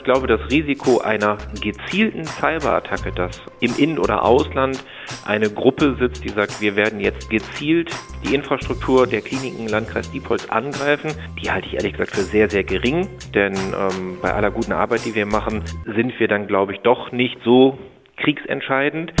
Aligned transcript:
Ich 0.00 0.04
glaube, 0.04 0.26
das 0.26 0.40
Risiko 0.50 1.00
einer 1.00 1.36
gezielten 1.60 2.24
Cyberattacke, 2.24 3.12
dass 3.12 3.42
im 3.60 3.76
In- 3.76 3.98
oder 3.98 4.24
Ausland 4.24 4.82
eine 5.26 5.50
Gruppe 5.50 5.94
sitzt, 6.00 6.24
die 6.24 6.30
sagt, 6.30 6.62
wir 6.62 6.74
werden 6.74 7.00
jetzt 7.00 7.28
gezielt 7.28 7.90
die 8.24 8.34
Infrastruktur 8.34 9.06
der 9.06 9.20
Kliniken 9.20 9.68
Landkreis 9.68 10.10
Diepholz 10.10 10.46
angreifen, 10.48 11.10
die 11.38 11.50
halte 11.50 11.68
ich 11.68 11.74
ehrlich 11.74 11.92
gesagt 11.92 12.12
für 12.12 12.22
sehr, 12.22 12.48
sehr 12.48 12.64
gering. 12.64 13.08
Denn 13.34 13.52
ähm, 13.52 14.16
bei 14.22 14.32
aller 14.32 14.50
guten 14.50 14.72
Arbeit, 14.72 15.04
die 15.04 15.14
wir 15.14 15.26
machen, 15.26 15.62
sind 15.84 16.18
wir 16.18 16.28
dann, 16.28 16.46
glaube 16.46 16.72
ich, 16.72 16.80
doch 16.80 17.12
nicht 17.12 17.36
so 17.44 17.76
kriegsentscheidend. 18.16 19.12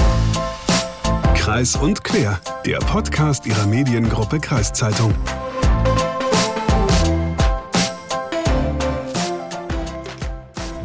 Kreis 1.34 1.76
und 1.76 2.02
Quer, 2.04 2.40
der 2.64 2.78
Podcast 2.78 3.46
Ihrer 3.46 3.66
Mediengruppe 3.66 4.40
Kreiszeitung. 4.40 5.14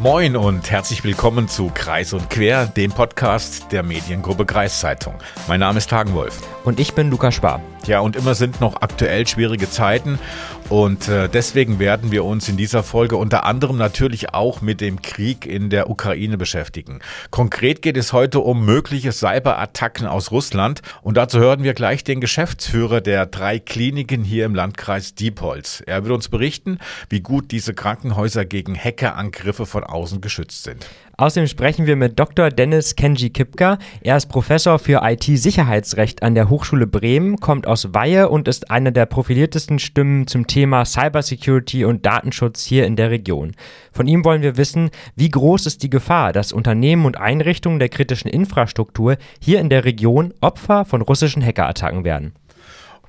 Moin 0.05 0.35
und 0.35 0.69
herzlich 0.69 1.03
willkommen 1.03 1.47
zu 1.47 1.71
Kreis 1.73 2.13
und 2.13 2.29
Quer, 2.29 2.67
dem 2.67 2.91
Podcast 2.91 3.71
der 3.71 3.81
Mediengruppe 3.81 4.45
Kreiszeitung. 4.45 5.15
Mein 5.47 5.61
Name 5.61 5.79
ist 5.79 5.89
Tagenwolf. 5.89 6.41
Und 6.63 6.79
ich 6.79 6.93
bin 6.93 7.09
Lukas 7.09 7.33
Spar. 7.33 7.59
Ja, 7.87 8.01
und 8.01 8.15
immer 8.15 8.35
sind 8.35 8.61
noch 8.61 8.83
aktuell 8.83 9.25
schwierige 9.25 9.67
Zeiten 9.67 10.19
und 10.69 11.07
äh, 11.07 11.29
deswegen 11.29 11.77
werden 11.77 12.11
wir 12.11 12.25
uns 12.25 12.49
in 12.49 12.57
dieser 12.57 12.81
Folge 12.81 13.17
unter 13.17 13.45
anderem 13.45 13.77
natürlich 13.77 14.33
auch 14.33 14.61
mit 14.61 14.81
dem 14.81 15.01
Krieg 15.03 15.45
in 15.45 15.69
der 15.69 15.89
Ukraine 15.91 16.37
beschäftigen. 16.37 16.99
Konkret 17.29 17.83
geht 17.83 17.97
es 17.97 18.13
heute 18.13 18.39
um 18.39 18.65
mögliche 18.65 19.11
Cyberattacken 19.11 20.07
aus 20.07 20.31
Russland 20.31 20.81
und 21.03 21.17
dazu 21.17 21.37
hören 21.37 21.61
wir 21.61 21.75
gleich 21.75 22.03
den 22.03 22.19
Geschäftsführer 22.19 22.99
der 23.01 23.27
drei 23.27 23.59
Kliniken 23.59 24.23
hier 24.23 24.45
im 24.45 24.55
Landkreis 24.55 25.13
Diepholz. 25.13 25.83
Er 25.85 26.03
wird 26.03 26.13
uns 26.13 26.29
berichten, 26.29 26.79
wie 27.09 27.21
gut 27.21 27.51
diese 27.51 27.75
Krankenhäuser 27.75 28.45
gegen 28.45 28.75
Hackerangriffe 28.75 29.67
von 29.67 29.83
außen 29.83 30.19
geschützt 30.19 30.63
sind. 30.63 30.87
Außerdem 31.17 31.47
sprechen 31.47 31.87
wir 31.87 31.95
mit 31.95 32.19
Dr. 32.19 32.49
Dennis 32.49 32.95
Kenji 32.95 33.29
Kipka. 33.29 33.77
Er 34.01 34.17
ist 34.17 34.25
Professor 34.27 34.79
für 34.79 35.01
IT-Sicherheitsrecht 35.03 36.23
an 36.23 36.35
der 36.35 36.49
Hochschule 36.49 36.87
Bremen, 36.87 37.37
kommt 37.37 37.67
aus 37.67 37.93
Weihe 37.93 38.27
und 38.27 38.49
ist 38.49 38.69
einer 38.69 38.91
der 38.91 39.05
profiliertesten 39.05 39.79
Stimmen 39.79 40.27
zum 40.27 40.45
Thema 40.47 40.83
Cybersecurity 40.83 41.85
und 41.85 42.05
Datenschutz 42.05 42.65
hier 42.65 42.85
in 42.85 42.97
der 42.97 43.11
Region. 43.11 43.53
Von 43.93 44.07
ihm 44.07 44.25
wollen 44.25 44.41
wir 44.41 44.57
wissen, 44.57 44.89
wie 45.15 45.29
groß 45.29 45.65
ist 45.67 45.83
die 45.83 45.89
Gefahr, 45.89 46.33
dass 46.33 46.51
Unternehmen 46.51 47.05
und 47.05 47.17
Einrichtungen 47.17 47.79
der 47.79 47.89
kritischen 47.89 48.29
Infrastruktur 48.29 49.15
hier 49.39 49.61
in 49.61 49.69
der 49.69 49.85
Region 49.85 50.33
Opfer 50.41 50.83
von 50.83 51.01
russischen 51.01 51.43
Hackerattacken 51.43 52.03
werden. 52.03 52.33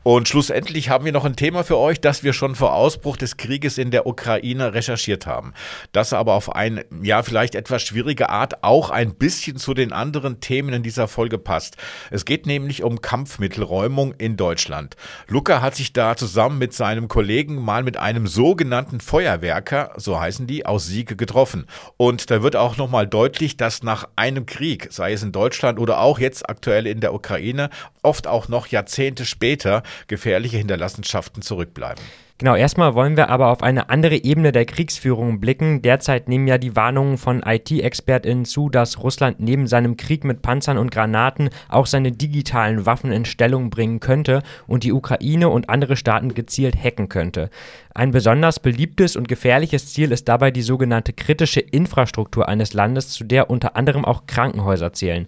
Und 0.06 0.28
schlussendlich 0.28 0.88
haben 0.88 1.04
wir 1.04 1.10
noch 1.10 1.24
ein 1.24 1.34
Thema 1.34 1.64
für 1.64 1.78
euch, 1.78 2.00
das 2.00 2.22
wir 2.22 2.32
schon 2.32 2.54
vor 2.54 2.74
Ausbruch 2.74 3.16
des 3.16 3.38
Krieges 3.38 3.76
in 3.76 3.90
der 3.90 4.06
Ukraine 4.06 4.72
recherchiert 4.72 5.26
haben. 5.26 5.52
Das 5.90 6.12
aber 6.12 6.34
auf 6.34 6.54
eine, 6.54 6.86
ja, 7.02 7.24
vielleicht 7.24 7.56
etwas 7.56 7.82
schwierige 7.82 8.28
Art 8.28 8.62
auch 8.62 8.90
ein 8.90 9.16
bisschen 9.16 9.56
zu 9.56 9.74
den 9.74 9.92
anderen 9.92 10.38
Themen 10.38 10.72
in 10.74 10.84
dieser 10.84 11.08
Folge 11.08 11.38
passt. 11.38 11.76
Es 12.12 12.24
geht 12.24 12.46
nämlich 12.46 12.84
um 12.84 13.00
Kampfmittelräumung 13.00 14.14
in 14.16 14.36
Deutschland. 14.36 14.94
Luca 15.26 15.60
hat 15.60 15.74
sich 15.74 15.92
da 15.92 16.14
zusammen 16.16 16.58
mit 16.58 16.72
seinem 16.72 17.08
Kollegen 17.08 17.56
mal 17.56 17.82
mit 17.82 17.96
einem 17.96 18.28
sogenannten 18.28 19.00
Feuerwerker, 19.00 19.92
so 19.96 20.20
heißen 20.20 20.46
die, 20.46 20.66
aus 20.66 20.86
Siege 20.86 21.16
getroffen. 21.16 21.66
Und 21.96 22.30
da 22.30 22.44
wird 22.44 22.54
auch 22.54 22.76
nochmal 22.76 23.08
deutlich, 23.08 23.56
dass 23.56 23.82
nach 23.82 24.06
einem 24.14 24.46
Krieg, 24.46 24.86
sei 24.92 25.14
es 25.14 25.24
in 25.24 25.32
Deutschland 25.32 25.80
oder 25.80 25.98
auch 26.00 26.20
jetzt 26.20 26.48
aktuell 26.48 26.86
in 26.86 27.00
der 27.00 27.12
Ukraine, 27.12 27.70
oft 28.06 28.26
auch 28.26 28.48
noch 28.48 28.68
Jahrzehnte 28.68 29.26
später 29.26 29.82
gefährliche 30.06 30.56
Hinterlassenschaften 30.56 31.42
zurückbleiben. 31.42 32.02
Genau, 32.38 32.54
erstmal 32.54 32.94
wollen 32.94 33.16
wir 33.16 33.30
aber 33.30 33.48
auf 33.48 33.62
eine 33.62 33.88
andere 33.88 34.22
Ebene 34.22 34.52
der 34.52 34.66
Kriegsführung 34.66 35.40
blicken. 35.40 35.80
Derzeit 35.80 36.28
nehmen 36.28 36.46
ja 36.46 36.58
die 36.58 36.76
Warnungen 36.76 37.16
von 37.16 37.42
IT-ExpertInnen 37.42 38.44
zu, 38.44 38.68
dass 38.68 39.02
Russland 39.02 39.40
neben 39.40 39.66
seinem 39.66 39.96
Krieg 39.96 40.22
mit 40.22 40.42
Panzern 40.42 40.76
und 40.76 40.90
Granaten 40.90 41.48
auch 41.70 41.86
seine 41.86 42.12
digitalen 42.12 42.84
Waffen 42.84 43.10
in 43.10 43.24
Stellung 43.24 43.70
bringen 43.70 44.00
könnte 44.00 44.42
und 44.66 44.84
die 44.84 44.92
Ukraine 44.92 45.48
und 45.48 45.70
andere 45.70 45.96
Staaten 45.96 46.34
gezielt 46.34 46.76
hacken 46.76 47.08
könnte. 47.08 47.48
Ein 47.94 48.10
besonders 48.10 48.60
beliebtes 48.60 49.16
und 49.16 49.28
gefährliches 49.28 49.94
Ziel 49.94 50.12
ist 50.12 50.28
dabei 50.28 50.50
die 50.50 50.60
sogenannte 50.60 51.14
kritische 51.14 51.60
Infrastruktur 51.60 52.50
eines 52.50 52.74
Landes, 52.74 53.08
zu 53.08 53.24
der 53.24 53.48
unter 53.48 53.76
anderem 53.76 54.04
auch 54.04 54.26
Krankenhäuser 54.26 54.92
zählen. 54.92 55.26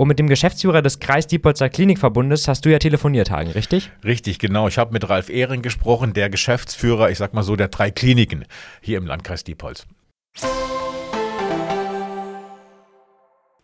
Und 0.00 0.06
mit 0.06 0.20
dem 0.20 0.28
Geschäftsführer 0.28 0.80
des 0.80 1.00
Kreis 1.00 1.26
Diepolzer 1.26 1.68
Klinikverbundes 1.68 2.46
hast 2.46 2.64
du 2.64 2.70
ja 2.70 2.78
telefoniert, 2.78 3.32
Hagen, 3.32 3.50
richtig? 3.50 3.90
Richtig, 4.04 4.38
genau. 4.38 4.68
Ich 4.68 4.78
habe 4.78 4.92
mit 4.92 5.08
Ralf 5.08 5.28
Ehring 5.28 5.60
gesprochen, 5.60 6.12
der 6.12 6.30
Geschäftsführer, 6.30 7.10
ich 7.10 7.18
sag 7.18 7.34
mal 7.34 7.42
so, 7.42 7.56
der 7.56 7.66
drei 7.66 7.90
Kliniken 7.90 8.44
hier 8.80 8.98
im 8.98 9.06
Landkreis 9.06 9.42
Diepholz. 9.42 9.88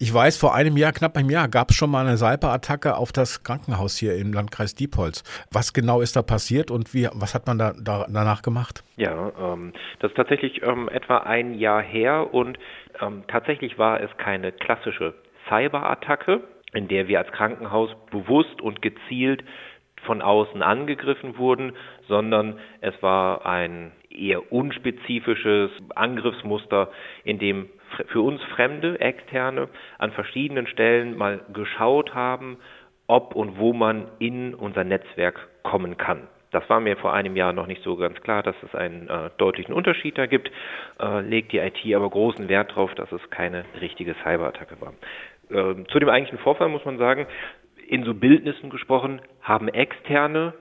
Ich 0.01 0.13
weiß, 0.13 0.37
vor 0.37 0.57
einem 0.57 0.77
Jahr, 0.77 0.91
knapp 0.91 1.17
einem 1.17 1.31
Jahr, 1.31 1.47
gab 1.47 1.71
es 1.71 1.77
schon 1.77 1.89
mal 1.89 2.05
eine 2.05 2.17
Cyberattacke 2.17 2.97
auf 2.97 3.13
das 3.13 3.45
Krankenhaus 3.45 3.97
hier 3.97 4.17
im 4.17 4.33
Landkreis 4.33 4.75
Diepholz. 4.75 5.23
Was 5.53 5.73
genau 5.73 6.01
ist 6.01 6.17
da 6.17 6.23
passiert 6.23 6.73
und 6.73 6.93
wie, 6.95 7.09
was 7.13 7.37
hat 7.37 7.47
man 7.47 7.59
da, 7.59 7.75
da 7.81 8.07
danach 8.09 8.43
gemacht? 8.43 8.83
Ja, 8.97 9.31
ähm, 9.39 9.73
das 10.01 10.11
ist 10.11 10.17
tatsächlich 10.17 10.63
ähm, 10.65 10.89
etwa 10.89 11.19
ein 11.19 11.55
Jahr 11.55 11.81
her 11.81 12.35
und 12.35 12.59
ähm, 13.01 13.23
tatsächlich 13.29 13.79
war 13.79 14.01
es 14.01 14.11
keine 14.17 14.51
klassische 14.51 15.15
Cyberattacke, 15.49 16.43
in 16.73 16.89
der 16.89 17.09
wir 17.09 17.19
als 17.19 17.31
Krankenhaus 17.33 17.91
bewusst 18.11 18.61
und 18.61 18.83
gezielt 18.83 19.45
von 20.05 20.23
außen 20.23 20.63
angegriffen 20.63 21.39
wurden, 21.39 21.73
sondern 22.09 22.59
es 22.81 22.95
war 23.03 23.47
ein 23.47 23.93
eher 24.11 24.53
unspezifisches 24.53 25.71
Angriffsmuster, 25.95 26.91
in 27.25 27.39
dem 27.39 27.69
für 28.09 28.21
uns 28.21 28.43
Fremde, 28.55 29.01
Externe 29.01 29.69
an 29.99 30.13
verschiedenen 30.13 30.67
Stellen 30.67 31.17
mal 31.17 31.41
geschaut 31.53 32.15
haben, 32.15 32.59
ob 33.07 33.35
und 33.35 33.59
wo 33.59 33.73
man 33.73 34.09
in 34.19 34.55
unser 34.55 34.85
Netzwerk 34.85 35.49
kommen 35.63 35.97
kann. 35.97 36.29
Das 36.51 36.69
war 36.71 36.79
mir 36.79 36.97
vor 36.97 37.13
einem 37.13 37.35
Jahr 37.35 37.53
noch 37.53 37.67
nicht 37.67 37.83
so 37.83 37.97
ganz 37.97 38.21
klar, 38.21 38.45
dass 38.45 38.55
es 38.63 38.75
einen 38.77 39.09
äh, 39.09 39.31
deutlichen 39.39 39.75
Unterschied 39.75 40.17
da 40.17 40.27
gibt, 40.27 40.53
äh, 41.01 41.21
legt 41.21 41.51
die 41.51 41.59
IT 41.59 41.85
aber 41.95 42.09
großen 42.09 42.49
Wert 42.49 42.71
darauf, 42.71 42.95
dass 42.95 43.11
es 43.11 43.21
keine 43.31 43.65
richtige 43.81 44.15
Cyberattacke 44.23 44.81
war. 44.81 44.95
Ähm, 45.55 45.87
zu 45.89 45.99
dem 45.99 46.09
eigentlichen 46.09 46.39
Vorfall 46.39 46.69
muss 46.69 46.85
man 46.85 46.99
sagen, 46.99 47.27
in 47.87 48.05
so 48.05 48.15
Bildnissen 48.15 48.71
gesprochen, 48.71 49.21
haben 49.43 49.69
Externe 49.69 50.55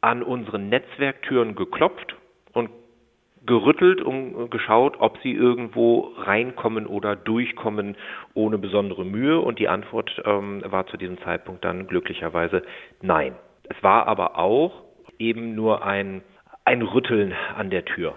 an 0.00 0.22
unseren 0.22 0.68
Netzwerktüren 0.68 1.54
geklopft 1.54 2.16
und 2.52 2.70
gerüttelt 3.46 4.00
und 4.00 4.50
geschaut, 4.50 4.96
ob 4.98 5.18
sie 5.22 5.32
irgendwo 5.32 6.12
reinkommen 6.16 6.86
oder 6.86 7.14
durchkommen 7.16 7.96
ohne 8.34 8.58
besondere 8.58 9.04
Mühe. 9.04 9.40
Und 9.40 9.58
die 9.58 9.68
Antwort 9.68 10.10
ähm, 10.24 10.62
war 10.66 10.86
zu 10.88 10.96
diesem 10.96 11.18
Zeitpunkt 11.22 11.64
dann 11.64 11.86
glücklicherweise 11.86 12.62
nein. 13.00 13.34
Es 13.68 13.80
war 13.82 14.06
aber 14.06 14.38
auch 14.38 14.82
eben 15.18 15.54
nur 15.54 15.84
ein, 15.84 16.22
ein 16.64 16.82
Rütteln 16.82 17.34
an 17.56 17.70
der 17.70 17.84
Tür. 17.84 18.16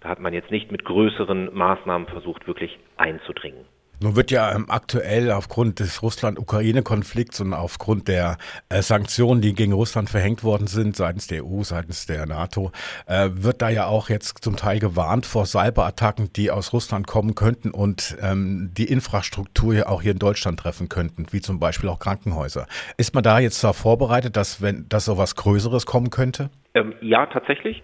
Da 0.00 0.08
hat 0.08 0.20
man 0.20 0.32
jetzt 0.32 0.50
nicht 0.50 0.72
mit 0.72 0.84
größeren 0.84 1.54
Maßnahmen 1.54 2.08
versucht, 2.08 2.46
wirklich 2.46 2.78
einzudringen. 2.96 3.64
Nun 4.00 4.14
wird 4.14 4.30
ja 4.30 4.54
ähm, 4.54 4.66
aktuell 4.68 5.30
aufgrund 5.30 5.80
des 5.80 6.02
Russland-Ukraine-Konflikts 6.02 7.40
und 7.40 7.54
aufgrund 7.54 8.08
der 8.08 8.36
äh, 8.68 8.82
Sanktionen, 8.82 9.40
die 9.40 9.54
gegen 9.54 9.72
Russland 9.72 10.10
verhängt 10.10 10.44
worden 10.44 10.66
sind, 10.66 10.96
seitens 10.96 11.26
der 11.28 11.44
EU, 11.44 11.62
seitens 11.62 12.04
der 12.06 12.26
NATO, 12.26 12.72
äh, 13.06 13.30
wird 13.32 13.62
da 13.62 13.70
ja 13.70 13.86
auch 13.86 14.10
jetzt 14.10 14.44
zum 14.44 14.56
Teil 14.56 14.80
gewarnt 14.80 15.24
vor 15.24 15.46
Cyberattacken, 15.46 16.30
die 16.34 16.50
aus 16.50 16.74
Russland 16.74 17.06
kommen 17.06 17.34
könnten 17.34 17.70
und 17.70 18.16
ähm, 18.20 18.70
die 18.76 18.84
Infrastruktur 18.84 19.74
ja 19.74 19.86
auch 19.86 20.02
hier 20.02 20.12
in 20.12 20.18
Deutschland 20.18 20.60
treffen 20.60 20.90
könnten, 20.90 21.26
wie 21.30 21.40
zum 21.40 21.58
Beispiel 21.58 21.88
auch 21.88 21.98
Krankenhäuser. 21.98 22.66
Ist 22.98 23.14
man 23.14 23.24
da 23.24 23.38
jetzt 23.38 23.64
darauf 23.64 23.78
vorbereitet, 23.78 24.36
dass 24.36 24.60
wenn 24.60 24.86
dass 24.90 25.06
sowas 25.06 25.36
Größeres 25.36 25.86
kommen 25.86 26.10
könnte? 26.10 26.50
Ähm, 26.74 26.94
ja, 27.00 27.24
tatsächlich 27.26 27.82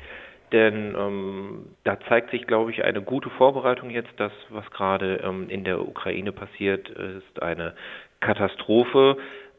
denn 0.52 0.94
ähm, 0.96 1.66
da 1.84 1.98
zeigt 2.08 2.30
sich, 2.30 2.47
glaube 2.47 2.71
ich, 2.71 2.84
eine 2.84 3.03
gute 3.03 3.30
Vorbereitung 3.30 3.91
jetzt. 3.91 4.12
Das, 4.16 4.32
was 4.50 4.71
gerade 4.71 5.16
ähm, 5.24 5.48
in 5.48 5.65
der 5.65 5.80
Ukraine 5.80 6.32
passiert, 6.32 6.88
ist 6.91 7.42
eine 7.42 7.74
Katastrophe. 8.21 9.16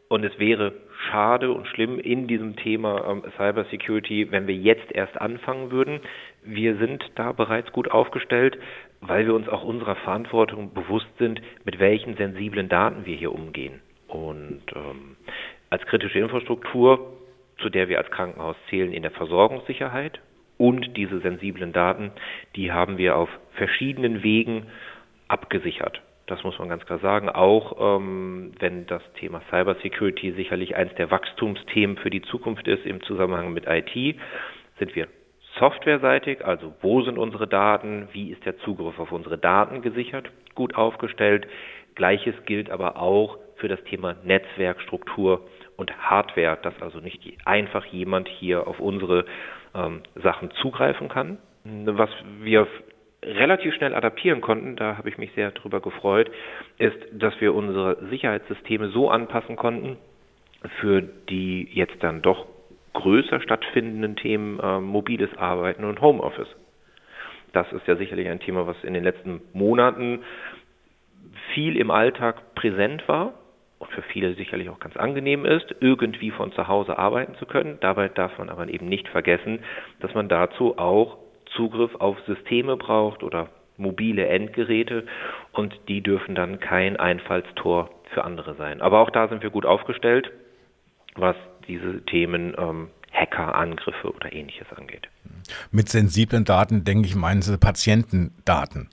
Und 0.10 0.24
es 0.24 0.38
wäre 0.38 0.74
schade 1.10 1.52
und 1.52 1.68
schlimm 1.68 2.00
in 2.00 2.28
diesem 2.28 2.56
Thema 2.56 3.06
ähm, 3.10 3.24
Cybersecurity, 3.36 4.32
wenn 4.32 4.48
wir 4.48 4.56
jetzt 4.56 4.92
erst 4.92 5.20
anfangen 5.20 5.72
würden. 5.72 6.02
Wir 6.44 6.78
sind 6.78 7.04
da 7.16 7.32
bereits 7.32 7.72
gut 7.72 7.90
aufgestellt, 7.90 8.58
weil 9.02 9.26
wir 9.26 9.34
uns 9.34 9.50
auch 9.50 9.64
unserer 9.64 9.96
Verantwortung 9.96 10.74
bewusst 10.74 11.10
sind, 11.18 11.42
mit 11.66 11.80
welchen 11.80 12.16
sensiblen 12.16 12.70
Daten 12.70 13.06
wir 13.06 13.16
hier 13.16 13.34
umgehen. 13.34 13.82
Und 14.08 14.62
ähm, 14.76 15.18
als 15.72 15.84
kritische 15.88 16.20
Infrastruktur, 16.20 17.18
zu 17.58 17.70
der 17.70 17.90
wir 17.90 17.98
als 17.98 18.12
Krankenhaus 18.12 18.56
zählen, 18.70 18.94
in 18.94 19.02
der 19.02 19.12
Versorgungssicherheit, 19.12 20.20
und 20.58 20.96
diese 20.98 21.20
sensiblen 21.20 21.74
Daten, 21.74 22.12
die 22.56 22.72
haben 22.72 22.98
wir 22.98 23.16
auf 23.18 23.30
verschiedenen 23.54 24.24
Wegen 24.24 24.68
abgesichert. 25.28 26.02
Das 26.28 26.44
muss 26.44 26.58
man 26.58 26.70
ganz 26.70 26.86
klar 26.86 27.00
sagen. 27.00 27.30
Auch 27.30 27.98
ähm, 27.98 28.54
wenn 28.60 28.86
das 28.88 29.02
Thema 29.20 29.42
Cybersecurity 29.50 30.32
sicherlich 30.34 30.76
eines 30.76 30.96
der 30.96 31.12
Wachstumsthemen 31.12 31.98
für 31.98 32.10
die 32.10 32.22
Zukunft 32.22 32.68
ist 32.68 32.86
im 32.86 33.02
Zusammenhang 33.04 33.54
mit 33.54 33.66
IT, 33.68 34.18
sind 34.80 34.96
wir 34.96 35.08
softwareseitig, 35.60 36.46
also 36.46 36.74
wo 36.82 37.02
sind 37.02 37.18
unsere 37.18 37.48
Daten, 37.48 38.08
wie 38.14 38.32
ist 38.32 38.46
der 38.46 38.58
Zugriff 38.60 39.00
auf 39.00 39.12
unsere 39.12 39.38
Daten 39.38 39.82
gesichert, 39.82 40.32
gut 40.56 40.76
aufgestellt. 40.76 41.48
Gleiches 41.96 42.36
gilt 42.46 42.70
aber 42.70 42.98
auch 42.98 43.38
für 43.58 43.68
das 43.68 43.84
Thema 43.84 44.16
Netzwerkstruktur 44.24 45.48
und 45.78 45.96
Hardware, 45.98 46.58
dass 46.62 46.82
also 46.82 47.00
nicht 47.00 47.22
einfach 47.46 47.86
jemand 47.86 48.28
hier 48.28 48.68
auf 48.68 48.80
unsere 48.80 49.26
ähm, 49.76 50.02
Sachen 50.16 50.52
zugreifen 50.62 51.10
kann. 51.10 51.38
Was 51.64 52.10
wir 52.42 52.68
relativ 53.24 53.74
schnell 53.76 53.96
adaptieren 53.96 54.42
konnten, 54.42 54.76
da 54.76 54.98
habe 54.98 55.10
ich 55.10 55.18
mich 55.18 55.32
sehr 55.34 55.52
drüber 55.52 55.80
gefreut, 55.80 56.30
ist, 56.78 56.98
dass 57.14 57.40
wir 57.40 57.54
unsere 57.54 58.06
Sicherheitssysteme 58.10 58.90
so 58.90 59.10
anpassen 59.10 59.56
konnten 59.56 59.98
für 60.80 61.02
die 61.02 61.70
jetzt 61.72 62.02
dann 62.02 62.22
doch 62.22 62.46
größer 62.94 63.42
stattfindenden 63.42 64.16
Themen 64.16 64.60
äh, 64.60 64.80
mobiles 64.80 65.36
Arbeiten 65.38 65.84
und 65.84 66.02
Homeoffice. 66.02 66.54
Das 67.54 67.72
ist 67.72 67.88
ja 67.88 67.96
sicherlich 67.96 68.28
ein 68.28 68.40
Thema, 68.40 68.68
was 68.68 68.82
in 68.84 68.94
den 68.94 69.04
letzten 69.04 69.42
Monaten 69.54 70.24
viel 71.54 71.78
im 71.78 71.92
Alltag 71.92 72.56
präsent 72.56 73.08
war 73.08 73.34
und 73.84 73.92
für 73.94 74.02
viele 74.02 74.34
sicherlich 74.36 74.70
auch 74.70 74.80
ganz 74.80 74.96
angenehm 74.98 75.46
ist, 75.46 75.76
irgendwie 75.80 76.32
von 76.32 76.52
zu 76.54 76.68
Hause 76.68 76.98
arbeiten 76.98 77.36
zu 77.36 77.46
können. 77.46 77.78
Dabei 77.82 78.10
darf 78.10 78.38
man 78.38 78.50
aber 78.50 78.68
eben 78.68 78.88
nicht 78.88 79.08
vergessen, 79.10 79.60
dass 80.00 80.14
man 80.14 80.30
dazu 80.30 80.78
auch 80.78 81.18
Zugriff 81.56 81.96
auf 81.96 82.18
Systeme 82.26 82.78
braucht 82.78 83.24
oder 83.24 83.50
mobile 83.78 84.28
Endgeräte 84.28 85.06
und 85.52 85.74
die 85.88 86.02
dürfen 86.02 86.36
dann 86.36 86.60
kein 86.60 86.98
Einfallstor 86.98 87.90
für 88.14 88.24
andere 88.24 88.56
sein. 88.56 88.82
Aber 88.82 89.00
auch 89.00 89.10
da 89.10 89.28
sind 89.28 89.44
wir 89.44 89.50
gut 89.50 89.66
aufgestellt, 89.66 90.32
was 91.16 91.36
diese 91.68 92.04
Themen 92.06 92.56
ähm, 92.58 92.90
Hackerangriffe 93.12 94.12
oder 94.12 94.34
ähnliches 94.34 94.68
angeht. 94.76 95.08
Mit 95.72 95.90
sensiblen 95.90 96.46
Daten 96.46 96.84
denke 96.84 97.08
ich, 97.08 97.16
meinen 97.16 97.42
Sie 97.42 97.58
Patientendaten? 97.58 98.90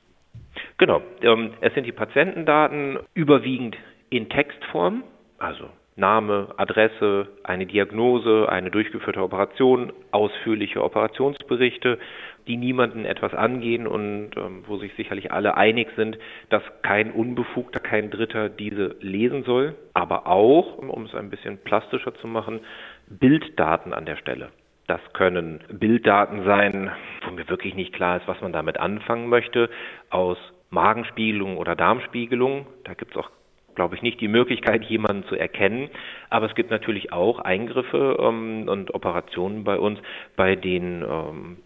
Genau, 0.78 1.02
ähm, 1.22 1.52
es 1.60 1.75
sind 1.75 1.87
die 1.87 1.92
Patientendaten 1.92 2.98
überwiegend 3.14 3.76
in 4.10 4.28
Textform, 4.28 5.04
also 5.38 5.70
Name, 5.96 6.54
Adresse, 6.56 7.28
eine 7.44 7.66
Diagnose, 7.66 8.48
eine 8.48 8.70
durchgeführte 8.70 9.22
Operation, 9.22 9.92
ausführliche 10.10 10.82
Operationsberichte, 10.82 11.98
die 12.46 12.56
niemanden 12.56 13.04
etwas 13.04 13.34
angehen 13.34 13.86
und 13.86 14.30
ähm, 14.36 14.64
wo 14.66 14.78
sich 14.78 14.92
sicherlich 14.94 15.30
alle 15.30 15.56
einig 15.56 15.88
sind, 15.96 16.18
dass 16.48 16.62
kein 16.82 17.12
Unbefugter, 17.12 17.80
kein 17.80 18.10
Dritter 18.10 18.48
diese 18.48 18.96
lesen 19.00 19.44
soll, 19.44 19.74
aber 19.94 20.26
auch, 20.26 20.78
um 20.78 21.04
es 21.04 21.14
ein 21.14 21.30
bisschen 21.30 21.58
plastischer 21.58 22.14
zu 22.14 22.26
machen, 22.26 22.60
Bilddaten 23.08 23.92
an 23.92 24.06
der 24.06 24.16
Stelle. 24.16 24.48
Das 24.86 25.00
können 25.12 25.60
Bilddaten 25.70 26.44
sein, 26.44 26.90
wo 27.24 27.30
mir 27.30 27.48
wirklich 27.48 27.74
nicht 27.74 27.92
klar 27.92 28.16
ist, 28.16 28.26
was 28.26 28.40
man 28.40 28.52
damit 28.52 28.80
anfangen 28.80 29.28
möchte, 29.28 29.70
aus 30.08 30.38
Magenspiegelung 30.70 31.58
oder 31.58 31.76
Darmspiegelung. 31.76 32.66
Da 32.84 32.94
gibt 32.94 33.12
es 33.12 33.16
auch 33.18 33.30
glaube 33.75 33.94
ich, 33.94 34.02
nicht 34.02 34.20
die 34.20 34.28
Möglichkeit, 34.28 34.84
jemanden 34.84 35.25
zu 35.28 35.37
erkennen. 35.37 35.90
Aber 36.28 36.46
es 36.46 36.55
gibt 36.55 36.70
natürlich 36.70 37.12
auch 37.12 37.38
Eingriffe 37.38 38.17
ähm, 38.20 38.69
und 38.69 38.94
Operationen 38.94 39.64
bei 39.64 39.78
uns, 39.78 39.99
bei 40.37 40.56
denen 40.56 41.02
ähm, 41.02 41.56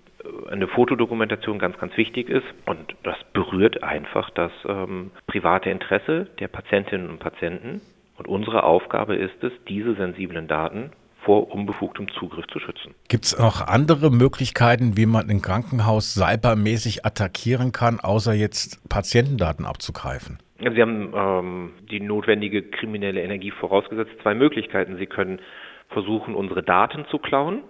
eine 0.51 0.69
Fotodokumentation 0.69 1.59
ganz, 1.59 1.79
ganz 1.79 1.97
wichtig 1.97 2.29
ist. 2.29 2.47
Und 2.67 2.95
das 3.03 3.17
berührt 3.33 3.83
einfach 3.83 4.31
das 4.31 4.53
ähm, 4.67 5.11
private 5.27 5.71
Interesse 5.71 6.29
der 6.39 6.49
Patientinnen 6.49 7.11
und 7.11 7.19
Patienten. 7.19 7.81
Und 8.17 8.29
unsere 8.29 8.63
Aufgabe 8.63 9.17
ist 9.17 9.43
es, 9.43 9.53
diese 9.69 9.95
sensiblen 9.95 10.47
Daten 10.47 10.93
vor 11.25 11.51
unbefugtem 11.51 12.07
Zugriff 12.19 12.47
zu 12.53 12.61
schützen. 12.61 12.95
Gibt 13.09 13.25
es 13.25 13.39
noch 13.39 13.67
andere 13.67 14.11
Möglichkeiten, 14.11 14.97
wie 14.97 15.07
man 15.07 15.29
ein 15.31 15.41
Krankenhaus 15.41 16.15
cybermäßig 16.15 17.05
attackieren 17.07 17.73
kann, 17.73 17.99
außer 17.99 18.35
jetzt 18.35 18.87
Patientendaten 18.89 19.65
abzugreifen? 19.65 20.39
Sie 20.73 20.81
haben 20.81 21.13
ähm, 21.15 21.71
die 21.91 22.01
notwendige 22.01 22.63
kriminelle 22.63 23.23
Energie 23.23 23.51
vorausgesetzt. 23.51 24.13
Zwei 24.23 24.35
Möglichkeiten. 24.35 24.97
Sie 24.97 25.07
können 25.07 25.41
versuchen, 25.89 26.35
unsere 26.35 26.63
Daten 26.63 27.05
zu 27.11 27.19
klauen. 27.19 27.63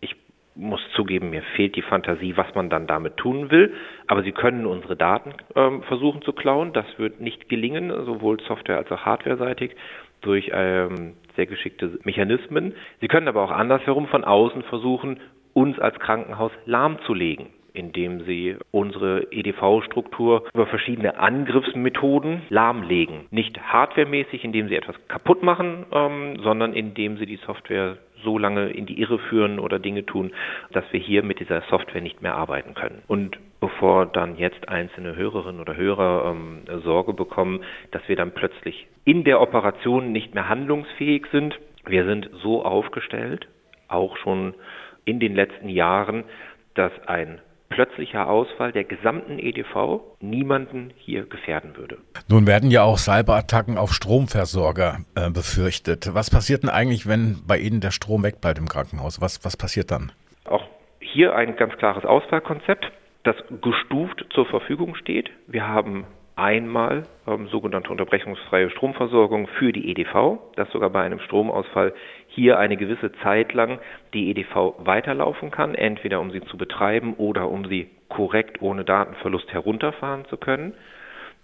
Ich 0.00 0.16
muss 0.54 0.80
zugeben, 0.94 1.30
mir 1.30 1.42
fehlt 1.54 1.76
die 1.76 1.82
Fantasie, 1.82 2.36
was 2.36 2.54
man 2.54 2.70
dann 2.70 2.86
damit 2.86 3.16
tun 3.16 3.50
will. 3.50 3.74
Aber 4.06 4.22
Sie 4.22 4.32
können 4.32 4.66
unsere 4.66 4.96
Daten 4.96 5.34
ähm, 5.54 5.82
versuchen 5.82 6.22
zu 6.22 6.32
klauen. 6.32 6.72
Das 6.72 6.86
wird 6.98 7.20
nicht 7.20 7.48
gelingen, 7.48 7.90
sowohl 8.04 8.40
Software- 8.40 8.78
als 8.78 8.90
auch 8.90 9.04
Hardware-seitig 9.04 9.76
durch 10.22 10.50
ähm, 10.52 11.14
sehr 11.36 11.46
geschickte 11.46 11.98
Mechanismen. 12.04 12.74
Sie 13.00 13.08
können 13.08 13.28
aber 13.28 13.42
auch 13.42 13.50
andersherum 13.50 14.06
von 14.08 14.24
außen 14.24 14.62
versuchen, 14.64 15.20
uns 15.52 15.78
als 15.78 15.98
Krankenhaus 15.98 16.52
lahmzulegen 16.66 17.46
indem 17.72 18.24
sie 18.24 18.56
unsere 18.70 19.32
EDV-Struktur 19.32 20.44
über 20.54 20.66
verschiedene 20.66 21.18
Angriffsmethoden 21.18 22.42
lahmlegen. 22.48 23.26
Nicht 23.30 23.60
hardwaremäßig, 23.60 24.44
indem 24.44 24.68
sie 24.68 24.76
etwas 24.76 24.96
kaputt 25.08 25.42
machen, 25.42 25.86
ähm, 25.92 26.38
sondern 26.42 26.72
indem 26.72 27.16
sie 27.18 27.26
die 27.26 27.40
Software 27.46 27.98
so 28.22 28.38
lange 28.38 28.70
in 28.70 28.86
die 28.86 29.00
Irre 29.00 29.18
führen 29.18 29.58
oder 29.58 29.78
Dinge 29.78 30.04
tun, 30.04 30.32
dass 30.72 30.84
wir 30.92 31.00
hier 31.00 31.22
mit 31.22 31.40
dieser 31.40 31.62
Software 31.62 32.02
nicht 32.02 32.22
mehr 32.22 32.34
arbeiten 32.34 32.74
können. 32.74 33.02
Und 33.06 33.38
bevor 33.60 34.06
dann 34.06 34.36
jetzt 34.36 34.68
einzelne 34.68 35.16
Hörerinnen 35.16 35.60
oder 35.60 35.76
Hörer 35.76 36.30
ähm, 36.30 36.62
Sorge 36.82 37.12
bekommen, 37.12 37.62
dass 37.90 38.06
wir 38.08 38.16
dann 38.16 38.32
plötzlich 38.32 38.86
in 39.04 39.24
der 39.24 39.40
Operation 39.40 40.12
nicht 40.12 40.34
mehr 40.34 40.48
handlungsfähig 40.48 41.26
sind, 41.32 41.58
wir 41.86 42.04
sind 42.04 42.30
so 42.42 42.64
aufgestellt, 42.64 43.48
auch 43.88 44.16
schon 44.18 44.54
in 45.04 45.18
den 45.18 45.34
letzten 45.34 45.68
Jahren, 45.68 46.24
dass 46.74 46.92
ein 47.06 47.40
plötzlicher 47.70 48.28
Ausfall 48.28 48.72
der 48.72 48.84
gesamten 48.84 49.38
EDV 49.38 50.00
niemanden 50.20 50.92
hier 50.96 51.24
gefährden 51.24 51.76
würde. 51.76 51.96
Nun 52.28 52.46
werden 52.46 52.70
ja 52.70 52.82
auch 52.82 52.98
Cyberattacken 52.98 53.78
auf 53.78 53.92
Stromversorger 53.92 54.98
äh, 55.14 55.30
befürchtet. 55.30 56.10
Was 56.12 56.30
passiert 56.30 56.64
denn 56.64 56.70
eigentlich, 56.70 57.08
wenn 57.08 57.38
bei 57.46 57.56
Ihnen 57.58 57.80
der 57.80 57.92
Strom 57.92 58.22
wegbleibt 58.22 58.58
im 58.58 58.68
Krankenhaus? 58.68 59.20
Was, 59.20 59.44
was 59.44 59.56
passiert 59.56 59.90
dann? 59.90 60.12
Auch 60.44 60.66
hier 61.00 61.34
ein 61.34 61.56
ganz 61.56 61.76
klares 61.78 62.04
Ausfallkonzept, 62.04 62.90
das 63.22 63.36
gestuft 63.62 64.26
zur 64.34 64.46
Verfügung 64.46 64.94
steht. 64.96 65.30
Wir 65.46 65.66
haben 65.66 66.06
einmal 66.36 67.04
ähm, 67.26 67.48
sogenannte 67.48 67.90
unterbrechungsfreie 67.90 68.70
Stromversorgung 68.70 69.46
für 69.58 69.72
die 69.72 69.90
EDV, 69.90 70.38
dass 70.56 70.70
sogar 70.70 70.90
bei 70.90 71.02
einem 71.02 71.20
Stromausfall 71.20 71.92
hier 72.40 72.58
eine 72.58 72.78
gewisse 72.78 73.12
Zeit 73.22 73.52
lang 73.52 73.80
die 74.14 74.30
EDV 74.30 74.76
weiterlaufen 74.78 75.50
kann, 75.50 75.74
entweder 75.74 76.20
um 76.20 76.30
sie 76.30 76.40
zu 76.40 76.56
betreiben 76.56 77.12
oder 77.18 77.50
um 77.50 77.66
sie 77.66 77.90
korrekt 78.08 78.62
ohne 78.62 78.82
Datenverlust 78.82 79.52
herunterfahren 79.52 80.24
zu 80.24 80.38
können. 80.38 80.72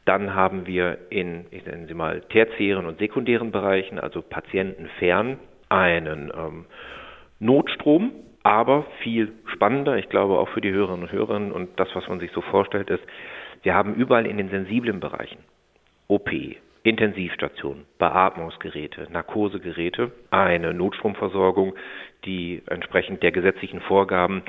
Dann 0.06 0.34
haben 0.34 0.66
wir 0.66 0.96
in, 1.10 1.44
ich 1.50 1.66
nenne 1.66 1.86
sie 1.86 1.92
mal, 1.92 2.22
tertiären 2.22 2.86
und 2.86 2.98
sekundären 2.98 3.50
Bereichen, 3.50 3.98
also 3.98 4.22
patientenfern, 4.22 5.38
einen 5.68 6.32
ähm, 6.34 6.64
Notstrom, 7.40 8.12
aber 8.42 8.86
viel 9.02 9.32
spannender, 9.52 9.98
ich 9.98 10.08
glaube 10.08 10.38
auch 10.38 10.48
für 10.48 10.62
die 10.62 10.72
Hörerinnen 10.72 11.02
und 11.02 11.12
Hörer 11.12 11.54
und 11.54 11.78
das, 11.78 11.88
was 11.94 12.08
man 12.08 12.20
sich 12.20 12.30
so 12.32 12.40
vorstellt, 12.40 12.88
ist, 12.88 13.04
wir 13.62 13.74
haben 13.74 13.96
überall 13.96 14.24
in 14.24 14.38
den 14.38 14.48
sensiblen 14.48 15.00
Bereichen 15.00 15.40
OP, 16.08 16.30
Intensivstation, 16.86 17.84
Beatmungsgeräte, 17.98 19.08
Narkosegeräte 19.10 20.12
eine 20.30 20.72
Notstromversorgung, 20.72 21.74
die 22.24 22.62
entsprechend 22.66 23.24
der 23.24 23.32
gesetzlichen 23.32 23.80
Vorgaben 23.80 24.42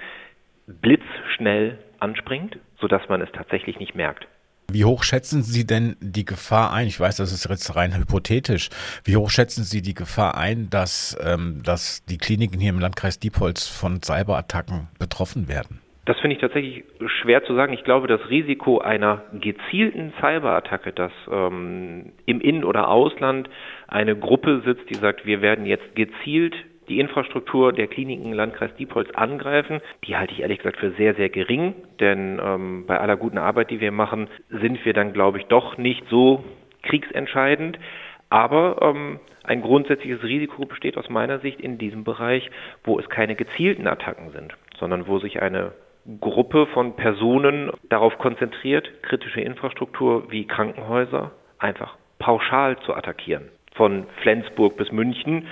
blitzschnell 0.68 1.80
anspringt, 2.00 2.60
sodass 2.80 3.02
man 3.10 3.22
es 3.22 3.32
tatsächlich 3.32 3.80
nicht 3.80 3.96
merkt. 3.96 4.28
Wie 4.70 4.86
hoch 4.86 5.04
schätzen 5.04 5.42
Sie 5.42 5.66
denn 5.66 5.96
die 6.00 6.26
Gefahr 6.26 6.74
ein? 6.74 6.88
Ich 6.88 7.00
weiß, 7.00 7.16
das 7.16 7.32
ist 7.32 7.50
jetzt 7.50 7.76
rein 7.76 7.98
hypothetisch. 7.98 8.70
Wie 9.04 9.16
hoch 9.16 9.32
schätzen 9.32 9.64
Sie 9.64 9.82
die 9.82 9.94
Gefahr 9.96 10.38
ein, 10.38 10.70
dass, 10.70 11.18
ähm, 11.24 11.64
dass 11.64 12.06
die 12.06 12.18
Kliniken 12.18 12.60
hier 12.60 12.70
im 12.70 12.80
Landkreis 12.80 13.18
Diepholz 13.18 13.66
von 13.66 14.04
Cyberattacken 14.04 14.90
betroffen 15.00 15.48
werden? 15.48 15.80
Das 16.08 16.18
finde 16.22 16.36
ich 16.36 16.42
tatsächlich 16.42 16.86
schwer 17.22 17.44
zu 17.44 17.54
sagen. 17.54 17.74
Ich 17.74 17.84
glaube, 17.84 18.08
das 18.08 18.30
Risiko 18.30 18.80
einer 18.80 19.24
gezielten 19.34 20.14
Cyberattacke, 20.22 20.94
dass 20.94 21.12
ähm, 21.30 22.14
im 22.26 22.40
In- 22.40 22.64
oder 22.64 22.88
Ausland 22.88 23.50
eine 23.90 24.16
Gruppe 24.16 24.62
sitzt, 24.64 24.90
die 24.90 24.96
sagt, 24.96 25.26
wir 25.26 25.42
werden 25.42 25.66
jetzt 25.66 25.96
gezielt 25.96 26.56
die 26.88 27.02
Infrastruktur 27.02 27.74
der 27.74 27.88
Kliniken 27.88 28.32
Landkreis 28.32 28.74
Diepholz 28.78 29.10
angreifen, 29.16 29.82
die 30.06 30.16
halte 30.16 30.32
ich 30.32 30.40
ehrlich 30.40 30.60
gesagt 30.60 30.78
für 30.78 30.92
sehr, 30.92 31.14
sehr 31.16 31.28
gering. 31.28 31.76
Denn 32.00 32.40
ähm, 32.42 32.86
bei 32.88 32.98
aller 32.98 33.18
guten 33.18 33.38
Arbeit, 33.38 33.70
die 33.70 33.82
wir 33.82 33.92
machen, 33.92 34.30
sind 34.50 34.86
wir 34.86 34.94
dann, 34.94 35.12
glaube 35.12 35.40
ich, 35.40 35.48
doch 35.48 35.78
nicht 35.78 36.08
so 36.10 36.42
kriegsentscheidend. 36.84 37.78
Aber 38.30 38.78
ähm, 38.82 39.20
ein 39.44 39.62
grundsätzliches 39.62 40.24
Risiko 40.24 40.64
besteht 40.64 40.96
aus 40.96 41.10
meiner 41.10 41.40
Sicht 41.40 41.60
in 41.60 41.78
diesem 41.78 42.06
Bereich, 42.06 42.50
wo 42.86 42.98
es 42.98 43.10
keine 43.10 43.36
gezielten 43.36 43.88
Attacken 43.88 44.32
sind, 44.32 44.54
sondern 44.80 45.08
wo 45.08 45.20
sich 45.20 45.42
eine 45.42 45.74
Gruppe 46.22 46.68
von 46.68 46.96
Personen 46.96 47.70
darauf 47.90 48.18
konzentriert, 48.18 49.04
kritische 49.04 49.42
Infrastruktur 49.42 50.32
wie 50.32 50.48
Krankenhäuser 50.48 51.32
einfach 51.60 51.98
pauschal 52.18 52.78
zu 52.80 52.94
attackieren. 52.94 53.50
Von 53.76 54.06
Flensburg 54.22 54.78
bis 54.78 54.92
München 54.92 55.48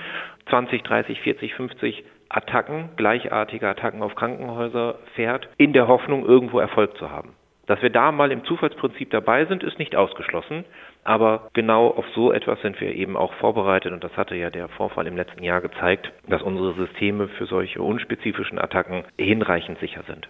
20, 0.48 0.82
30, 0.82 1.20
40, 1.20 1.54
50 1.54 2.04
Attacken, 2.28 2.88
gleichartige 2.96 3.68
Attacken 3.68 4.02
auf 4.02 4.14
Krankenhäuser 4.14 4.98
fährt, 5.14 5.48
in 5.58 5.72
der 5.72 5.88
Hoffnung, 5.88 6.24
irgendwo 6.24 6.58
Erfolg 6.58 6.96
zu 6.96 7.10
haben. 7.10 7.34
Dass 7.66 7.82
wir 7.82 7.90
da 7.90 8.12
mal 8.12 8.32
im 8.32 8.44
Zufallsprinzip 8.44 9.10
dabei 9.10 9.44
sind, 9.44 9.62
ist 9.62 9.78
nicht 9.78 9.94
ausgeschlossen. 9.94 10.64
Aber 11.04 11.50
genau 11.52 11.88
auf 11.88 12.06
so 12.14 12.32
etwas 12.32 12.60
sind 12.62 12.80
wir 12.80 12.94
eben 12.94 13.16
auch 13.16 13.32
vorbereitet 13.34 13.92
und 13.92 14.02
das 14.02 14.16
hatte 14.16 14.34
ja 14.36 14.50
der 14.50 14.68
Vorfall 14.68 15.06
im 15.06 15.16
letzten 15.16 15.42
Jahr 15.42 15.60
gezeigt, 15.60 16.10
dass 16.28 16.42
unsere 16.42 16.74
Systeme 16.74 17.28
für 17.28 17.46
solche 17.46 17.82
unspezifischen 17.82 18.58
Attacken 18.58 19.04
hinreichend 19.18 19.78
sicher 19.78 20.02
sind. 20.06 20.28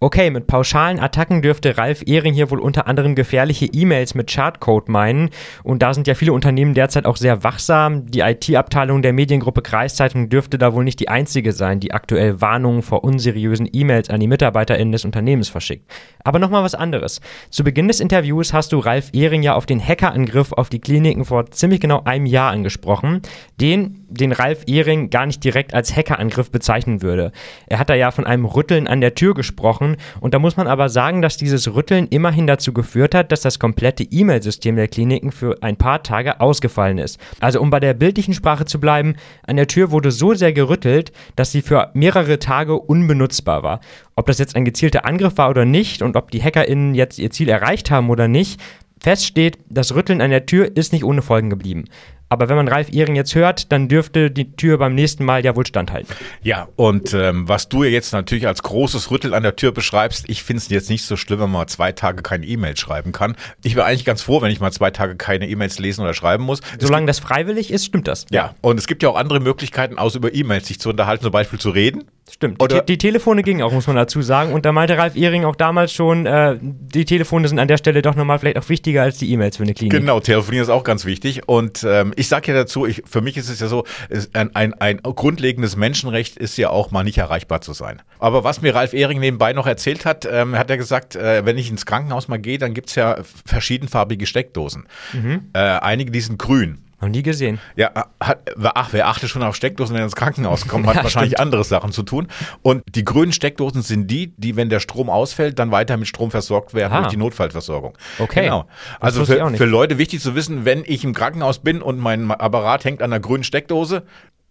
Okay, 0.00 0.30
mit 0.30 0.46
pauschalen 0.46 1.00
Attacken 1.00 1.42
dürfte 1.42 1.76
Ralf 1.76 2.04
Ehring 2.06 2.32
hier 2.32 2.52
wohl 2.52 2.60
unter 2.60 2.86
anderem 2.86 3.16
gefährliche 3.16 3.66
E-Mails 3.66 4.14
mit 4.14 4.30
Chartcode 4.30 4.88
meinen. 4.88 5.30
Und 5.64 5.82
da 5.82 5.92
sind 5.92 6.06
ja 6.06 6.14
viele 6.14 6.32
Unternehmen 6.32 6.72
derzeit 6.72 7.04
auch 7.04 7.16
sehr 7.16 7.42
wachsam. 7.42 8.06
Die 8.06 8.20
IT-Abteilung 8.20 9.02
der 9.02 9.12
Mediengruppe 9.12 9.60
Kreiszeitung 9.60 10.28
dürfte 10.28 10.56
da 10.56 10.72
wohl 10.72 10.84
nicht 10.84 11.00
die 11.00 11.08
einzige 11.08 11.52
sein, 11.52 11.80
die 11.80 11.92
aktuell 11.92 12.40
Warnungen 12.40 12.82
vor 12.82 13.02
unseriösen 13.02 13.68
E-Mails 13.72 14.08
an 14.08 14.20
die 14.20 14.28
MitarbeiterInnen 14.28 14.92
des 14.92 15.04
Unternehmens 15.04 15.48
verschickt. 15.48 15.90
Aber 16.22 16.38
nochmal 16.38 16.62
was 16.62 16.76
anderes. 16.76 17.20
Zu 17.50 17.64
Beginn 17.64 17.88
des 17.88 17.98
Interviews 17.98 18.52
hast 18.52 18.72
du 18.72 18.78
Ralf 18.78 19.10
Ehring 19.12 19.42
ja 19.42 19.56
auf 19.56 19.66
den 19.66 19.84
Hackerangriff 19.84 20.52
auf 20.52 20.68
die 20.68 20.80
Kliniken 20.80 21.24
vor 21.24 21.50
ziemlich 21.50 21.80
genau 21.80 22.04
einem 22.04 22.26
Jahr 22.26 22.52
angesprochen, 22.52 23.20
den, 23.60 24.06
den 24.08 24.32
Ralf 24.32 24.64
Ehring 24.66 25.10
gar 25.10 25.26
nicht 25.26 25.44
direkt 25.44 25.74
als 25.74 25.94
Hackerangriff 25.94 26.50
bezeichnen 26.50 27.02
würde. 27.02 27.32
Er 27.66 27.78
hat 27.78 27.90
da 27.90 27.94
ja 27.94 28.10
von 28.10 28.26
einem 28.26 28.44
Rütteln 28.44 28.86
an 28.86 29.00
der 29.00 29.14
Tür 29.14 29.34
gesprochen. 29.34 29.96
Und 30.20 30.34
da 30.34 30.38
muss 30.38 30.56
man 30.56 30.66
aber 30.66 30.88
sagen, 30.88 31.22
dass 31.22 31.36
dieses 31.36 31.74
Rütteln 31.74 32.06
immerhin 32.08 32.46
dazu 32.46 32.72
geführt 32.72 33.14
hat, 33.14 33.32
dass 33.32 33.42
das 33.42 33.58
komplette 33.58 34.04
E-Mail-System 34.04 34.76
der 34.76 34.88
Kliniken 34.88 35.30
für 35.30 35.62
ein 35.62 35.76
paar 35.76 36.02
Tage 36.02 36.40
ausgefallen 36.40 36.98
ist. 36.98 37.20
Also 37.40 37.60
um 37.60 37.70
bei 37.70 37.80
der 37.80 37.94
bildlichen 37.94 38.34
Sprache 38.34 38.64
zu 38.64 38.80
bleiben, 38.80 39.16
an 39.46 39.56
der 39.56 39.66
Tür 39.66 39.90
wurde 39.90 40.10
so 40.10 40.34
sehr 40.34 40.52
gerüttelt, 40.52 41.12
dass 41.36 41.52
sie 41.52 41.62
für 41.62 41.90
mehrere 41.94 42.38
Tage 42.38 42.78
unbenutzbar 42.78 43.62
war. 43.62 43.80
Ob 44.16 44.26
das 44.26 44.38
jetzt 44.38 44.56
ein 44.56 44.64
gezielter 44.64 45.04
Angriff 45.04 45.36
war 45.36 45.50
oder 45.50 45.64
nicht 45.64 46.02
und 46.02 46.16
ob 46.16 46.30
die 46.30 46.42
HackerInnen 46.42 46.94
jetzt 46.94 47.18
ihr 47.18 47.30
Ziel 47.30 47.48
erreicht 47.48 47.90
haben 47.90 48.10
oder 48.10 48.26
nicht, 48.26 48.60
Fest 49.00 49.26
steht, 49.26 49.58
das 49.68 49.94
Rütteln 49.94 50.20
an 50.20 50.30
der 50.30 50.46
Tür 50.46 50.76
ist 50.76 50.92
nicht 50.92 51.04
ohne 51.04 51.22
Folgen 51.22 51.50
geblieben. 51.50 51.84
Aber 52.28 52.48
wenn 52.48 52.56
man 52.56 52.68
Ralf 52.68 52.92
Ehring 52.92 53.16
jetzt 53.16 53.34
hört, 53.34 53.72
dann 53.72 53.88
dürfte 53.88 54.30
die 54.30 54.52
Tür 54.52 54.78
beim 54.78 54.94
nächsten 54.94 55.24
Mal 55.24 55.44
ja 55.44 55.56
wohl 55.56 55.66
standhalten. 55.66 56.14
Ja, 56.42 56.68
und 56.76 57.14
ähm, 57.14 57.48
was 57.48 57.68
du 57.68 57.84
jetzt 57.84 58.12
natürlich 58.12 58.46
als 58.46 58.62
großes 58.62 59.10
Rütteln 59.10 59.34
an 59.34 59.42
der 59.42 59.56
Tür 59.56 59.72
beschreibst, 59.72 60.28
ich 60.28 60.42
finde 60.42 60.62
es 60.62 60.68
jetzt 60.68 60.90
nicht 60.90 61.04
so 61.04 61.16
schlimm, 61.16 61.40
wenn 61.40 61.50
man 61.50 61.68
zwei 61.68 61.92
Tage 61.92 62.22
keine 62.22 62.46
E-Mail 62.46 62.76
schreiben 62.76 63.12
kann. 63.12 63.36
Ich 63.62 63.76
wäre 63.76 63.86
eigentlich 63.86 64.04
ganz 64.04 64.22
froh, 64.22 64.42
wenn 64.42 64.50
ich 64.50 64.60
mal 64.60 64.72
zwei 64.72 64.90
Tage 64.90 65.16
keine 65.16 65.48
E-Mails 65.48 65.78
lesen 65.78 66.02
oder 66.02 66.14
schreiben 66.14 66.44
muss. 66.44 66.60
Solange 66.78 67.06
das 67.06 67.18
freiwillig 67.18 67.70
ist, 67.70 67.86
stimmt 67.86 68.08
das. 68.08 68.26
Ja, 68.30 68.54
und 68.60 68.78
es 68.78 68.86
gibt 68.86 69.02
ja 69.02 69.08
auch 69.08 69.16
andere 69.16 69.40
Möglichkeiten, 69.40 69.98
außer 69.98 70.18
über 70.18 70.34
E-Mails 70.34 70.68
sich 70.68 70.78
zu 70.78 70.90
unterhalten, 70.90 71.22
zum 71.22 71.32
Beispiel 71.32 71.58
zu 71.58 71.70
reden. 71.70 72.04
Stimmt. 72.30 72.60
Die, 72.60 72.86
die, 72.86 72.98
Telefone 72.98 73.42
gingen 73.42 73.62
auch, 73.62 73.72
muss 73.72 73.86
man 73.86 73.96
dazu 73.96 74.22
sagen. 74.22 74.52
Und 74.52 74.64
da 74.64 74.72
meinte 74.72 74.98
Ralf 74.98 75.16
Ehring 75.16 75.44
auch 75.44 75.56
damals 75.56 75.92
schon, 75.92 76.26
äh, 76.26 76.58
die 76.60 77.04
Telefone 77.04 77.48
sind 77.48 77.58
an 77.58 77.68
der 77.68 77.78
Stelle 77.78 78.02
doch 78.02 78.14
nochmal 78.14 78.38
vielleicht 78.38 78.58
auch 78.58 78.68
wichtiger 78.68 79.02
als 79.02 79.18
die 79.18 79.30
E-Mails 79.32 79.56
für 79.56 79.62
eine 79.62 79.74
Klinik. 79.74 79.92
Genau, 79.92 80.20
telefonieren 80.20 80.64
ist 80.64 80.70
auch 80.70 80.84
ganz 80.84 81.04
wichtig. 81.04 81.48
Und 81.48 81.84
ähm, 81.88 82.12
ich 82.16 82.28
sage 82.28 82.52
ja 82.52 82.58
dazu, 82.58 82.86
ich, 82.86 83.02
für 83.06 83.20
mich 83.20 83.36
ist 83.36 83.48
es 83.48 83.60
ja 83.60 83.68
so, 83.68 83.84
ein, 84.32 84.54
ein, 84.54 84.74
ein 84.74 85.00
grundlegendes 85.02 85.76
Menschenrecht 85.76 86.36
ist 86.36 86.56
ja 86.58 86.70
auch 86.70 86.90
mal 86.90 87.04
nicht 87.04 87.18
erreichbar 87.18 87.60
zu 87.60 87.72
sein. 87.72 88.02
Aber 88.18 88.44
was 88.44 88.62
mir 88.62 88.74
Ralf 88.74 88.92
Ehring 88.92 89.20
nebenbei 89.20 89.52
noch 89.52 89.66
erzählt 89.66 90.04
hat, 90.04 90.28
ähm, 90.30 90.56
hat 90.56 90.70
er 90.70 90.76
gesagt, 90.76 91.16
äh, 91.16 91.44
wenn 91.44 91.56
ich 91.58 91.70
ins 91.70 91.86
Krankenhaus 91.86 92.28
mal 92.28 92.38
gehe, 92.38 92.58
dann 92.58 92.74
gibt 92.74 92.88
es 92.90 92.94
ja 92.94 93.18
verschiedenfarbige 93.44 94.26
Steckdosen. 94.26 94.86
Mhm. 95.12 95.50
Äh, 95.52 95.58
einige, 95.58 96.10
die 96.10 96.20
sind 96.20 96.38
grün. 96.38 96.78
Noch 97.00 97.08
nie 97.08 97.22
gesehen. 97.22 97.60
Ja, 97.76 97.92
hat, 98.20 98.38
ach, 98.74 98.88
wer 98.90 99.06
achtet 99.06 99.30
schon 99.30 99.42
auf 99.44 99.54
Steckdosen, 99.54 99.94
wenn 99.94 100.02
er 100.02 100.06
ins 100.06 100.16
Krankenhaus 100.16 100.66
kommt, 100.66 100.86
hat 100.86 100.96
ja, 100.96 101.02
wahrscheinlich 101.04 101.30
stimmt. 101.32 101.40
andere 101.40 101.62
Sachen 101.62 101.92
zu 101.92 102.02
tun. 102.02 102.26
Und 102.62 102.82
die 102.94 103.04
grünen 103.04 103.32
Steckdosen 103.32 103.82
sind 103.82 104.10
die, 104.10 104.34
die, 104.36 104.56
wenn 104.56 104.68
der 104.68 104.80
Strom 104.80 105.08
ausfällt, 105.08 105.60
dann 105.60 105.70
weiter 105.70 105.96
mit 105.96 106.08
Strom 106.08 106.32
versorgt 106.32 106.74
werden 106.74 106.92
Aha. 106.92 107.00
durch 107.02 107.12
die 107.12 107.16
Notfallversorgung. 107.16 107.96
Okay. 108.18 108.44
Genau. 108.44 108.66
Also 108.98 109.24
für, 109.24 109.56
für 109.56 109.64
Leute 109.64 109.98
wichtig 109.98 110.20
zu 110.20 110.34
wissen, 110.34 110.64
wenn 110.64 110.82
ich 110.84 111.04
im 111.04 111.14
Krankenhaus 111.14 111.60
bin 111.60 111.82
und 111.82 111.98
mein 111.98 112.30
Apparat 112.32 112.84
hängt 112.84 113.00
an 113.00 113.12
einer 113.12 113.20
grünen 113.20 113.44
Steckdose, 113.44 114.02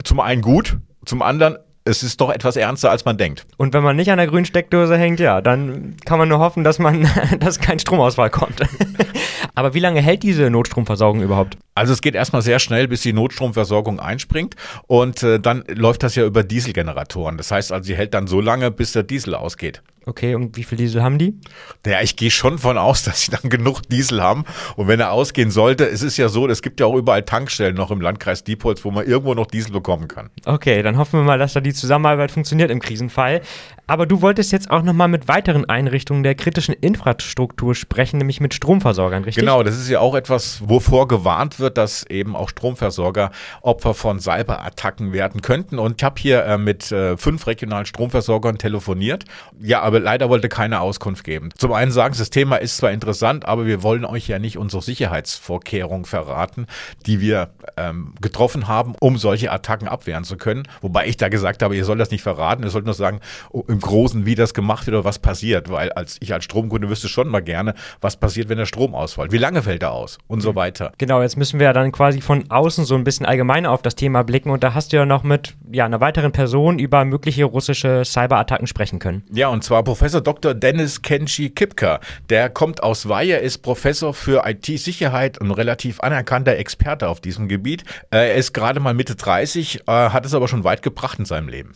zum 0.03 0.21
einen 0.21 0.41
gut, 0.41 0.77
zum 1.05 1.21
anderen 1.21 1.57
es 1.87 2.03
ist 2.03 2.21
doch 2.21 2.29
etwas 2.29 2.55
ernster, 2.55 2.91
als 2.91 3.05
man 3.05 3.17
denkt. 3.17 3.45
Und 3.57 3.73
wenn 3.73 3.83
man 3.83 3.95
nicht 3.95 4.11
an 4.11 4.17
der 4.17 4.27
grünen 4.27 4.45
Steckdose 4.45 4.97
hängt, 4.97 5.19
ja, 5.19 5.41
dann 5.41 5.95
kann 6.05 6.19
man 6.19 6.29
nur 6.29 6.39
hoffen, 6.39 6.63
dass 6.63 6.79
man, 6.79 7.09
dass 7.39 7.59
kein 7.59 7.79
Stromausfall 7.79 8.29
kommt. 8.29 8.61
Aber 9.55 9.73
wie 9.73 9.79
lange 9.79 10.01
hält 10.01 10.21
diese 10.21 10.49
Notstromversorgung 10.49 11.21
überhaupt? 11.21 11.57
Also 11.73 11.93
es 11.93 12.01
geht 12.01 12.13
erstmal 12.13 12.41
sehr 12.41 12.59
schnell, 12.59 12.87
bis 12.87 13.01
die 13.01 13.13
Notstromversorgung 13.13 13.99
einspringt 13.99 14.55
und 14.85 15.23
äh, 15.23 15.39
dann 15.39 15.63
läuft 15.67 16.03
das 16.03 16.15
ja 16.15 16.25
über 16.25 16.43
Dieselgeneratoren. 16.43 17.37
Das 17.37 17.51
heißt 17.51 17.71
also, 17.71 17.87
sie 17.87 17.95
hält 17.95 18.13
dann 18.13 18.27
so 18.27 18.41
lange, 18.41 18.69
bis 18.69 18.91
der 18.91 19.03
Diesel 19.03 19.33
ausgeht. 19.33 19.81
Okay, 20.07 20.35
und 20.35 20.55
wie 20.55 20.63
viel 20.63 20.77
Diesel 20.77 21.03
haben 21.03 21.17
die? 21.17 21.37
Ja, 21.85 22.01
ich 22.01 22.15
gehe 22.15 22.31
schon 22.31 22.57
von 22.59 22.77
aus, 22.77 23.03
dass 23.05 23.23
sie 23.23 23.31
dann 23.31 23.49
genug 23.49 23.81
Diesel 23.89 24.23
haben. 24.23 24.45
Und 24.77 24.87
wenn 24.87 25.01
er 25.01 25.11
ausgehen 25.11 25.51
sollte, 25.51 25.85
es 25.85 26.01
ist 26.01 26.15
ja 26.15 26.29
so, 26.29 26.47
es 26.47 26.61
gibt 26.61 26.79
ja 26.79 26.85
auch 26.85 26.95
überall 26.95 27.23
Tankstellen 27.23 27.75
noch 27.75 27.91
im 27.91 27.99
Landkreis 27.99 28.45
Diepholz, 28.45 28.85
wo 28.85 28.91
man 28.91 29.05
irgendwo 29.05 29.33
noch 29.33 29.47
Diesel 29.47 29.73
bekommen 29.73 30.07
kann. 30.07 30.29
Okay, 30.45 30.81
dann 30.81 30.97
hoffen 30.97 31.19
wir 31.19 31.25
mal, 31.25 31.37
dass 31.37 31.53
da 31.53 31.59
die 31.59 31.73
Zusammenarbeit 31.73 32.31
funktioniert 32.31 32.71
im 32.71 32.79
Krisenfall. 32.79 33.41
Aber 33.89 34.05
du 34.05 34.21
wolltest 34.21 34.51
jetzt 34.51 34.69
auch 34.69 34.83
nochmal 34.83 35.07
mit 35.07 35.29
weiteren 35.29 35.63
Einrichtungen 35.63 36.21
der 36.21 36.35
kritischen 36.35 36.75
Infrastruktur 36.75 37.73
sprechen, 37.73 38.17
nämlich 38.17 38.41
mit 38.41 38.53
Stromversorgern, 38.53 39.23
richtig? 39.23 39.41
Genau, 39.41 39.63
das 39.63 39.77
ist 39.77 39.89
ja 39.89 40.01
auch 40.01 40.13
etwas, 40.13 40.61
wovor 40.67 41.07
gewarnt 41.07 41.57
wird, 41.61 41.77
dass 41.77 42.03
eben 42.03 42.35
auch 42.35 42.49
Stromversorger 42.49 43.31
Opfer 43.61 43.93
von 43.93 44.19
Cyberattacken 44.19 45.13
werden 45.13 45.41
könnten. 45.41 45.79
Und 45.79 46.01
ich 46.01 46.03
habe 46.03 46.19
hier 46.19 46.43
äh, 46.43 46.57
mit 46.57 46.91
äh, 46.91 47.15
fünf 47.15 47.47
regionalen 47.47 47.85
Stromversorgern 47.85 48.57
telefoniert. 48.57 49.23
Ja, 49.57 49.81
aber 49.83 50.01
leider 50.01 50.27
wollte 50.27 50.49
keine 50.49 50.81
Auskunft 50.81 51.23
geben. 51.23 51.49
Zum 51.57 51.71
einen 51.71 51.91
sagen 51.91 52.13
sie, 52.13 52.19
das 52.19 52.29
Thema 52.29 52.57
ist 52.57 52.75
zwar 52.75 52.91
interessant, 52.91 53.45
aber 53.45 53.65
wir 53.65 53.83
wollen 53.83 54.03
euch 54.03 54.27
ja 54.27 54.37
nicht 54.37 54.57
unsere 54.57 54.81
Sicherheitsvorkehrungen 54.81 56.03
verraten, 56.03 56.67
die 57.05 57.21
wir 57.21 57.51
ähm, 57.77 58.15
getroffen 58.19 58.67
haben, 58.67 58.95
um 58.99 59.17
solche 59.17 59.49
Attacken 59.49 59.87
abwehren 59.87 60.25
zu 60.25 60.35
können. 60.35 60.63
Wobei 60.81 61.07
ich 61.07 61.15
da 61.15 61.29
gesagt 61.29 61.63
habe, 61.63 61.77
ihr 61.77 61.85
sollt 61.85 62.01
das 62.01 62.11
nicht 62.11 62.21
verraten, 62.21 62.63
ihr 62.63 62.69
sollt 62.69 62.83
nur 62.83 62.93
sagen, 62.93 63.21
oh, 63.51 63.63
im 63.77 63.81
Großen, 63.81 64.25
wie 64.25 64.35
das 64.35 64.53
gemacht 64.53 64.87
wird 64.87 64.95
oder 64.95 65.05
was 65.05 65.19
passiert. 65.19 65.69
Weil 65.69 65.91
als 65.91 66.17
ich 66.19 66.33
als 66.33 66.45
Stromkunde 66.45 66.89
wüsste 66.89 67.07
schon 67.07 67.27
mal 67.27 67.41
gerne, 67.41 67.75
was 68.01 68.17
passiert, 68.17 68.49
wenn 68.49 68.57
der 68.57 68.65
Strom 68.65 68.95
ausfällt. 68.95 69.31
Wie 69.31 69.37
lange 69.37 69.61
fällt 69.61 69.83
er 69.83 69.91
aus 69.91 70.17
und 70.27 70.41
so 70.41 70.51
mhm. 70.51 70.55
weiter. 70.55 70.91
Genau, 70.97 71.21
jetzt 71.21 71.37
müssen 71.37 71.59
wir 71.59 71.65
ja 71.65 71.73
dann 71.73 71.91
quasi 71.91 72.21
von 72.21 72.49
außen 72.49 72.85
so 72.85 72.95
ein 72.95 73.03
bisschen 73.03 73.25
allgemeiner 73.25 73.71
auf 73.71 73.81
das 73.81 73.95
Thema 73.95 74.23
blicken. 74.23 74.49
Und 74.49 74.63
da 74.63 74.73
hast 74.73 74.93
du 74.93 74.97
ja 74.97 75.05
noch 75.05 75.23
mit 75.23 75.55
ja, 75.71 75.85
einer 75.85 75.99
weiteren 76.01 76.31
Person 76.31 76.79
über 76.79 77.05
mögliche 77.05 77.45
russische 77.45 78.03
Cyberattacken 78.03 78.67
sprechen 78.67 78.99
können. 78.99 79.23
Ja, 79.31 79.49
und 79.49 79.63
zwar 79.63 79.83
Professor 79.83 80.21
Dr. 80.21 80.53
Dennis 80.53 81.01
Kenji 81.01 81.51
Kipka. 81.51 81.99
Der 82.29 82.49
kommt 82.49 82.81
aus 82.81 83.07
Weihe, 83.07 83.37
ist 83.37 83.59
Professor 83.59 84.13
für 84.13 84.43
IT-Sicherheit 84.47 85.39
und 85.39 85.51
relativ 85.51 85.99
anerkannter 85.99 86.55
Experte 86.57 87.07
auf 87.09 87.21
diesem 87.21 87.47
Gebiet. 87.47 87.83
Er 88.09 88.33
ist 88.33 88.53
gerade 88.53 88.79
mal 88.79 88.93
Mitte 88.93 89.15
30, 89.15 89.81
äh, 89.87 89.91
hat 89.91 90.25
es 90.25 90.33
aber 90.33 90.47
schon 90.47 90.63
weit 90.63 90.81
gebracht 90.81 91.19
in 91.19 91.25
seinem 91.25 91.49
Leben. 91.49 91.73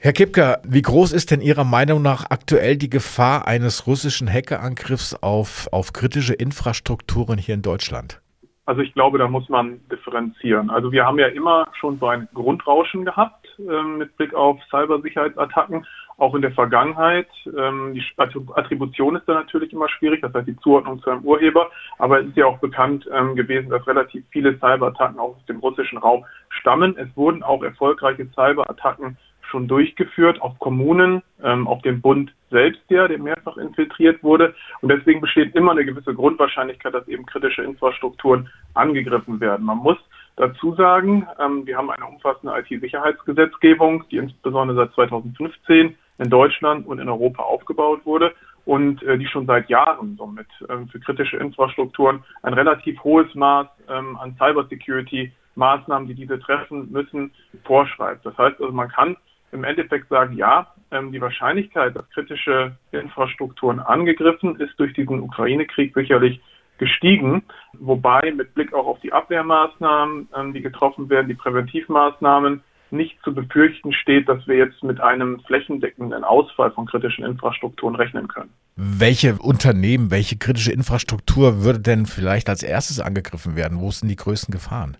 Herr 0.00 0.12
Kipka, 0.12 0.58
wie 0.62 0.80
groß 0.80 1.12
ist 1.12 1.32
denn 1.32 1.40
Ihrer 1.40 1.64
Meinung 1.64 2.02
nach 2.02 2.30
aktuell 2.30 2.76
die 2.76 2.88
Gefahr 2.88 3.48
eines 3.48 3.88
russischen 3.88 4.32
Hackerangriffs 4.32 5.12
auf, 5.22 5.66
auf 5.72 5.92
kritische 5.92 6.34
Infrastrukturen 6.34 7.36
hier 7.36 7.56
in 7.56 7.62
Deutschland? 7.62 8.22
Also 8.64 8.82
ich 8.82 8.94
glaube, 8.94 9.18
da 9.18 9.26
muss 9.26 9.48
man 9.48 9.80
differenzieren. 9.90 10.70
Also 10.70 10.92
wir 10.92 11.04
haben 11.04 11.18
ja 11.18 11.26
immer 11.26 11.66
schon 11.80 11.98
so 11.98 12.06
ein 12.06 12.28
Grundrauschen 12.32 13.04
gehabt 13.04 13.48
äh, 13.58 13.82
mit 13.82 14.16
Blick 14.16 14.32
auf 14.34 14.60
Cybersicherheitsattacken, 14.70 15.84
auch 16.16 16.34
in 16.36 16.42
der 16.42 16.52
Vergangenheit. 16.52 17.26
Ähm, 17.46 17.94
die 17.94 18.04
Attribution 18.18 19.16
ist 19.16 19.26
da 19.26 19.34
natürlich 19.34 19.72
immer 19.72 19.88
schwierig, 19.88 20.20
das 20.20 20.32
heißt 20.32 20.46
die 20.46 20.58
Zuordnung 20.58 21.02
zu 21.02 21.10
einem 21.10 21.22
Urheber. 21.22 21.70
Aber 21.98 22.20
es 22.20 22.28
ist 22.28 22.36
ja 22.36 22.46
auch 22.46 22.58
bekannt 22.58 23.08
ähm, 23.12 23.34
gewesen, 23.34 23.70
dass 23.70 23.84
relativ 23.88 24.24
viele 24.30 24.52
Cyberattacken 24.60 25.18
aus 25.18 25.34
dem 25.48 25.58
russischen 25.58 25.98
Raum 25.98 26.24
stammen. 26.50 26.96
Es 26.98 27.08
wurden 27.16 27.42
auch 27.42 27.64
erfolgreiche 27.64 28.30
Cyberattacken 28.30 29.16
schon 29.48 29.68
durchgeführt 29.68 30.40
auf 30.40 30.58
Kommunen, 30.58 31.22
ähm, 31.42 31.66
auf 31.66 31.82
den 31.82 32.00
Bund 32.00 32.32
selbst 32.50 32.80
ja, 32.88 33.08
der 33.08 33.18
mehrfach 33.18 33.56
infiltriert 33.56 34.22
wurde. 34.22 34.54
Und 34.80 34.90
deswegen 34.90 35.20
besteht 35.20 35.54
immer 35.54 35.72
eine 35.72 35.84
gewisse 35.84 36.14
Grundwahrscheinlichkeit, 36.14 36.94
dass 36.94 37.08
eben 37.08 37.26
kritische 37.26 37.62
Infrastrukturen 37.62 38.48
angegriffen 38.74 39.40
werden. 39.40 39.66
Man 39.66 39.78
muss 39.78 39.98
dazu 40.36 40.74
sagen, 40.74 41.26
ähm, 41.40 41.66
wir 41.66 41.76
haben 41.76 41.90
eine 41.90 42.06
umfassende 42.06 42.54
IT-Sicherheitsgesetzgebung, 42.58 44.04
die 44.10 44.18
insbesondere 44.18 44.76
seit 44.76 44.94
2015 44.94 45.96
in 46.18 46.30
Deutschland 46.30 46.86
und 46.86 46.98
in 46.98 47.08
Europa 47.08 47.42
aufgebaut 47.42 48.04
wurde 48.04 48.32
und 48.64 49.02
äh, 49.02 49.18
die 49.18 49.26
schon 49.26 49.46
seit 49.46 49.68
Jahren 49.68 50.16
somit 50.16 50.46
ähm, 50.68 50.88
für 50.88 51.00
kritische 51.00 51.36
Infrastrukturen 51.36 52.22
ein 52.42 52.54
relativ 52.54 53.02
hohes 53.02 53.32
Maß 53.34 53.66
ähm, 53.88 54.16
an 54.16 54.36
Cybersecurity 54.36 55.32
Maßnahmen, 55.58 56.08
die 56.08 56.14
diese 56.14 56.38
treffen 56.38 56.90
müssen, 56.90 57.32
vorschreibt. 57.64 58.24
Das 58.24 58.38
heißt 58.38 58.60
also, 58.60 58.72
man 58.72 58.88
kann 58.88 59.16
im 59.52 59.64
Endeffekt 59.64 60.08
sagen, 60.08 60.36
ja, 60.36 60.74
ähm, 60.90 61.12
die 61.12 61.20
Wahrscheinlichkeit, 61.20 61.96
dass 61.96 62.08
kritische 62.10 62.76
Infrastrukturen 62.92 63.80
angegriffen 63.80 64.56
ist 64.56 64.78
durch 64.78 64.92
diesen 64.94 65.20
Ukraine-Krieg 65.20 65.94
sicherlich 65.94 66.40
gestiegen, 66.78 67.42
wobei 67.74 68.32
mit 68.34 68.54
Blick 68.54 68.72
auch 68.72 68.86
auf 68.86 69.00
die 69.00 69.12
Abwehrmaßnahmen, 69.12 70.28
ähm, 70.36 70.52
die 70.52 70.62
getroffen 70.62 71.10
werden, 71.10 71.28
die 71.28 71.34
Präventivmaßnahmen, 71.34 72.62
nicht 72.90 73.18
zu 73.22 73.34
befürchten 73.34 73.92
steht, 73.92 74.28
dass 74.28 74.46
wir 74.46 74.56
jetzt 74.56 74.82
mit 74.82 75.00
einem 75.00 75.40
flächendeckenden 75.40 76.24
Ausfall 76.24 76.70
von 76.70 76.86
kritischen 76.86 77.24
Infrastrukturen 77.24 77.94
rechnen 77.94 78.28
können. 78.28 78.50
Welche 78.76 79.34
Unternehmen, 79.34 80.10
welche 80.10 80.38
kritische 80.38 80.72
Infrastruktur 80.72 81.64
würde 81.64 81.80
denn 81.80 82.06
vielleicht 82.06 82.48
als 82.48 82.62
erstes 82.62 83.00
angegriffen 83.00 83.56
werden? 83.56 83.80
Wo 83.80 83.90
sind 83.90 84.08
die 84.08 84.16
größten 84.16 84.52
Gefahren? 84.52 84.96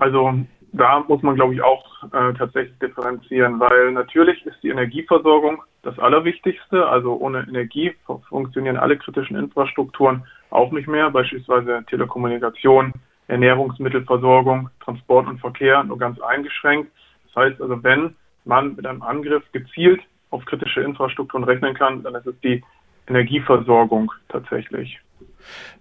Also 0.00 0.34
da 0.72 1.04
muss 1.06 1.22
man, 1.22 1.36
glaube 1.36 1.54
ich, 1.54 1.62
auch 1.62 1.95
äh, 2.12 2.34
tatsächlich 2.34 2.78
differenzieren, 2.78 3.60
weil 3.60 3.92
natürlich 3.92 4.44
ist 4.46 4.62
die 4.62 4.70
Energieversorgung 4.70 5.62
das 5.82 5.98
Allerwichtigste. 5.98 6.86
Also 6.86 7.16
ohne 7.16 7.46
Energie 7.48 7.94
funktionieren 8.28 8.76
alle 8.76 8.96
kritischen 8.96 9.36
Infrastrukturen 9.36 10.24
auch 10.50 10.72
nicht 10.72 10.88
mehr, 10.88 11.10
beispielsweise 11.10 11.84
Telekommunikation, 11.88 12.92
Ernährungsmittelversorgung, 13.28 14.70
Transport 14.80 15.26
und 15.26 15.40
Verkehr 15.40 15.82
nur 15.84 15.98
ganz 15.98 16.20
eingeschränkt. 16.20 16.90
Das 17.26 17.44
heißt 17.44 17.60
also, 17.60 17.82
wenn 17.82 18.14
man 18.44 18.76
mit 18.76 18.86
einem 18.86 19.02
Angriff 19.02 19.42
gezielt 19.52 20.00
auf 20.30 20.44
kritische 20.44 20.80
Infrastrukturen 20.80 21.44
rechnen 21.44 21.74
kann, 21.74 22.02
dann 22.02 22.14
ist 22.14 22.26
es 22.26 22.38
die 22.40 22.62
Energieversorgung 23.08 24.12
tatsächlich. 24.28 25.00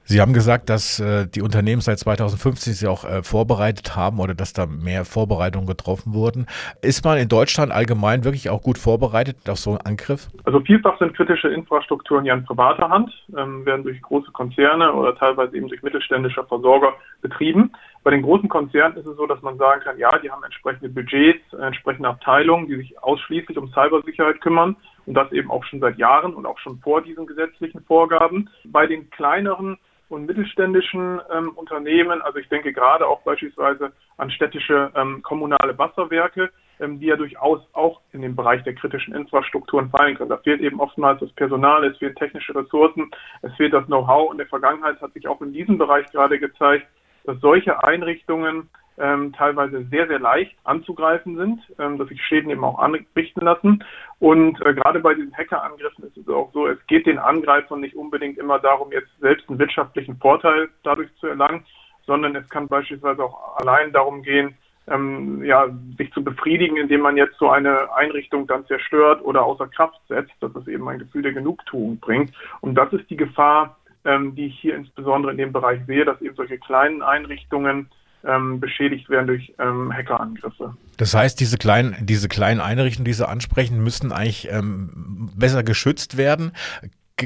Sie 0.08 0.22
haben 0.22 0.34
gesagt, 0.34 0.70
dass 0.70 1.00
äh, 1.00 1.26
die 1.28 1.42
Unternehmen 1.42 1.82
seit 1.82 1.98
2015 1.98 2.74
sich 2.74 2.88
auch 2.88 3.06
äh, 3.06 3.24
vorbereitet 3.24 3.96
haben 3.96 4.20
oder 4.20 4.36
dass 4.36 4.54
da 4.54 4.68
mehr 4.68 5.04
Vorbereitungen 5.04 5.66
getroffen 5.66 6.14
wurden. 6.14 6.46
Ist 6.84 7.04
man 7.04 7.18
in 7.18 7.28
Deutschland 7.28 7.72
allgemein 7.72 8.24
wirklich 8.24 8.52
auch 8.52 8.62
gut 8.62 8.78
vorbereitet 8.78 9.38
auf 9.50 9.58
so 9.58 9.72
einen 9.72 9.82
Angriff? 9.82 10.28
Also 10.44 10.60
vielfach 10.60 11.00
sind 11.00 11.16
kritische 11.16 11.48
Infrastrukturen 11.48 12.24
ja 12.24 12.36
in 12.36 12.46
privater 12.46 12.88
Hand, 12.88 13.12
ähm, 13.36 13.66
werden 13.66 13.84
durch 13.84 14.00
große 14.00 14.32
Konzerne 14.32 14.94
oder 14.94 15.16
teilweise 15.16 15.58
eben 15.58 15.70
durch 15.70 15.82
mittelständische 15.82 16.44
Versorger 16.44 16.94
betrieben. 17.24 17.72
Bei 18.04 18.12
den 18.12 18.22
großen 18.22 18.48
Konzernen 18.48 18.98
ist 18.98 19.08
es 19.08 19.18
so, 19.18 19.26
dass 19.26 19.42
man 19.42 19.58
sagen 19.58 19.82
kann, 19.84 19.98
ja, 19.98 20.20
die 20.20 20.30
haben 20.30 20.44
entsprechende 20.44 20.90
Budgets, 20.90 21.42
entsprechende 21.54 22.10
Abteilungen, 22.10 22.68
die 22.68 22.76
sich 22.76 23.02
ausschließlich 23.02 23.58
um 23.58 23.70
Cybersicherheit 23.70 24.40
kümmern 24.42 24.76
und 25.06 25.14
das 25.14 25.32
eben 25.32 25.52
auch 25.52 25.64
schon 25.66 25.80
seit 25.80 25.98
Jahren 25.98 26.34
und 26.34 26.46
auch 26.46 26.60
schon 26.60 26.80
vor 26.80 27.02
diesen 27.02 27.26
gesetzlichen 27.26 27.82
Vorgaben. 27.84 28.50
Bei 28.66 28.88
den 28.88 29.10
kleineren 29.10 29.78
und 30.10 30.26
mittelständischen 30.26 31.20
ähm, 31.34 31.50
Unternehmen, 31.56 32.22
also 32.22 32.38
ich 32.40 32.48
denke 32.50 32.74
gerade 32.74 33.08
auch 33.08 33.22
beispielsweise 33.22 33.92
an 34.18 34.30
städtische 34.30 34.92
ähm, 34.96 35.22
kommunale 35.24 35.78
Wasserwerke, 35.78 36.52
ähm, 36.80 37.00
die 37.00 37.08
ja 37.08 37.16
durchaus 37.16 37.62
auch 37.74 38.02
in 38.12 38.22
den 38.22 38.36
Bereich 38.36 38.64
der 38.64 38.76
kritischen 38.76 39.16
Infrastrukturen 39.16 39.90
fallen 39.90 40.16
können. 40.16 40.30
Da 40.30 40.38
fehlt 40.38 40.62
eben 40.62 40.80
oftmals 40.80 41.20
das 41.20 41.32
Personal, 41.34 41.84
es 41.86 41.98
fehlen 41.98 42.16
technische 42.16 42.54
Ressourcen, 42.54 43.10
es 43.42 43.54
fehlt 43.56 43.74
das 43.74 43.86
Know-how. 43.86 44.32
In 44.32 44.38
der 44.38 44.48
Vergangenheit 44.48 45.02
hat 45.02 45.14
sich 45.14 45.28
auch 45.28 45.42
in 45.42 45.54
diesem 45.54 45.78
Bereich 45.78 46.06
gerade 46.12 46.40
gezeigt, 46.40 46.88
dass 47.24 47.40
solche 47.40 47.84
Einrichtungen 47.84 48.70
ähm, 48.98 49.34
teilweise 49.34 49.86
sehr, 49.90 50.08
sehr 50.08 50.20
leicht 50.20 50.56
anzugreifen 50.64 51.36
sind, 51.38 51.62
ähm, 51.80 51.98
dass 51.98 52.08
sich 52.10 52.22
Schäden 52.24 52.50
eben 52.50 52.64
auch 52.64 52.80
anrichten 52.80 53.44
lassen. 53.44 53.84
Und 54.20 54.62
äh, 54.66 54.74
gerade 54.74 55.00
bei 55.00 55.14
diesen 55.14 55.36
Hackerangriffen 55.36 56.06
ist 56.06 56.18
es 56.18 56.28
auch 56.30 56.52
so, 56.54 56.68
es 56.68 56.78
geht 56.88 57.06
den 57.06 57.20
Angreifern 57.20 57.82
nicht 57.82 57.96
unbedingt 57.96 58.38
immer 58.38 58.60
darum, 58.60 58.92
jetzt 58.92 59.10
selbst 59.20 59.50
einen 59.50 59.60
wirtschaftlichen 59.60 60.18
Vorteil 60.18 60.70
dadurch 60.84 61.10
zu 61.20 61.28
erlangen, 61.28 61.66
sondern 62.06 62.36
es 62.36 62.48
kann 62.50 62.68
beispielsweise 62.68 63.24
auch 63.24 63.58
allein 63.58 63.92
darum 63.92 64.24
gehen, 64.24 64.56
ähm, 64.88 65.44
ja, 65.44 65.68
sich 65.98 66.12
zu 66.14 66.24
befriedigen, 66.24 66.78
indem 66.78 67.02
man 67.02 67.18
jetzt 67.18 67.38
so 67.40 67.50
eine 67.50 67.94
Einrichtung 67.96 68.48
dann 68.48 68.66
zerstört 68.68 69.24
oder 69.24 69.44
außer 69.44 69.68
Kraft 69.68 70.00
setzt, 70.08 70.34
dass 70.40 70.56
es 70.56 70.68
eben 70.68 70.88
ein 70.88 71.00
Gefühl 71.00 71.24
der 71.24 71.34
Genugtuung 71.34 72.00
bringt. 72.00 72.32
Und 72.62 72.76
das 72.76 72.94
ist 72.94 73.10
die 73.10 73.18
Gefahr, 73.18 73.78
ähm, 74.06 74.36
die 74.36 74.48
ich 74.48 74.60
hier 74.60 74.76
insbesondere 74.76 75.32
in 75.32 75.40
dem 75.40 75.52
Bereich 75.52 75.82
sehe, 75.88 76.06
dass 76.06 76.22
eben 76.22 76.36
solche 76.36 76.60
kleinen 76.60 77.02
Einrichtungen 77.02 77.90
ähm, 78.26 78.60
beschädigt 78.60 79.10
werden 79.10 79.28
durch 79.28 79.54
ähm, 79.60 79.94
Hackerangriffe. 79.94 80.76
Das 80.98 81.14
heißt, 81.14 81.40
diese 81.40 81.58
kleinen, 81.58 81.96
diese 82.02 82.28
kleinen 82.28 82.62
Einrichtungen, 82.62 83.06
die 83.06 83.14
Sie 83.14 83.28
ansprechen, 83.28 83.84
müssten 83.84 84.12
eigentlich 84.12 84.50
ähm, 84.52 85.30
besser 85.36 85.64
geschützt 85.64 86.18
werden. 86.18 86.52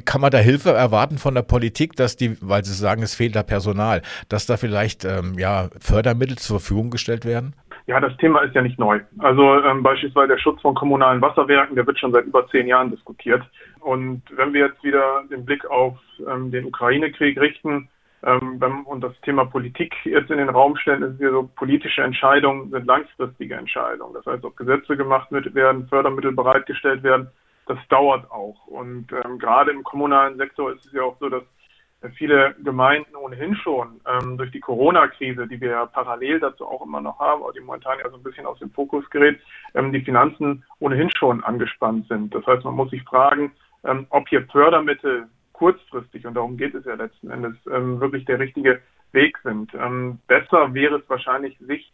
Kann 0.06 0.22
man 0.22 0.30
da 0.30 0.38
Hilfe 0.38 0.72
erwarten 0.72 1.18
von 1.18 1.34
der 1.34 1.42
Politik, 1.42 1.96
dass 1.96 2.16
die, 2.16 2.38
weil 2.42 2.64
Sie 2.64 2.74
sagen, 2.74 3.02
es 3.02 3.16
fehlt 3.16 3.36
da 3.36 3.42
Personal, 3.42 4.04
dass 4.30 4.46
da 4.46 4.58
vielleicht 4.58 5.04
ähm, 5.04 5.34
ja, 5.40 5.70
Fördermittel 5.80 6.38
zur 6.38 6.60
Verfügung 6.60 6.92
gestellt 6.92 7.26
werden? 7.26 7.56
Ja, 7.88 8.00
das 8.00 8.16
Thema 8.18 8.42
ist 8.42 8.54
ja 8.54 8.62
nicht 8.62 8.78
neu. 8.78 9.00
Also 9.18 9.64
ähm, 9.64 9.82
beispielsweise 9.82 10.28
der 10.28 10.38
Schutz 10.38 10.62
von 10.62 10.76
kommunalen 10.76 11.22
Wasserwerken, 11.22 11.76
der 11.76 11.88
wird 11.88 11.98
schon 11.98 12.12
seit 12.12 12.26
über 12.26 12.48
zehn 12.50 12.68
Jahren 12.68 12.92
diskutiert. 12.92 13.42
Und 13.80 14.22
wenn 14.36 14.54
wir 14.54 14.68
jetzt 14.68 14.84
wieder 14.84 15.24
den 15.32 15.44
Blick 15.44 15.66
auf 15.66 15.98
ähm, 16.32 16.52
den 16.52 16.66
Ukraine-Krieg 16.66 17.40
richten, 17.40 17.90
ähm, 18.24 18.86
und 18.86 19.02
das 19.02 19.14
Thema 19.22 19.46
Politik 19.46 19.94
jetzt 20.04 20.30
in 20.30 20.38
den 20.38 20.50
Raum 20.50 20.76
stellen, 20.78 21.04
ist 21.04 21.18
hier 21.18 21.32
so, 21.32 21.50
politische 21.56 22.02
Entscheidungen 22.02 22.70
sind 22.70 22.86
langfristige 22.86 23.56
Entscheidungen. 23.56 24.14
Das 24.14 24.26
heißt, 24.26 24.44
ob 24.44 24.58
Gesetze 24.58 24.98
gemacht 24.98 25.32
werden, 25.32 25.88
Fördermittel 25.88 26.32
bereitgestellt 26.34 27.04
werden, 27.04 27.30
das 27.68 27.78
dauert 27.90 28.30
auch. 28.32 28.68
Und 28.68 29.08
ähm, 29.12 29.40
gerade 29.40 29.72
im 29.72 29.84
kommunalen 29.84 30.38
Sektor 30.38 30.74
ist 30.74 30.86
es 30.86 30.92
ja 30.92 31.04
auch 31.04 31.18
so, 31.20 31.30
dass 31.30 31.44
viele 32.16 32.56
Gemeinden 32.64 33.16
ohnehin 33.16 33.56
schon 33.56 34.00
ähm, 34.08 34.38
durch 34.38 34.52
die 34.52 34.60
Corona-Krise, 34.60 35.48
die 35.48 35.60
wir 35.60 35.72
ja 35.72 35.86
parallel 35.86 36.40
dazu 36.40 36.66
auch 36.66 36.86
immer 36.86 37.02
noch 37.02 37.20
haben, 37.20 37.44
aber 37.44 37.52
die 37.52 37.60
momentan 37.60 38.00
ja 38.00 38.10
so 38.10 38.16
ein 38.16 38.24
bisschen 38.24 38.46
aus 38.46 38.60
dem 38.60 38.72
Fokus 38.72 39.10
gerät, 39.10 39.40
ähm, 39.76 39.92
die 39.92 40.02
Finanzen 40.02 40.64
ohnehin 40.80 41.10
schon 41.10 41.44
angespannt 41.44 42.08
sind. 42.08 42.34
Das 42.34 42.46
heißt, 42.46 42.64
man 42.64 42.76
muss 42.76 42.90
sich 42.90 43.04
fragen, 43.04 43.52
ähm, 43.84 44.08
ob 44.10 44.28
hier 44.30 44.46
Fördermittel 44.48 45.28
kurzfristig, 45.60 46.26
und 46.26 46.36
darum 46.36 46.56
geht 46.56 46.74
es 46.74 46.86
ja 46.86 46.94
letzten 46.94 47.30
Endes, 47.30 47.54
ähm, 47.70 48.00
wirklich 48.00 48.24
der 48.24 48.40
richtige 48.40 48.82
Weg 49.12 49.38
sind. 49.44 49.74
Ähm, 49.74 50.20
besser 50.26 50.74
wäre 50.74 50.96
es 50.96 51.10
wahrscheinlich, 51.10 51.58
sich, 51.60 51.92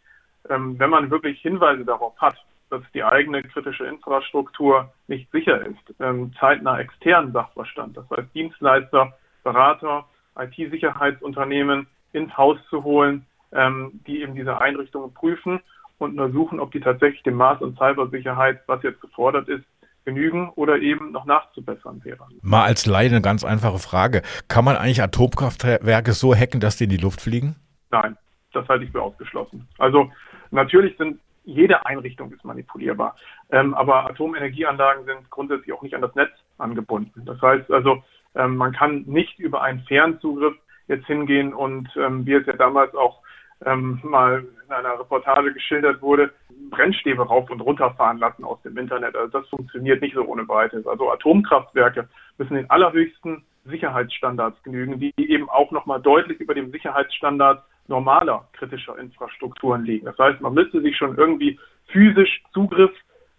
ähm, 0.48 0.78
wenn 0.78 0.90
man 0.90 1.10
wirklich 1.10 1.40
Hinweise 1.40 1.84
darauf 1.84 2.16
hat, 2.20 2.36
dass 2.70 2.82
die 2.94 3.02
eigene 3.02 3.42
kritische 3.42 3.84
Infrastruktur 3.86 4.92
nicht 5.08 5.28
sicher 5.32 5.66
ist, 5.66 5.94
ähm, 5.98 6.32
zeitnah 6.38 6.78
externen 6.78 7.32
Sachverstand, 7.32 7.96
das 7.96 8.08
heißt 8.08 8.32
Dienstleister, 8.34 9.12
Berater, 9.42 10.04
IT-Sicherheitsunternehmen 10.38 11.88
ins 12.12 12.36
Haus 12.36 12.58
zu 12.70 12.84
holen, 12.84 13.26
ähm, 13.52 14.00
die 14.06 14.22
eben 14.22 14.36
diese 14.36 14.60
Einrichtungen 14.60 15.12
prüfen 15.12 15.60
und 15.98 16.20
untersuchen, 16.20 16.60
ob 16.60 16.70
die 16.70 16.80
tatsächlich 16.80 17.24
dem 17.24 17.34
Maß 17.34 17.62
an 17.62 17.76
Cybersicherheit, 17.76 18.60
was 18.68 18.82
jetzt 18.84 19.00
gefordert 19.00 19.48
ist, 19.48 19.64
genügen 20.06 20.48
oder 20.54 20.78
eben 20.78 21.12
noch 21.12 21.26
nachzubessern 21.26 22.02
wäre. 22.04 22.26
Mal 22.40 22.64
als 22.64 22.86
Laie 22.86 23.08
eine 23.08 23.20
ganz 23.20 23.44
einfache 23.44 23.78
Frage. 23.78 24.22
Kann 24.48 24.64
man 24.64 24.76
eigentlich 24.76 25.02
Atomkraftwerke 25.02 26.12
so 26.12 26.34
hacken, 26.34 26.60
dass 26.60 26.76
die 26.76 26.84
in 26.84 26.90
die 26.90 26.96
Luft 26.96 27.20
fliegen? 27.20 27.56
Nein, 27.90 28.16
das 28.52 28.66
halte 28.68 28.84
ich 28.84 28.92
für 28.92 29.02
ausgeschlossen. 29.02 29.68
Also 29.78 30.10
natürlich 30.50 30.96
sind 30.96 31.20
jede 31.44 31.86
Einrichtung 31.86 32.32
ist 32.32 32.44
manipulierbar, 32.44 33.14
ähm, 33.50 33.74
aber 33.74 34.06
Atomenergieanlagen 34.10 35.04
sind 35.04 35.30
grundsätzlich 35.30 35.72
auch 35.72 35.82
nicht 35.82 35.94
an 35.94 36.02
das 36.02 36.14
Netz 36.16 36.32
angebunden. 36.58 37.24
Das 37.24 37.40
heißt 37.40 37.70
also, 37.70 38.02
ähm, 38.34 38.56
man 38.56 38.72
kann 38.72 39.02
nicht 39.06 39.38
über 39.38 39.62
einen 39.62 39.80
Fernzugriff 39.80 40.56
jetzt 40.88 41.06
hingehen 41.06 41.54
und 41.54 41.88
ähm, 41.96 42.26
wie 42.26 42.34
es 42.34 42.46
ja 42.46 42.54
damals 42.54 42.94
auch 42.94 43.22
ähm, 43.64 44.00
mal 44.02 44.44
in 44.66 44.72
einer 44.72 44.98
Reportage 44.98 45.52
geschildert 45.52 46.02
wurde, 46.02 46.32
Brennstäbe 46.70 47.22
rauf 47.22 47.48
und 47.50 47.60
runter 47.60 47.94
fahren 47.94 48.18
lassen 48.18 48.44
aus 48.44 48.60
dem 48.62 48.76
Internet. 48.76 49.16
Also 49.16 49.40
das 49.40 49.48
funktioniert 49.48 50.02
nicht 50.02 50.14
so 50.14 50.24
ohne 50.24 50.46
weiteres. 50.48 50.86
Also 50.86 51.10
Atomkraftwerke 51.10 52.08
müssen 52.38 52.54
den 52.54 52.70
allerhöchsten 52.70 53.44
Sicherheitsstandards 53.64 54.62
genügen, 54.62 55.00
die 55.00 55.12
eben 55.16 55.48
auch 55.48 55.70
nochmal 55.70 56.00
deutlich 56.00 56.38
über 56.40 56.54
dem 56.54 56.70
Sicherheitsstandard 56.70 57.62
normaler 57.88 58.48
kritischer 58.52 58.98
Infrastrukturen 58.98 59.84
liegen. 59.84 60.06
Das 60.06 60.18
heißt, 60.18 60.40
man 60.40 60.54
müsste 60.54 60.80
sich 60.80 60.96
schon 60.96 61.16
irgendwie 61.16 61.58
physisch 61.88 62.42
Zugriff 62.52 62.90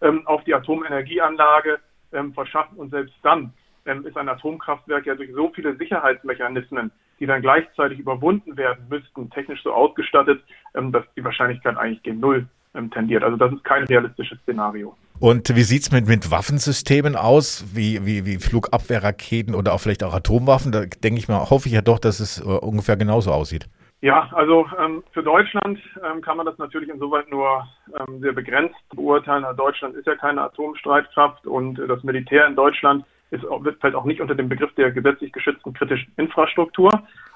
ähm, 0.01 0.25
auf 0.25 0.43
die 0.45 0.53
Atomenergieanlage 0.53 1.79
ähm, 2.13 2.33
verschaffen 2.33 2.77
und 2.77 2.91
selbst 2.91 3.15
dann 3.23 3.53
ähm, 3.85 4.05
ist 4.05 4.17
ein 4.17 4.29
Atomkraftwerk 4.29 5.05
ja 5.05 5.15
durch 5.15 5.31
so 5.33 5.49
viele 5.53 5.75
Sicherheitsmechanismen, 5.75 6.91
die 7.19 7.25
dann 7.25 7.41
gleichzeitig 7.41 7.99
überwunden 7.99 8.57
werden 8.57 8.85
müssten, 8.89 9.29
technisch 9.29 9.61
so 9.63 9.73
ausgestattet, 9.73 10.41
ähm, 10.75 10.91
dass 10.91 11.03
die 11.15 11.23
Wahrscheinlichkeit 11.23 11.77
eigentlich 11.77 12.03
gegen 12.03 12.19
Null 12.19 12.47
ähm, 12.73 12.91
tendiert. 12.91 13.23
Also 13.23 13.37
das 13.37 13.51
ist 13.53 13.63
kein 13.63 13.83
realistisches 13.83 14.39
Szenario. 14.43 14.95
Und 15.19 15.55
wie 15.55 15.63
sieht's 15.63 15.91
mit, 15.91 16.07
mit 16.07 16.29
Waffensystemen 16.29 17.15
aus, 17.15 17.65
wie, 17.73 18.05
wie, 18.05 18.25
wie 18.25 18.37
Flugabwehrraketen 18.37 19.55
oder 19.55 19.73
auch 19.73 19.79
vielleicht 19.79 20.03
auch 20.03 20.13
Atomwaffen? 20.13 20.71
Da 20.71 20.81
denke 20.81 21.19
ich 21.19 21.27
mal, 21.27 21.49
hoffe 21.49 21.67
ich 21.67 21.73
ja 21.73 21.81
doch, 21.81 21.97
dass 21.97 22.19
es 22.19 22.39
äh, 22.39 22.43
ungefähr 22.43 22.97
genauso 22.97 23.31
aussieht. 23.31 23.67
Ja, 24.01 24.29
also 24.33 24.67
ähm, 24.79 25.03
für 25.11 25.23
Deutschland 25.23 25.79
ähm, 26.05 26.21
kann 26.21 26.37
man 26.37 26.45
das 26.45 26.57
natürlich 26.59 26.89
insoweit 26.89 27.31
nur 27.31 27.67
ähm, 27.99 28.19
sehr 28.19 28.33
begrenzt 28.33 28.75
beurteilen. 28.95 29.43
Also 29.43 29.57
Deutschland 29.57 29.95
ist 29.95 30.05
ja 30.05 30.15
keine 30.15 30.41
Atomstreitkraft 30.43 31.47
und 31.47 31.79
äh, 31.79 31.87
das 31.87 32.03
Militär 32.03 32.45
in 32.45 32.55
Deutschland 32.55 33.05
ist, 33.31 33.45
fällt 33.81 33.95
auch 33.95 34.05
nicht 34.05 34.21
unter 34.21 34.35
den 34.35 34.49
Begriff 34.49 34.73
der 34.75 34.91
gesetzlich 34.91 35.31
geschützten 35.31 35.73
kritischen 35.73 36.11
Infrastruktur. 36.17 36.91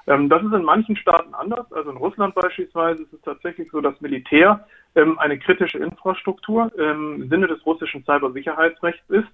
Ähm, 0.06 0.28
das 0.28 0.42
ist 0.42 0.52
in 0.52 0.64
manchen 0.64 0.96
Staaten 0.96 1.34
anders. 1.34 1.70
Also 1.72 1.90
in 1.90 1.96
Russland 1.96 2.34
beispielsweise 2.34 3.02
ist 3.02 3.12
es 3.12 3.20
tatsächlich 3.22 3.70
so, 3.70 3.80
dass 3.80 4.00
Militär 4.00 4.66
ähm, 4.94 5.18
eine 5.18 5.38
kritische 5.38 5.78
Infrastruktur 5.78 6.72
im 6.78 7.28
Sinne 7.28 7.46
des 7.46 7.64
russischen 7.64 8.04
Cybersicherheitsrechts 8.04 9.08
ist, 9.10 9.28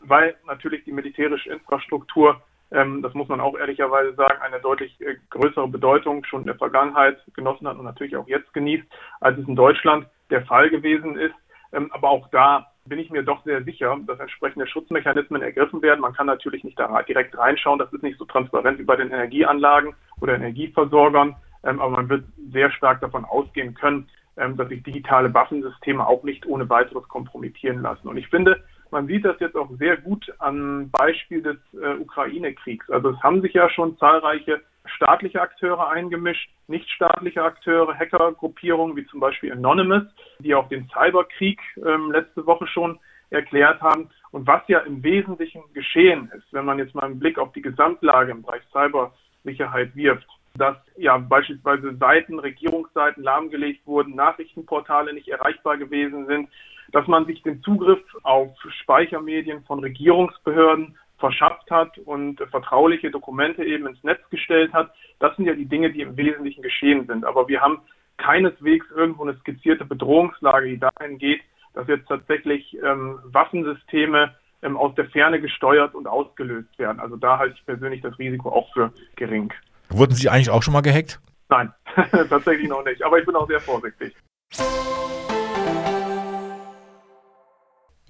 weil 0.00 0.34
natürlich 0.46 0.84
die 0.84 0.92
militärische 0.92 1.50
Infrastruktur 1.50 2.40
ähm, 2.72 3.02
das 3.02 3.14
muss 3.14 3.28
man 3.28 3.40
auch 3.40 3.58
ehrlicherweise 3.58 4.14
sagen, 4.14 4.40
eine 4.42 4.60
deutlich 4.60 5.00
äh, 5.00 5.16
größere 5.30 5.66
Bedeutung 5.68 6.24
schon 6.24 6.42
in 6.42 6.46
der 6.46 6.56
Vergangenheit 6.56 7.18
genossen 7.34 7.66
hat 7.66 7.76
und 7.76 7.84
natürlich 7.84 8.16
auch 8.16 8.28
jetzt 8.28 8.52
genießt, 8.52 8.86
als 9.20 9.38
es 9.38 9.48
in 9.48 9.56
Deutschland 9.56 10.06
der 10.30 10.46
Fall 10.46 10.70
gewesen 10.70 11.18
ist. 11.18 11.34
Ähm, 11.72 11.90
aber 11.92 12.10
auch 12.10 12.28
da 12.30 12.70
bin 12.90 12.98
ich 12.98 13.10
mir 13.10 13.22
doch 13.22 13.42
sehr 13.44 13.62
sicher, 13.62 13.96
dass 14.06 14.20
entsprechende 14.20 14.66
Schutzmechanismen 14.66 15.40
ergriffen 15.40 15.80
werden. 15.80 16.00
Man 16.00 16.12
kann 16.12 16.26
natürlich 16.26 16.64
nicht 16.64 16.78
da 16.78 17.02
direkt 17.02 17.38
reinschauen, 17.38 17.78
das 17.78 17.90
ist 17.92 18.02
nicht 18.02 18.18
so 18.18 18.26
transparent 18.26 18.78
wie 18.78 18.84
bei 18.84 18.96
den 18.96 19.10
Energieanlagen 19.10 19.94
oder 20.20 20.34
Energieversorgern, 20.34 21.36
ähm, 21.64 21.80
aber 21.80 21.92
man 21.92 22.08
wird 22.08 22.24
sehr 22.52 22.70
stark 22.72 23.00
davon 23.00 23.24
ausgehen 23.24 23.74
können, 23.74 24.08
ähm, 24.36 24.56
dass 24.56 24.68
sich 24.68 24.82
digitale 24.82 25.32
Waffensysteme 25.32 26.06
auch 26.06 26.24
nicht 26.24 26.44
ohne 26.46 26.68
weiteres 26.68 27.06
kompromittieren 27.08 27.80
lassen. 27.80 28.08
Und 28.08 28.16
ich 28.16 28.28
finde, 28.28 28.62
man 28.90 29.06
sieht 29.06 29.24
das 29.24 29.38
jetzt 29.38 29.56
auch 29.56 29.70
sehr 29.78 29.96
gut 29.96 30.26
am 30.38 30.90
Beispiel 30.90 31.42
des 31.42 31.58
äh, 31.74 31.94
Ukraine-Kriegs. 31.94 32.90
Also 32.90 33.10
es 33.10 33.22
haben 33.22 33.40
sich 33.40 33.54
ja 33.54 33.70
schon 33.70 33.96
zahlreiche 33.98 34.60
staatliche 34.86 35.40
Akteure 35.40 35.90
eingemischt, 35.90 36.50
nichtstaatliche 36.68 37.42
Akteure, 37.42 37.98
Hackergruppierungen 37.98 38.96
wie 38.96 39.06
zum 39.06 39.20
Beispiel 39.20 39.52
Anonymous, 39.52 40.04
die 40.38 40.54
auch 40.54 40.68
den 40.68 40.88
Cyberkrieg 40.88 41.60
ähm, 41.84 42.10
letzte 42.12 42.46
Woche 42.46 42.66
schon 42.66 42.98
erklärt 43.30 43.80
haben. 43.80 44.10
Und 44.32 44.46
was 44.46 44.62
ja 44.68 44.80
im 44.80 45.02
Wesentlichen 45.02 45.62
geschehen 45.74 46.30
ist, 46.36 46.52
wenn 46.52 46.64
man 46.64 46.78
jetzt 46.78 46.94
mal 46.94 47.04
einen 47.04 47.18
Blick 47.18 47.38
auf 47.38 47.52
die 47.52 47.62
Gesamtlage 47.62 48.32
im 48.32 48.42
Bereich 48.42 48.62
Cybersicherheit 48.72 49.94
wirft, 49.94 50.26
dass 50.54 50.76
ja 50.96 51.16
beispielsweise 51.16 51.96
Seiten, 51.96 52.38
Regierungsseiten 52.38 53.22
lahmgelegt 53.22 53.86
wurden, 53.86 54.14
Nachrichtenportale 54.14 55.12
nicht 55.12 55.28
erreichbar 55.28 55.76
gewesen 55.76 56.26
sind, 56.26 56.48
dass 56.92 57.06
man 57.06 57.24
sich 57.26 57.42
den 57.42 57.62
Zugriff 57.62 58.02
auf 58.22 58.56
Speichermedien 58.82 59.62
von 59.64 59.78
Regierungsbehörden 59.78 60.96
verschafft 61.20 61.70
hat 61.70 61.96
und 61.98 62.40
vertrauliche 62.50 63.10
Dokumente 63.10 63.62
eben 63.64 63.86
ins 63.86 64.02
Netz 64.02 64.20
gestellt 64.30 64.72
hat. 64.72 64.92
Das 65.20 65.36
sind 65.36 65.46
ja 65.46 65.54
die 65.54 65.66
Dinge, 65.66 65.90
die 65.92 66.00
im 66.00 66.16
Wesentlichen 66.16 66.62
geschehen 66.62 67.06
sind. 67.06 67.24
Aber 67.24 67.46
wir 67.46 67.60
haben 67.60 67.80
keineswegs 68.16 68.86
irgendwo 68.94 69.22
eine 69.22 69.36
skizzierte 69.38 69.84
Bedrohungslage, 69.84 70.68
die 70.68 70.78
dahin 70.78 71.18
geht, 71.18 71.40
dass 71.74 71.86
jetzt 71.88 72.08
tatsächlich 72.08 72.76
ähm, 72.82 73.18
Waffensysteme 73.24 74.34
ähm, 74.62 74.76
aus 74.76 74.94
der 74.94 75.08
Ferne 75.10 75.40
gesteuert 75.40 75.94
und 75.94 76.06
ausgelöst 76.06 76.78
werden. 76.78 77.00
Also 77.00 77.16
da 77.16 77.38
halte 77.38 77.54
ich 77.56 77.64
persönlich 77.64 78.02
das 78.02 78.18
Risiko 78.18 78.50
auch 78.50 78.72
für 78.72 78.92
gering. 79.16 79.52
Wurden 79.88 80.14
Sie 80.14 80.28
eigentlich 80.28 80.50
auch 80.50 80.62
schon 80.62 80.74
mal 80.74 80.82
gehackt? 80.82 81.20
Nein, 81.48 81.72
tatsächlich 82.28 82.68
noch 82.68 82.84
nicht. 82.84 83.02
Aber 83.02 83.18
ich 83.18 83.26
bin 83.26 83.36
auch 83.36 83.48
sehr 83.48 83.60
vorsichtig. 83.60 84.14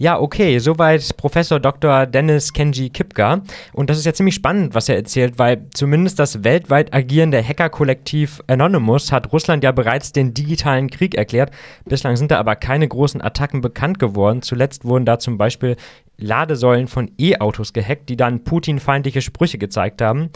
Ja, 0.02 0.18
okay, 0.18 0.58
soweit 0.60 1.14
Professor 1.18 1.60
Dr. 1.60 2.06
Dennis 2.06 2.54
Kenji 2.54 2.88
Kipka. 2.88 3.42
Und 3.74 3.90
das 3.90 3.98
ist 3.98 4.06
ja 4.06 4.14
ziemlich 4.14 4.34
spannend, 4.34 4.74
was 4.74 4.88
er 4.88 4.96
erzählt, 4.96 5.38
weil 5.38 5.66
zumindest 5.74 6.18
das 6.18 6.42
weltweit 6.42 6.94
agierende 6.94 7.46
Hackerkollektiv 7.46 8.40
Anonymous 8.46 9.12
hat 9.12 9.30
Russland 9.30 9.62
ja 9.62 9.72
bereits 9.72 10.12
den 10.12 10.32
digitalen 10.32 10.88
Krieg 10.88 11.16
erklärt. 11.16 11.50
Bislang 11.84 12.16
sind 12.16 12.30
da 12.30 12.38
aber 12.38 12.56
keine 12.56 12.88
großen 12.88 13.20
Attacken 13.20 13.60
bekannt 13.60 13.98
geworden. 13.98 14.40
Zuletzt 14.40 14.86
wurden 14.86 15.04
da 15.04 15.18
zum 15.18 15.36
Beispiel 15.36 15.76
Ladesäulen 16.16 16.88
von 16.88 17.10
E-Autos 17.18 17.74
gehackt, 17.74 18.08
die 18.08 18.16
dann 18.16 18.42
Putin-feindliche 18.42 19.20
Sprüche 19.20 19.58
gezeigt 19.58 20.00
haben. 20.00 20.30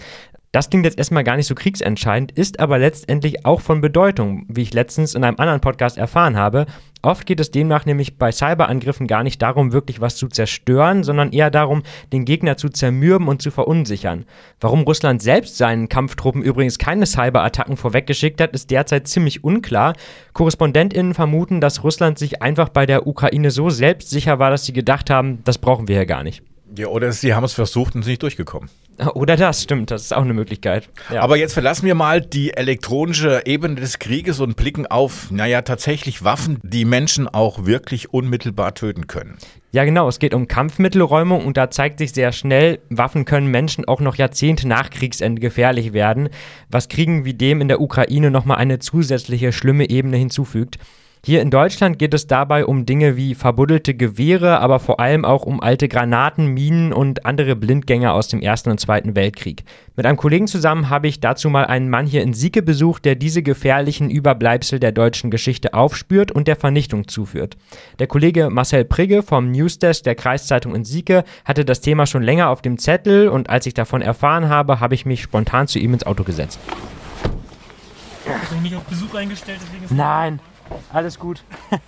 Das 0.54 0.70
klingt 0.70 0.84
jetzt 0.84 0.98
erstmal 0.98 1.24
gar 1.24 1.34
nicht 1.34 1.48
so 1.48 1.56
kriegsentscheidend, 1.56 2.30
ist 2.30 2.60
aber 2.60 2.78
letztendlich 2.78 3.44
auch 3.44 3.60
von 3.60 3.80
Bedeutung, 3.80 4.46
wie 4.48 4.62
ich 4.62 4.72
letztens 4.72 5.16
in 5.16 5.24
einem 5.24 5.40
anderen 5.40 5.60
Podcast 5.60 5.98
erfahren 5.98 6.36
habe. 6.36 6.66
Oft 7.02 7.26
geht 7.26 7.40
es 7.40 7.50
demnach 7.50 7.86
nämlich 7.86 8.18
bei 8.18 8.30
Cyberangriffen 8.30 9.08
gar 9.08 9.24
nicht 9.24 9.42
darum, 9.42 9.72
wirklich 9.72 10.00
was 10.00 10.14
zu 10.14 10.28
zerstören, 10.28 11.02
sondern 11.02 11.32
eher 11.32 11.50
darum, 11.50 11.82
den 12.12 12.24
Gegner 12.24 12.56
zu 12.56 12.68
zermürben 12.68 13.26
und 13.26 13.42
zu 13.42 13.50
verunsichern. 13.50 14.26
Warum 14.60 14.82
Russland 14.82 15.22
selbst 15.22 15.58
seinen 15.58 15.88
Kampftruppen 15.88 16.42
übrigens 16.42 16.78
keine 16.78 17.06
Cyberattacken 17.06 17.76
vorweggeschickt 17.76 18.40
hat, 18.40 18.52
ist 18.52 18.70
derzeit 18.70 19.08
ziemlich 19.08 19.42
unklar. 19.42 19.94
KorrespondentInnen 20.34 21.14
vermuten, 21.14 21.60
dass 21.60 21.82
Russland 21.82 22.16
sich 22.16 22.42
einfach 22.42 22.68
bei 22.68 22.86
der 22.86 23.08
Ukraine 23.08 23.50
so 23.50 23.70
selbstsicher 23.70 24.38
war, 24.38 24.52
dass 24.52 24.66
sie 24.66 24.72
gedacht 24.72 25.10
haben, 25.10 25.42
das 25.42 25.58
brauchen 25.58 25.88
wir 25.88 25.96
ja 25.96 26.04
gar 26.04 26.22
nicht. 26.22 26.44
Ja, 26.76 26.88
oder 26.88 27.12
sie 27.12 27.34
haben 27.34 27.44
es 27.44 27.52
versucht 27.52 27.94
und 27.94 28.02
sind 28.02 28.12
nicht 28.12 28.22
durchgekommen. 28.22 28.68
Oder 29.14 29.36
das, 29.36 29.62
stimmt, 29.62 29.90
das 29.90 30.02
ist 30.02 30.14
auch 30.14 30.22
eine 30.22 30.34
Möglichkeit. 30.34 30.88
Ja. 31.12 31.22
Aber 31.22 31.36
jetzt 31.36 31.52
verlassen 31.52 31.86
wir 31.86 31.94
mal 31.94 32.20
die 32.20 32.54
elektronische 32.54 33.42
Ebene 33.44 33.74
des 33.76 33.98
Krieges 33.98 34.40
und 34.40 34.56
blicken 34.56 34.86
auf, 34.86 35.30
naja, 35.30 35.62
tatsächlich 35.62 36.22
Waffen, 36.22 36.60
die 36.62 36.84
Menschen 36.84 37.26
auch 37.26 37.66
wirklich 37.66 38.12
unmittelbar 38.12 38.74
töten 38.74 39.06
können. 39.06 39.36
Ja, 39.72 39.84
genau, 39.84 40.06
es 40.06 40.20
geht 40.20 40.34
um 40.34 40.46
Kampfmittelräumung 40.46 41.44
und 41.44 41.56
da 41.56 41.68
zeigt 41.70 41.98
sich 41.98 42.12
sehr 42.12 42.30
schnell, 42.30 42.78
Waffen 42.90 43.24
können 43.24 43.48
Menschen 43.48 43.84
auch 43.86 44.00
noch 44.00 44.14
Jahrzehnte 44.14 44.68
nach 44.68 44.90
Kriegsende 44.90 45.40
gefährlich 45.40 45.92
werden, 45.92 46.28
was 46.70 46.88
Kriegen 46.88 47.24
wie 47.24 47.34
dem 47.34 47.60
in 47.60 47.66
der 47.66 47.80
Ukraine 47.80 48.30
nochmal 48.30 48.58
eine 48.58 48.78
zusätzliche 48.78 49.50
schlimme 49.50 49.90
Ebene 49.90 50.16
hinzufügt. 50.16 50.78
Hier 51.26 51.40
in 51.40 51.50
Deutschland 51.50 51.98
geht 51.98 52.12
es 52.12 52.26
dabei 52.26 52.66
um 52.66 52.84
Dinge 52.84 53.16
wie 53.16 53.34
verbuddelte 53.34 53.94
Gewehre, 53.94 54.60
aber 54.60 54.78
vor 54.78 55.00
allem 55.00 55.24
auch 55.24 55.44
um 55.44 55.62
alte 55.62 55.88
Granaten, 55.88 56.48
Minen 56.48 56.92
und 56.92 57.24
andere 57.24 57.56
Blindgänger 57.56 58.12
aus 58.12 58.28
dem 58.28 58.42
Ersten 58.42 58.70
und 58.70 58.78
Zweiten 58.78 59.16
Weltkrieg. 59.16 59.64
Mit 59.96 60.04
einem 60.04 60.18
Kollegen 60.18 60.46
zusammen 60.46 60.90
habe 60.90 61.08
ich 61.08 61.20
dazu 61.20 61.48
mal 61.48 61.64
einen 61.64 61.88
Mann 61.88 62.04
hier 62.04 62.20
in 62.20 62.34
Sieke 62.34 62.60
besucht, 62.60 63.06
der 63.06 63.14
diese 63.14 63.42
gefährlichen 63.42 64.10
Überbleibsel 64.10 64.78
der 64.78 64.92
deutschen 64.92 65.30
Geschichte 65.30 65.72
aufspürt 65.72 66.30
und 66.30 66.46
der 66.46 66.56
Vernichtung 66.56 67.08
zuführt. 67.08 67.56
Der 67.98 68.06
Kollege 68.06 68.50
Marcel 68.50 68.84
Prigge 68.84 69.22
vom 69.22 69.50
Newsdesk 69.50 70.04
der 70.04 70.16
Kreiszeitung 70.16 70.74
in 70.74 70.84
Sieke 70.84 71.24
hatte 71.46 71.64
das 71.64 71.80
Thema 71.80 72.04
schon 72.04 72.22
länger 72.22 72.50
auf 72.50 72.60
dem 72.60 72.76
Zettel 72.76 73.28
und 73.28 73.48
als 73.48 73.64
ich 73.64 73.72
davon 73.72 74.02
erfahren 74.02 74.50
habe, 74.50 74.78
habe 74.78 74.94
ich 74.94 75.06
mich 75.06 75.22
spontan 75.22 75.68
zu 75.68 75.78
ihm 75.78 75.94
ins 75.94 76.04
Auto 76.04 76.22
gesetzt. 76.22 76.60
Hast 78.26 78.52
du 78.52 78.56
mich 78.56 78.76
auf 78.76 78.84
Besuch 78.84 79.14
eingestellt? 79.14 79.60
Nein. 79.88 80.38
Alles 80.92 81.18
gut. 81.18 81.42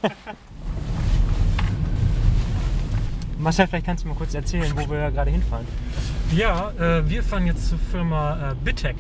Marcel, 3.39 3.67
vielleicht 3.67 3.87
kannst 3.87 4.05
du 4.05 4.09
mal 4.09 4.15
kurz 4.15 4.35
erzählen, 4.35 4.73
wo 4.75 4.91
wir 4.91 5.11
gerade 5.11 5.31
hinfahren. 5.31 5.67
Ja, 6.35 6.73
äh, 6.79 7.09
wir 7.09 7.23
fahren 7.23 7.47
jetzt 7.47 7.69
zur 7.69 7.79
Firma 7.79 8.53
äh, 8.53 8.55
Bitec. 8.65 8.97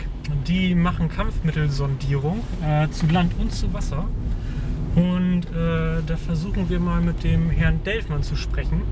Die 0.46 0.74
machen 0.74 1.08
Kampfmittelsondierung 1.08 2.40
äh, 2.62 2.88
zu 2.90 3.06
Land 3.06 3.32
und 3.38 3.52
zu 3.52 3.72
Wasser. 3.72 4.04
Und 4.94 5.46
äh, 5.46 6.02
da 6.06 6.16
versuchen 6.16 6.68
wir 6.70 6.80
mal 6.80 7.00
mit 7.00 7.24
dem 7.24 7.50
Herrn 7.50 7.82
Delfmann 7.84 8.22
zu 8.22 8.36
sprechen, 8.36 8.82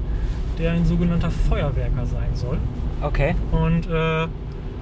der 0.58 0.72
ein 0.72 0.86
sogenannter 0.86 1.30
Feuerwerker 1.30 2.06
sein 2.06 2.34
soll. 2.34 2.58
Okay. 3.00 3.34
Und 3.52 3.86
äh, 3.86 4.26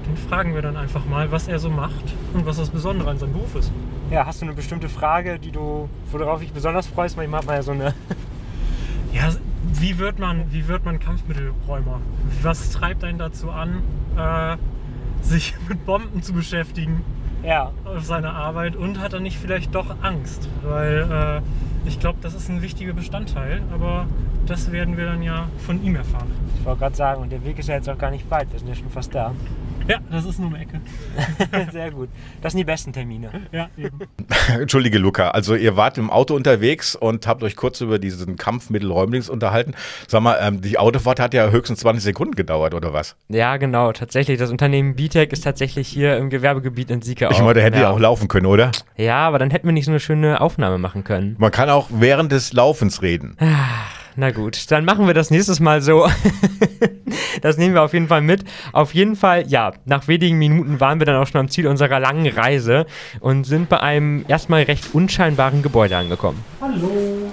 den 0.07 0.17
fragen 0.29 0.55
wir 0.55 0.63
dann 0.63 0.77
einfach 0.77 1.05
mal, 1.05 1.31
was 1.31 1.49
er 1.49 1.59
so 1.59 1.71
macht 1.71 2.15
und 2.33 2.47
was 2.47 2.57
das 2.57 2.71
Besondere 2.71 3.11
an 3.11 3.19
seinem 3.19 3.35
Beruf 3.35 3.55
ist. 3.55 3.71
Ja, 4.13 4.27
hast 4.27 4.43
du 4.43 4.45
eine 4.45 4.55
bestimmte 4.55 4.91
Frage, 4.91 5.39
die 5.39 5.51
du, 5.51 5.89
worauf 6.11 6.41
dich 6.41 6.53
besonders 6.53 6.87
freust? 6.87 7.17
Manchmal 7.17 7.41
hat 7.41 7.47
man 7.47 7.57
ja 7.57 7.63
so 7.63 7.73
eine. 7.73 7.95
Ja, 9.15 9.29
wie 9.63 9.99
wird 9.99 10.19
man, 10.19 10.51
wie 10.53 10.69
wird 10.69 10.87
man 10.87 10.99
Kampfmittelräumer? 10.99 12.01
Was 12.41 12.71
treibt 12.71 13.05
einen 13.05 13.19
dazu 13.19 13.51
an, 13.51 13.83
äh, 14.17 14.57
sich 15.23 15.55
mit 15.69 15.85
Bomben 15.85 16.23
zu 16.23 16.33
beschäftigen? 16.33 17.05
Ja. 17.43 17.73
Auf 17.85 18.05
seine 18.05 18.33
Arbeit 18.33 18.75
und 18.75 19.01
hat 19.01 19.13
er 19.13 19.21
nicht 19.21 19.39
vielleicht 19.39 19.75
doch 19.75 19.97
Angst? 20.03 20.49
Weil 20.63 21.43
äh, 21.85 21.89
ich 21.89 22.01
glaube, 22.01 22.19
das 22.23 22.33
ist 22.33 22.49
ein 22.49 22.63
wichtiger 22.63 22.95
Bestandteil, 22.95 23.63
aber 23.73 24.07
das 24.47 24.73
werden 24.73 24.97
wir 24.97 25.07
dann 25.07 25.23
ja 25.23 25.49
von 25.59 25.83
ihm 25.83 25.97
erfahren. 25.97 26.31
Ich 26.59 26.65
wollte 26.65 26.81
gerade 26.81 26.97
sagen, 26.97 27.23
und 27.23 27.31
der 27.33 27.45
Weg 27.45 27.59
ist 27.59 27.69
ja 27.69 27.75
jetzt 27.75 27.89
auch 27.89 27.99
gar 27.99 28.11
nicht 28.11 28.31
weit, 28.31 28.51
wir 28.51 28.59
sind 28.59 28.69
ja 28.69 28.75
schon 28.75 28.91
fast 28.91 29.15
da. 29.15 29.35
Ja, 29.89 29.99
das 30.11 30.25
ist 30.25 30.39
nur 30.39 30.51
eine 30.51 30.61
Ecke. 30.61 30.81
Sehr 31.73 31.91
gut. 31.91 32.09
Das 32.41 32.53
sind 32.53 32.59
die 32.59 32.65
besten 32.65 32.93
Termine. 32.93 33.31
Ja, 33.53 33.69
eben. 33.77 33.99
Entschuldige, 34.61 34.99
Luca. 34.99 35.31
Also 35.31 35.55
ihr 35.55 35.77
wart 35.77 35.99
im 35.99 36.11
Auto 36.11 36.35
unterwegs 36.35 36.95
und 36.95 37.27
habt 37.27 37.43
euch 37.43 37.57
kurz 37.57 37.81
über 37.81 37.99
diesen 37.99 38.37
Kampfmittel 38.37 38.91
Räumlings 38.91 39.29
unterhalten. 39.29 39.75
Sag 40.07 40.23
mal, 40.23 40.39
ähm, 40.41 40.61
die 40.61 40.79
Autofahrt 40.79 41.21
hat 41.21 41.35
ja 41.35 41.51
höchstens 41.51 41.81
20 41.81 42.03
Sekunden 42.03 42.35
gedauert, 42.35 42.75
oder 42.75 42.93
was? 42.93 43.17
Ja, 43.29 43.57
genau. 43.57 43.93
Tatsächlich. 43.93 44.39
Das 44.39 44.51
Unternehmen 44.51 44.95
BTEC 44.95 45.33
ist 45.33 45.43
tatsächlich 45.43 45.89
hier 45.89 46.17
im 46.17 46.31
Gewerbegebiet 46.31 46.91
in 46.91 47.03
Sieke 47.03 47.29
Ich 47.31 47.41
meine, 47.41 47.55
da 47.55 47.61
hätte 47.61 47.81
ja. 47.81 47.91
auch 47.91 47.99
laufen 47.99 48.29
können, 48.29 48.47
oder? 48.47 48.71
Ja, 48.97 49.27
aber 49.27 49.39
dann 49.39 49.51
hätten 49.51 49.67
wir 49.67 49.73
nicht 49.73 49.87
so 49.87 49.91
eine 49.91 50.01
schöne 50.01 50.41
Aufnahme 50.41 50.79
machen 50.79 51.05
können. 51.05 51.37
Man 51.39 51.51
kann 51.51 51.71
auch 51.71 51.89
während 51.91 52.33
des 52.33 52.53
Laufens 52.53 53.03
reden. 53.03 53.37
Na 54.17 54.31
gut, 54.31 54.71
dann 54.71 54.85
machen 54.85 55.07
wir 55.07 55.15
das 55.15 55.31
nächstes 55.31 55.59
Mal 55.61 55.81
so. 55.81 56.07
das 57.43 57.57
nehmen 57.57 57.75
wir 57.75 57.83
auf 57.83 57.95
jeden 57.95 58.09
Fall 58.09 58.21
mit. 58.21 58.45
Auf 58.73 58.95
jeden 58.95 59.17
Fall, 59.17 59.47
ja, 59.49 59.73
nach 59.85 60.07
wenigen 60.07 60.39
Minuten 60.39 60.81
waren 60.81 60.99
wir 61.01 61.07
dann 61.07 61.17
auch 61.17 61.27
schon 61.27 61.41
am 61.41 61.49
Ziel 61.49 61.67
unserer 61.67 61.99
langen 61.99 62.27
Reise 62.27 62.87
und 63.21 63.45
sind 63.45 63.69
bei 63.69 63.81
einem 63.81 64.25
erstmal 64.29 64.65
recht 64.65 64.95
unscheinbaren 64.95 65.63
Gebäude 65.63 65.97
angekommen. 65.97 66.45
Hallo. 66.61 67.33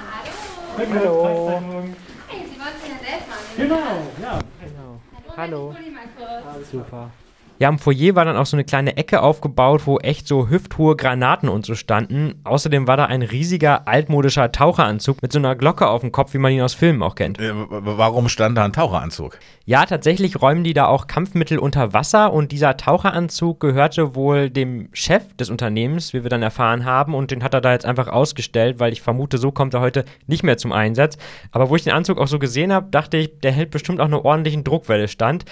Hallo. 0.78 1.26
Hallo. 1.28 1.84
Hey, 2.28 2.46
Sie 2.46 2.60
wollten 2.60 2.86
ja 2.88 3.10
selbst 3.10 3.28
mal. 3.28 3.38
Genau, 3.58 3.76
ja. 4.22 4.40
Genau. 4.62 5.36
Hallo. 5.36 5.76
Kurz. 6.18 6.72
Super. 6.72 7.12
Ja, 7.60 7.68
im 7.68 7.78
Foyer 7.78 8.16
war 8.16 8.24
dann 8.24 8.38
auch 8.38 8.46
so 8.46 8.56
eine 8.56 8.64
kleine 8.64 8.96
Ecke 8.96 9.22
aufgebaut, 9.22 9.82
wo 9.86 9.98
echt 9.98 10.30
so 10.30 10.48
hüfthohe 10.48 10.96
Granaten 10.96 11.50
und 11.50 11.66
so 11.66 11.76
standen. 11.76 12.40
Außerdem 12.46 12.88
war 12.88 12.96
da 12.96 13.06
ein 13.06 13.22
riesiger 13.22 13.86
altmodischer 13.86 14.54
Taucheranzug 14.54 15.22
mit 15.22 15.34
so 15.34 15.40
einer 15.40 15.58
Glocke 15.58 15.90
auf 15.90 16.00
dem 16.00 16.14
Kopf, 16.14 16.34
wie 16.34 16.38
man 16.38 16.54
ihn 16.54 16.62
aus 16.62 16.74
Filmen 16.74 17.04
auch 17.04 17.16
kennt. 17.16 17.38
Äh, 17.38 17.52
warum 17.54 18.30
stand 18.30 18.58
da 18.58 18.64
ein 18.64 18.72
Taucheranzug? 18.72 19.38
Ja, 19.66 19.86
tatsächlich 19.86 20.42
räumen 20.42 20.64
die 20.64 20.74
da 20.74 20.86
auch 20.86 21.08
Kampfmittel 21.08 21.60
unter 21.60 21.92
Wasser 21.92 22.32
und 22.32 22.54
dieser 22.54 22.78
Taucheranzug 22.78 23.60
gehörte 23.60 24.16
wohl 24.16 24.50
dem 24.50 24.88
Chef 24.94 25.36
des 25.36 25.50
Unternehmens, 25.50 26.14
wie 26.14 26.24
wir 26.24 26.30
dann 26.30 26.42
erfahren 26.42 26.86
haben, 26.86 27.14
und 27.14 27.32
den 27.32 27.44
hat 27.44 27.54
er 27.54 27.62
da 27.62 27.74
jetzt 27.74 27.86
einfach 27.86 28.08
ausgestellt, 28.08 28.80
weil 28.80 28.94
ich 28.94 29.02
vermute, 29.02 29.38
so 29.38 29.52
kommt 29.52 29.74
er 29.74 29.82
heute 29.82 30.06
nicht 30.28 30.44
mehr 30.44 30.58
zum 30.58 30.72
Einsatz. 30.72 31.18
Aber 31.52 31.70
wo 31.70 31.76
ich 31.76 31.84
den 31.84 31.94
Anzug 31.94 32.20
auch 32.20 32.28
so 32.28 32.40
gesehen 32.40 32.72
habe, 32.72 32.88
dachte 32.90 33.18
ich, 33.18 33.42
der 33.42 33.52
hält 33.52 33.70
bestimmt 33.70 34.00
auch 34.00 34.06
eine 34.06 34.24
ordentliche 34.24 34.64
Druckwelle 34.64 35.10
stand. 35.10 35.44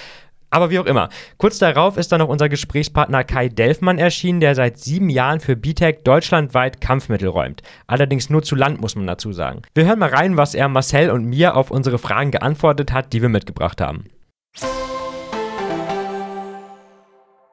Aber 0.49 0.69
wie 0.69 0.79
auch 0.79 0.85
immer. 0.85 1.09
Kurz 1.37 1.59
darauf 1.59 1.97
ist 1.97 2.11
dann 2.11 2.19
noch 2.19 2.29
unser 2.29 2.47
Gesprächspartner 2.47 3.23
Kai 3.25 3.49
Delfmann 3.49 3.99
erschienen, 3.99 4.39
der 4.39 4.55
seit 4.55 4.77
sieben 4.77 5.09
Jahren 5.09 5.41
für 5.41 5.57
BTEC 5.57 6.05
deutschlandweit 6.05 6.79
Kampfmittel 6.79 7.27
räumt. 7.27 7.61
Allerdings 7.85 8.29
nur 8.29 8.43
zu 8.43 8.55
Land, 8.55 8.79
muss 8.79 8.95
man 8.95 9.07
dazu 9.07 9.33
sagen. 9.33 9.61
Wir 9.75 9.85
hören 9.85 9.99
mal 9.99 10.09
rein, 10.09 10.37
was 10.37 10.55
er 10.55 10.69
Marcel 10.69 11.09
und 11.11 11.25
mir 11.25 11.57
auf 11.57 11.69
unsere 11.69 11.97
Fragen 11.97 12.31
geantwortet 12.31 12.93
hat, 12.93 13.11
die 13.11 13.21
wir 13.21 13.29
mitgebracht 13.29 13.81
haben. 13.81 14.05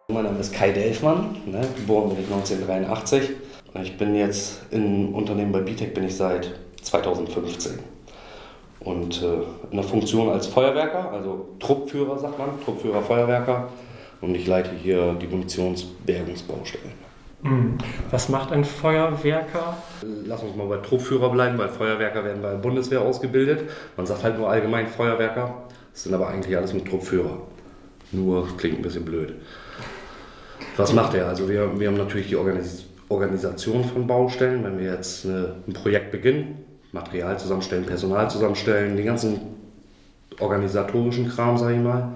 Mein 0.08 0.24
Name 0.24 0.38
ist 0.38 0.52
Kai 0.52 0.70
Delfmann, 0.70 1.36
ne? 1.46 1.66
geboren 1.76 2.10
bin 2.10 2.24
ich 2.24 2.32
1983. 2.32 3.30
Ich 3.82 3.96
bin 3.96 4.14
jetzt 4.14 4.60
im 4.70 5.12
Unternehmen 5.14 5.50
bei 5.50 5.60
BTEC 5.60 5.94
bin 5.94 6.04
ich 6.04 6.16
seit 6.16 6.52
2015 6.82 7.93
und 8.84 9.22
äh, 9.22 9.70
in 9.70 9.76
der 9.76 9.84
Funktion 9.84 10.28
als 10.28 10.46
Feuerwerker, 10.46 11.10
also 11.10 11.48
Truppführer 11.58 12.18
sagt 12.18 12.38
man, 12.38 12.48
Truppführer 12.64 13.02
Feuerwerker 13.02 13.68
und 14.20 14.34
ich 14.34 14.46
leite 14.46 14.70
hier 14.70 15.14
die 15.14 15.26
Munitionsbergungsbaustellen. 15.26 16.92
Hm. 17.42 17.78
Was 18.10 18.28
macht 18.28 18.52
ein 18.52 18.64
Feuerwerker? 18.64 19.76
Lass 20.26 20.42
uns 20.42 20.56
mal 20.56 20.66
bei 20.66 20.78
Truppführer 20.78 21.30
bleiben, 21.30 21.58
weil 21.58 21.68
Feuerwerker 21.68 22.24
werden 22.24 22.40
bei 22.40 22.50
der 22.50 22.58
Bundeswehr 22.58 23.02
ausgebildet. 23.02 23.68
Man 23.96 24.06
sagt 24.06 24.22
halt 24.22 24.38
nur 24.38 24.48
allgemein 24.48 24.86
Feuerwerker, 24.86 25.64
das 25.92 26.04
sind 26.04 26.14
aber 26.14 26.28
eigentlich 26.28 26.56
alles 26.56 26.72
mit 26.72 26.86
Truppführer. 26.86 27.38
Nur 28.12 28.48
klingt 28.56 28.78
ein 28.78 28.82
bisschen 28.82 29.04
blöd. 29.04 29.34
Was 30.76 30.92
macht 30.92 31.14
er? 31.14 31.28
Also 31.28 31.48
wir, 31.48 31.78
wir 31.78 31.88
haben 31.88 31.96
natürlich 31.96 32.28
die 32.28 32.36
Organis 32.36 32.86
Organisation 33.08 33.84
von 33.84 34.06
Baustellen. 34.06 34.64
Wenn 34.64 34.78
wir 34.78 34.92
jetzt 34.92 35.26
eine, 35.26 35.56
ein 35.66 35.72
Projekt 35.74 36.10
beginnen, 36.10 36.63
Material 36.94 37.38
zusammenstellen, 37.38 37.84
Personal 37.84 38.30
zusammenstellen, 38.30 38.96
den 38.96 39.04
ganzen 39.04 39.40
organisatorischen 40.38 41.28
Kram, 41.28 41.58
sage 41.58 41.74
ich 41.74 41.82
mal. 41.82 42.08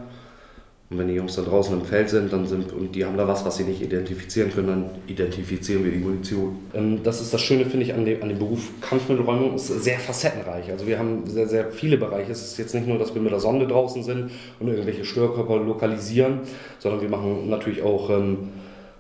Und 0.91 0.97
wenn 0.97 1.09
die 1.09 1.15
Jungs 1.15 1.37
da 1.37 1.43
draußen 1.43 1.79
im 1.79 1.85
Feld 1.85 2.09
sind, 2.09 2.33
dann 2.33 2.47
sind 2.47 2.73
und 2.73 2.95
die 2.95 3.05
haben 3.05 3.19
da 3.19 3.29
was, 3.29 3.45
was 3.45 3.59
sie 3.59 3.65
nicht 3.65 3.83
identifizieren 3.83 4.51
können, 4.51 4.69
dann 4.69 4.85
identifizieren 5.07 5.85
wir 5.85 5.91
die 5.91 5.99
Munition. 5.99 6.57
Ähm, 6.73 7.03
das 7.03 7.21
ist 7.21 7.35
das 7.35 7.43
Schöne, 7.43 7.67
finde 7.67 7.85
ich, 7.85 7.93
an 7.93 8.07
dem, 8.07 8.23
an 8.23 8.31
dem 8.31 8.39
Beruf 8.39 8.71
Kampfmittelräumung, 8.81 9.57
ist 9.57 9.67
sehr 9.67 9.99
facettenreich. 9.99 10.71
Also 10.71 10.87
wir 10.87 10.99
haben 10.99 11.27
sehr, 11.27 11.47
sehr 11.47 11.71
viele 11.73 11.99
Bereiche. 11.99 12.33
Es 12.33 12.43
ist 12.43 12.59
jetzt 12.59 12.75
nicht 12.75 12.87
nur, 12.87 12.99
dass 12.99 13.15
wir 13.15 13.21
mit 13.21 13.33
der 13.33 13.41
Sonde 13.41 13.67
draußen 13.67 14.03
sind 14.03 14.31
und 14.61 14.69
irgendwelche 14.69 15.05
Störkörper 15.05 15.59
lokalisieren, 15.59 16.41
sondern 16.79 17.03
wir 17.03 17.11
machen 17.11 17.51
natürlich 17.51 17.83
auch, 17.83 18.09
ähm, 18.09 18.49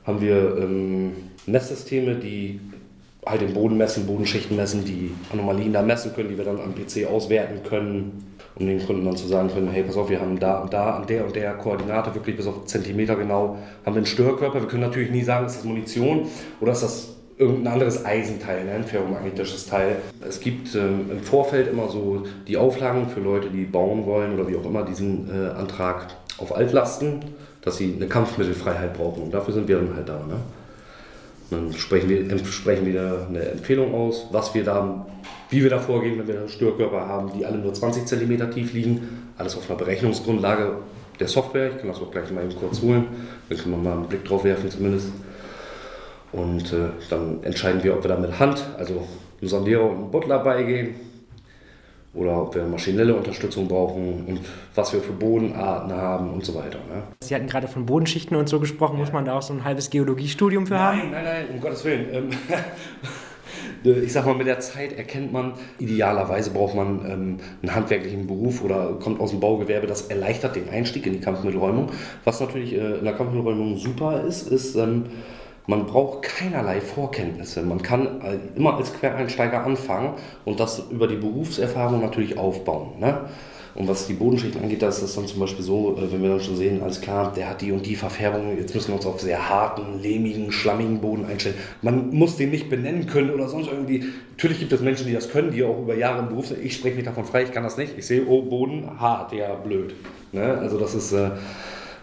haben 0.04 0.20
wir 0.20 0.58
ähm, 0.58 1.12
Messsysteme, 1.46 2.16
die 2.16 2.60
halt 3.26 3.40
den 3.40 3.54
Boden 3.54 3.76
messen, 3.76 4.06
Bodenschichten 4.06 4.56
messen, 4.56 4.84
die 4.84 5.12
Anomalien 5.32 5.72
da 5.72 5.82
messen 5.82 6.14
können, 6.14 6.30
die 6.30 6.38
wir 6.38 6.44
dann 6.44 6.60
am 6.60 6.74
PC 6.74 7.06
auswerten 7.06 7.62
können, 7.68 8.34
um 8.54 8.66
den 8.66 8.84
Kunden 8.84 9.04
dann 9.04 9.16
zu 9.16 9.28
sagen 9.28 9.48
können, 9.48 9.70
hey, 9.70 9.82
pass 9.82 9.96
auf, 9.96 10.08
wir 10.08 10.20
haben 10.20 10.38
da 10.38 10.60
und 10.60 10.72
da 10.72 10.96
an 10.96 11.06
der 11.06 11.24
und 11.24 11.36
der 11.36 11.54
Koordinate 11.54 12.14
wirklich 12.14 12.36
bis 12.36 12.46
auf 12.46 12.66
Zentimeter 12.66 13.16
genau, 13.16 13.58
haben 13.84 13.94
wir 13.94 13.98
einen 13.98 14.06
Störkörper. 14.06 14.60
Wir 14.60 14.68
können 14.68 14.82
natürlich 14.82 15.10
nie 15.10 15.22
sagen, 15.22 15.46
ist 15.46 15.56
das 15.56 15.64
Munition 15.64 16.26
oder 16.60 16.72
ist 16.72 16.82
das 16.82 17.14
irgendein 17.38 17.74
anderes 17.74 18.04
Eisenteil, 18.04 18.64
ne, 18.64 18.72
ein 18.72 18.84
ferromagnetisches 18.84 19.66
Teil. 19.66 19.96
Es 20.26 20.40
gibt 20.40 20.74
ähm, 20.74 21.10
im 21.10 21.20
Vorfeld 21.20 21.68
immer 21.68 21.88
so 21.88 22.24
die 22.48 22.56
Auflagen 22.56 23.08
für 23.08 23.20
Leute, 23.20 23.48
die 23.48 23.64
bauen 23.64 24.06
wollen 24.06 24.34
oder 24.34 24.48
wie 24.48 24.56
auch 24.56 24.64
immer 24.64 24.84
diesen 24.84 25.30
äh, 25.30 25.50
Antrag 25.50 26.08
auf 26.38 26.54
Altlasten, 26.54 27.20
dass 27.62 27.76
sie 27.76 27.94
eine 27.94 28.08
Kampfmittelfreiheit 28.08 28.94
brauchen. 28.94 29.22
Und 29.22 29.34
dafür 29.34 29.54
sind 29.54 29.68
wir 29.68 29.76
dann 29.76 29.94
halt 29.94 30.08
da. 30.08 30.18
Ne? 30.26 30.34
Dann 31.50 31.72
sprechen 31.72 32.08
wir, 32.08 32.38
sprechen 32.44 32.86
wir 32.86 33.26
eine 33.28 33.40
Empfehlung 33.40 33.94
aus, 33.94 34.26
was 34.30 34.54
wir 34.54 34.64
da, 34.64 35.06
wie 35.48 35.62
wir 35.62 35.70
da 35.70 35.78
vorgehen, 35.78 36.18
wenn 36.18 36.28
wir 36.28 36.48
Störkörper 36.48 37.06
haben, 37.06 37.32
die 37.36 37.46
alle 37.46 37.58
nur 37.58 37.72
20 37.72 38.06
cm 38.06 38.50
tief 38.50 38.74
liegen. 38.74 39.30
Alles 39.38 39.56
auf 39.56 39.68
einer 39.68 39.78
Berechnungsgrundlage 39.78 40.76
der 41.18 41.28
Software. 41.28 41.70
Ich 41.70 41.78
kann 41.78 41.88
das 41.88 42.00
auch 42.00 42.10
gleich 42.10 42.30
mal 42.30 42.44
eben 42.44 42.54
kurz 42.54 42.82
holen. 42.82 43.06
Dann 43.48 43.58
können 43.58 43.74
wir 43.76 43.90
mal 43.90 43.96
einen 43.98 44.08
Blick 44.08 44.24
drauf 44.24 44.44
werfen 44.44 44.70
zumindest. 44.70 45.08
Und 46.32 46.72
äh, 46.72 46.90
dann 47.08 47.42
entscheiden 47.42 47.82
wir, 47.82 47.94
ob 47.94 48.04
wir 48.04 48.08
da 48.08 48.18
mit 48.18 48.38
Hand, 48.38 48.62
also 48.76 49.06
einem 49.40 49.48
Sondierer 49.48 49.84
und 49.84 49.96
einem 49.96 50.10
Butler 50.10 50.40
beigehen 50.40 51.07
oder 52.14 52.42
ob 52.42 52.54
wir 52.54 52.64
maschinelle 52.64 53.14
Unterstützung 53.14 53.68
brauchen 53.68 54.24
und 54.26 54.40
was 54.74 54.92
wir 54.92 55.00
für 55.00 55.12
Bodenarten 55.12 55.92
haben 55.92 56.32
und 56.32 56.44
so 56.44 56.54
weiter. 56.54 56.78
Ne? 56.78 57.02
Sie 57.20 57.34
hatten 57.34 57.46
gerade 57.46 57.68
von 57.68 57.86
Bodenschichten 57.86 58.36
und 58.36 58.48
so 58.48 58.60
gesprochen, 58.60 58.98
muss 58.98 59.12
man 59.12 59.24
da 59.24 59.34
auch 59.34 59.42
so 59.42 59.52
ein 59.52 59.64
halbes 59.64 59.90
Geologiestudium 59.90 60.66
für 60.66 60.74
nein, 60.74 60.82
haben? 60.82 61.10
Nein, 61.10 61.24
nein, 61.24 61.24
nein, 61.24 61.46
um 61.54 61.60
Gottes 61.60 61.84
Willen. 61.84 62.06
Ähm, 62.12 62.30
ich 64.04 64.12
sag 64.12 64.26
mal, 64.26 64.34
mit 64.34 64.46
der 64.46 64.60
Zeit 64.60 64.96
erkennt 64.96 65.32
man, 65.32 65.54
idealerweise 65.78 66.50
braucht 66.50 66.74
man 66.74 67.00
ähm, 67.04 67.36
einen 67.62 67.74
handwerklichen 67.74 68.26
Beruf 68.26 68.64
oder 68.64 68.94
kommt 69.00 69.20
aus 69.20 69.30
dem 69.30 69.40
Baugewerbe, 69.40 69.86
das 69.86 70.08
erleichtert 70.08 70.56
den 70.56 70.68
Einstieg 70.68 71.06
in 71.06 71.12
die 71.12 71.20
Kampfmittelräumung. 71.20 71.90
Was 72.24 72.40
natürlich 72.40 72.72
äh, 72.72 72.98
in 72.98 73.04
der 73.04 73.14
Kampfmittelräumung 73.14 73.76
super 73.76 74.24
ist, 74.24 74.48
ist, 74.50 74.76
ähm, 74.76 75.04
man 75.68 75.84
braucht 75.84 76.22
keinerlei 76.22 76.80
Vorkenntnisse. 76.80 77.62
Man 77.62 77.82
kann 77.82 78.22
äh, 78.22 78.38
immer 78.56 78.76
als 78.76 78.92
Quereinsteiger 78.94 79.64
anfangen 79.64 80.14
und 80.46 80.58
das 80.60 80.82
über 80.90 81.06
die 81.06 81.16
Berufserfahrung 81.16 82.00
natürlich 82.00 82.38
aufbauen. 82.38 82.98
Ne? 82.98 83.28
Und 83.74 83.86
was 83.86 84.06
die 84.06 84.14
Bodenschichten 84.14 84.62
angeht, 84.62 84.80
da 84.80 84.88
ist 84.88 85.02
das 85.02 85.14
dann 85.14 85.26
zum 85.26 85.40
Beispiel 85.40 85.62
so, 85.62 85.94
äh, 85.98 86.10
wenn 86.10 86.22
wir 86.22 86.30
dann 86.30 86.40
schon 86.40 86.56
sehen, 86.56 86.82
alles 86.82 87.02
klar, 87.02 87.34
der 87.36 87.50
hat 87.50 87.60
die 87.60 87.70
und 87.70 87.84
die 87.84 87.96
Verfärbung, 87.96 88.56
jetzt 88.56 88.74
müssen 88.74 88.88
wir 88.88 88.96
uns 88.96 89.04
auf 89.04 89.20
sehr 89.20 89.50
harten, 89.50 90.00
lehmigen, 90.00 90.50
schlammigen 90.52 91.02
Boden 91.02 91.26
einstellen. 91.26 91.56
Man 91.82 92.14
muss 92.14 92.38
den 92.38 92.50
nicht 92.50 92.70
benennen 92.70 93.06
können 93.06 93.28
oder 93.30 93.46
sonst 93.50 93.68
irgendwie. 93.68 94.06
Natürlich 94.30 94.60
gibt 94.60 94.72
es 94.72 94.80
Menschen, 94.80 95.06
die 95.06 95.12
das 95.12 95.28
können, 95.28 95.52
die 95.52 95.62
auch 95.64 95.82
über 95.82 95.94
Jahre 95.94 96.20
im 96.20 96.30
Beruf 96.30 96.46
sind. 96.46 96.64
Ich 96.64 96.76
spreche 96.76 96.96
mich 96.96 97.04
davon 97.04 97.26
frei, 97.26 97.42
ich 97.42 97.52
kann 97.52 97.62
das 97.62 97.76
nicht. 97.76 97.92
Ich 97.98 98.06
sehe, 98.06 98.26
oh, 98.26 98.40
Boden, 98.40 98.88
hart, 98.98 99.34
ja, 99.34 99.54
blöd. 99.54 99.94
Ne? 100.32 100.44
Also 100.44 100.78
das 100.78 100.94
ist, 100.94 101.12
äh, 101.12 101.28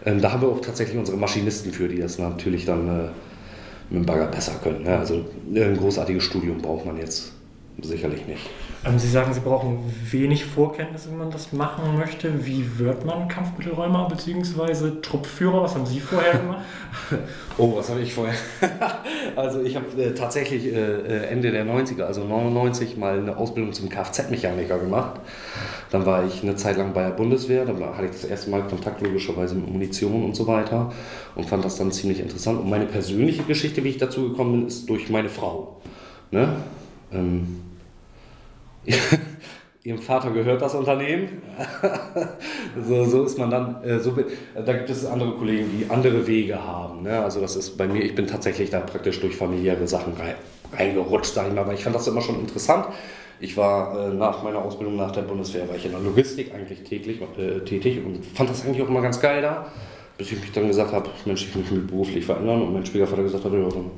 äh, 0.04 0.16
da 0.18 0.30
haben 0.30 0.42
wir 0.42 0.48
auch 0.50 0.60
tatsächlich 0.60 0.96
unsere 0.96 1.18
Maschinisten 1.18 1.72
für, 1.72 1.88
die 1.88 1.98
das 1.98 2.20
natürlich 2.20 2.64
dann 2.64 2.88
äh, 2.88 3.08
mit 3.90 4.02
dem 4.02 4.06
Bagger 4.06 4.26
besser 4.26 4.52
können. 4.62 4.82
Ne? 4.82 4.96
Also 4.96 5.24
ein 5.54 5.76
großartiges 5.76 6.24
Studium 6.24 6.58
braucht 6.58 6.86
man 6.86 6.96
jetzt 6.96 7.32
sicherlich 7.82 8.26
nicht. 8.26 8.48
Ähm, 8.84 8.98
Sie 8.98 9.08
sagen, 9.08 9.32
Sie 9.32 9.40
brauchen 9.40 9.78
wenig 10.10 10.44
Vorkenntnisse, 10.44 11.10
wenn 11.10 11.18
man 11.18 11.30
das 11.30 11.52
machen 11.52 11.98
möchte. 11.98 12.46
Wie 12.46 12.78
wird 12.78 13.04
man 13.04 13.28
Kampfmittelräumer 13.28 14.08
bzw. 14.08 15.00
Truppführer? 15.02 15.62
Was 15.62 15.74
haben 15.74 15.86
Sie 15.86 16.00
vorher 16.00 16.32
gemacht? 16.38 16.64
oh, 17.58 17.76
was 17.76 17.90
habe 17.90 18.00
ich 18.00 18.14
vorher? 18.14 18.34
also 19.36 19.62
ich 19.62 19.76
habe 19.76 19.86
äh, 20.00 20.14
tatsächlich 20.14 20.66
äh, 20.66 20.70
äh 20.70 21.26
Ende 21.26 21.50
der 21.50 21.66
90er, 21.66 22.02
also 22.02 22.24
99, 22.24 22.96
mal 22.96 23.18
eine 23.18 23.36
Ausbildung 23.36 23.72
zum 23.72 23.88
Kfz-Mechaniker 23.88 24.78
gemacht. 24.78 25.20
Dann 25.96 26.04
war 26.04 26.26
ich 26.26 26.42
eine 26.42 26.54
Zeit 26.56 26.76
lang 26.76 26.92
bei 26.92 27.04
der 27.04 27.12
Bundeswehr, 27.12 27.64
da 27.64 27.72
hatte 27.72 28.04
ich 28.04 28.10
das 28.10 28.24
erste 28.26 28.50
Mal 28.50 28.60
Kontakt 28.64 29.00
logischerweise 29.00 29.54
mit 29.54 29.70
Munition 29.70 30.24
und 30.24 30.36
so 30.36 30.46
weiter 30.46 30.92
und 31.34 31.48
fand 31.48 31.64
das 31.64 31.76
dann 31.76 31.90
ziemlich 31.90 32.20
interessant. 32.20 32.60
Und 32.60 32.68
meine 32.68 32.84
persönliche 32.84 33.44
Geschichte, 33.44 33.82
wie 33.82 33.88
ich 33.88 33.96
dazu 33.96 34.28
gekommen 34.28 34.52
bin, 34.52 34.66
ist 34.66 34.90
durch 34.90 35.08
meine 35.08 35.30
Frau. 35.30 35.80
Ne? 36.30 36.54
Ähm, 37.10 37.62
Ihrem 39.84 40.02
Vater 40.02 40.32
gehört 40.32 40.60
das 40.60 40.74
Unternehmen. 40.74 41.40
so, 42.86 43.04
so 43.06 43.24
ist 43.24 43.38
man 43.38 43.48
dann, 43.48 43.82
äh, 43.82 43.98
so, 43.98 44.14
da 44.66 44.72
gibt 44.74 44.90
es 44.90 45.06
andere 45.06 45.32
Kollegen, 45.32 45.70
die 45.78 45.90
andere 45.90 46.26
Wege 46.26 46.62
haben. 46.62 47.04
Ne? 47.04 47.22
Also 47.22 47.40
das 47.40 47.56
ist 47.56 47.78
bei 47.78 47.88
mir, 47.88 48.02
ich 48.02 48.14
bin 48.14 48.26
tatsächlich 48.26 48.68
da 48.68 48.80
praktisch 48.80 49.18
durch 49.20 49.34
familiäre 49.34 49.88
Sachen 49.88 50.12
rein, 50.12 50.34
reingerutscht, 50.74 51.32
sage 51.32 51.48
ich 51.48 51.54
mal. 51.54 51.62
Aber 51.62 51.72
ich 51.72 51.84
fand 51.84 51.96
das 51.96 52.06
immer 52.06 52.20
schon 52.20 52.38
interessant. 52.38 52.88
Ich 53.38 53.56
war 53.56 54.08
äh, 54.08 54.14
nach 54.14 54.42
meiner 54.42 54.64
Ausbildung 54.64 54.96
nach 54.96 55.10
der 55.10 55.22
Bundeswehr, 55.22 55.68
war 55.68 55.76
ich 55.76 55.84
in 55.84 55.92
der 55.92 56.00
Logistik 56.00 56.54
eigentlich 56.54 56.82
täglich, 56.82 57.20
äh, 57.20 57.60
tätig 57.60 58.04
und 58.04 58.24
fand 58.24 58.48
das 58.48 58.64
eigentlich 58.64 58.82
auch 58.82 58.88
immer 58.88 59.02
ganz 59.02 59.20
geil 59.20 59.42
da. 59.42 59.66
Bis 60.16 60.32
ich 60.32 60.40
mich 60.40 60.52
dann 60.52 60.66
gesagt 60.66 60.92
habe, 60.92 61.10
Mensch, 61.26 61.46
ich 61.46 61.54
möchte 61.54 61.74
mich 61.74 61.86
beruflich 61.86 62.24
verändern 62.24 62.62
und 62.62 62.72
mein 62.72 62.86
Schwiegervater 62.86 63.22
gesagt 63.22 63.44
hat, 63.44 63.52
ja, 63.52 63.58
dann 63.58 63.90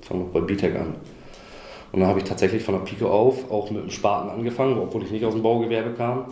fang 0.00 0.20
doch 0.20 0.28
bei 0.28 0.40
BTEC 0.40 0.76
an. 0.76 0.94
Und 1.90 2.00
dann 2.00 2.08
habe 2.08 2.20
ich 2.20 2.24
tatsächlich 2.24 2.62
von 2.62 2.74
der 2.74 2.82
Pike 2.82 3.06
auf 3.06 3.50
auch 3.50 3.70
mit 3.70 3.82
dem 3.82 3.90
Spaten 3.90 4.28
angefangen, 4.30 4.78
obwohl 4.78 5.02
ich 5.02 5.10
nicht 5.10 5.24
aus 5.24 5.34
dem 5.34 5.42
Baugewerbe 5.42 5.90
kam. 5.94 6.26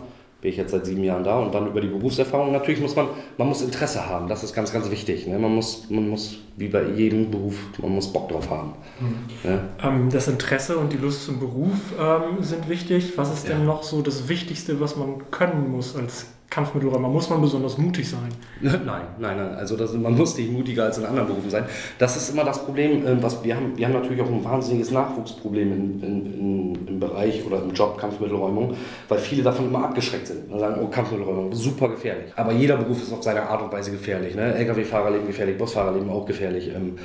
Bin 0.45 0.51
ich 0.51 0.57
jetzt 0.57 0.69
seit 0.69 0.85
sieben 0.85 1.03
Jahren 1.03 1.23
da 1.23 1.39
und 1.39 1.55
dann 1.55 1.65
über 1.65 1.81
die 1.81 1.87
Berufserfahrung. 1.87 2.51
Natürlich 2.51 2.79
muss 2.79 2.95
man, 2.95 3.07
man 3.39 3.47
muss 3.47 3.63
Interesse 3.63 4.07
haben, 4.07 4.27
das 4.27 4.43
ist 4.43 4.53
ganz, 4.53 4.71
ganz 4.71 4.91
wichtig. 4.91 5.25
Ne? 5.25 5.39
Man, 5.39 5.55
muss, 5.55 5.89
man 5.89 6.07
muss, 6.07 6.37
wie 6.55 6.67
bei 6.67 6.83
jedem 6.83 7.31
Beruf, 7.31 7.55
man 7.81 7.95
muss 7.95 8.13
Bock 8.13 8.29
drauf 8.29 8.47
haben. 8.51 8.73
Mhm. 8.99 9.49
Ne? 9.49 9.61
Ähm, 9.81 10.09
das 10.11 10.27
Interesse 10.27 10.77
und 10.77 10.93
die 10.93 10.97
Lust 10.97 11.25
zum 11.25 11.39
Beruf 11.39 11.73
ähm, 11.99 12.43
sind 12.43 12.69
wichtig. 12.69 13.13
Was 13.15 13.33
ist 13.33 13.47
ja. 13.47 13.55
denn 13.55 13.65
noch 13.65 13.81
so 13.81 14.03
das 14.03 14.29
Wichtigste, 14.29 14.79
was 14.79 14.95
man 14.95 15.31
können 15.31 15.71
muss 15.71 15.95
als 15.95 16.27
Kampfmittelräumer? 16.55 17.09
Muss 17.09 17.29
man 17.29 17.41
besonders 17.41 17.77
mutig 17.77 18.09
sein? 18.09 18.29
Nein, 18.61 19.01
nein, 19.19 19.37
nein. 19.37 19.55
Also 19.55 19.75
das, 19.75 19.91
man 19.93 20.15
muss 20.15 20.37
nicht 20.37 20.49
mutiger 20.51 20.85
als 20.85 20.97
in 20.97 21.05
anderen 21.05 21.27
Berufen 21.27 21.49
sein. 21.49 21.65
Das 21.99 22.15
ist 22.15 22.29
immer 22.29 22.45
das 22.45 22.63
Problem, 22.63 23.05
äh, 23.05 23.21
was 23.21 23.43
wir 23.43 23.57
haben. 23.57 23.77
Wir 23.77 23.87
haben 23.87 23.93
natürlich 23.93 24.21
auch 24.21 24.27
ein 24.27 24.41
wahnsinniges 24.41 24.91
Nachwuchsproblem 24.91 25.73
in, 25.73 26.03
in, 26.03 26.25
in, 26.25 26.87
im 26.87 26.99
Bereich 26.99 27.45
oder 27.45 27.61
im 27.61 27.73
Job 27.73 27.97
Kampfmittelräumung, 27.97 28.73
weil 29.09 29.19
viele 29.19 29.43
davon 29.43 29.65
immer 29.65 29.83
abgeschreckt 29.83 30.27
sind. 30.27 30.49
Und 30.49 30.59
sagen, 30.59 30.79
oh, 30.81 30.87
Kampfmittelräumung, 30.87 31.53
super 31.53 31.89
gefährlich. 31.89 32.31
Aber 32.37 32.53
jeder 32.53 32.77
Beruf 32.77 33.01
ist 33.01 33.11
auf 33.11 33.21
seine 33.21 33.43
Art 33.43 33.61
und 33.61 33.73
Weise 33.73 33.91
gefährlich. 33.91 34.33
Ne? 34.33 34.55
Lkw-Fahrer 34.55 35.11
leben 35.11 35.27
gefährlich, 35.27 35.57
Busfahrer 35.57 35.91
leben 35.91 36.09
auch 36.09 36.25
gefährlich. 36.25 36.69
Ähm, 36.73 36.95
äh, 36.95 37.01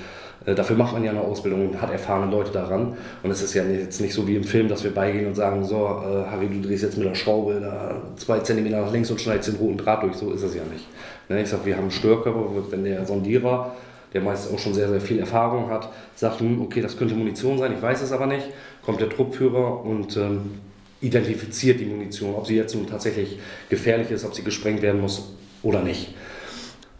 dafür 0.47 0.77
macht 0.77 0.95
man 0.95 1.05
ja 1.05 1.11
eine 1.11 1.21
Ausbildung 1.21 1.69
und 1.69 1.83
hat 1.83 1.91
erfahrene 1.91 2.31
Leute 2.31 2.51
daran. 2.51 2.97
Und 3.23 3.31
es 3.31 3.43
ist 3.43 3.55
ja 3.55 3.65
jetzt 3.65 4.01
nicht 4.01 4.15
so 4.15 4.27
wie 4.27 4.37
im 4.37 4.45
Film, 4.45 4.69
dass 4.69 4.85
wir 4.85 4.95
beigehen 4.95 5.27
und 5.27 5.35
sagen, 5.35 5.65
so, 5.65 5.77
äh, 5.77 6.31
Harry, 6.31 6.49
du 6.49 6.67
drehst 6.67 6.83
jetzt 6.83 6.97
mit 6.97 7.07
der 7.07 7.15
Schraube 7.15 7.61
da 7.61 8.03
zwei 8.17 8.39
Zentimeter 8.41 8.81
nach 8.81 8.93
links 8.93 9.11
und 9.11 9.21
schneidest 9.21 9.51
den 9.51 9.57
roten 9.57 9.77
Draht 9.77 10.03
durch. 10.03 10.17
So 10.17 10.33
ist 10.33 10.43
es 10.43 10.55
ja 10.55 10.63
nicht. 10.73 10.87
Ne? 11.29 11.43
Ich 11.43 11.49
sage, 11.49 11.67
wir 11.67 11.77
haben 11.77 11.83
einen 11.83 11.91
Störkörper, 11.91 12.45
wenn 12.71 12.85
der 12.85 13.05
Sondierer, 13.05 13.77
der 14.15 14.23
meist 14.23 14.53
auch 14.53 14.59
schon 14.59 14.75
sehr, 14.75 14.89
sehr 14.89 15.01
viel 15.01 15.19
Erfahrung 15.19 15.71
hat, 15.71 15.91
sagt, 16.17 16.41
hm, 16.41 16.63
okay, 16.63 16.81
das 16.81 16.97
könnte 16.97 17.15
Munition 17.15 17.59
sein, 17.59 17.73
ich 17.73 17.83
weiß 17.83 18.03
es 18.03 18.11
aber 18.11 18.27
nicht, 18.27 18.49
kommt 18.83 19.01
der 19.01 19.09
Truppführer 19.09 19.85
und 19.85 20.17
ähm, 20.17 20.59
identifiziert 21.01 21.81
die 21.81 21.87
Munition, 21.87 22.35
ob 22.35 22.47
sie 22.47 22.57
jetzt 22.57 22.75
nun 22.75 22.87
tatsächlich 22.87 23.39
gefährlich 23.69 24.11
ist, 24.11 24.25
ob 24.25 24.35
sie 24.35 24.43
gesprengt 24.43 24.83
werden 24.83 25.01
muss 25.01 25.35
oder 25.63 25.83
nicht. 25.83 26.15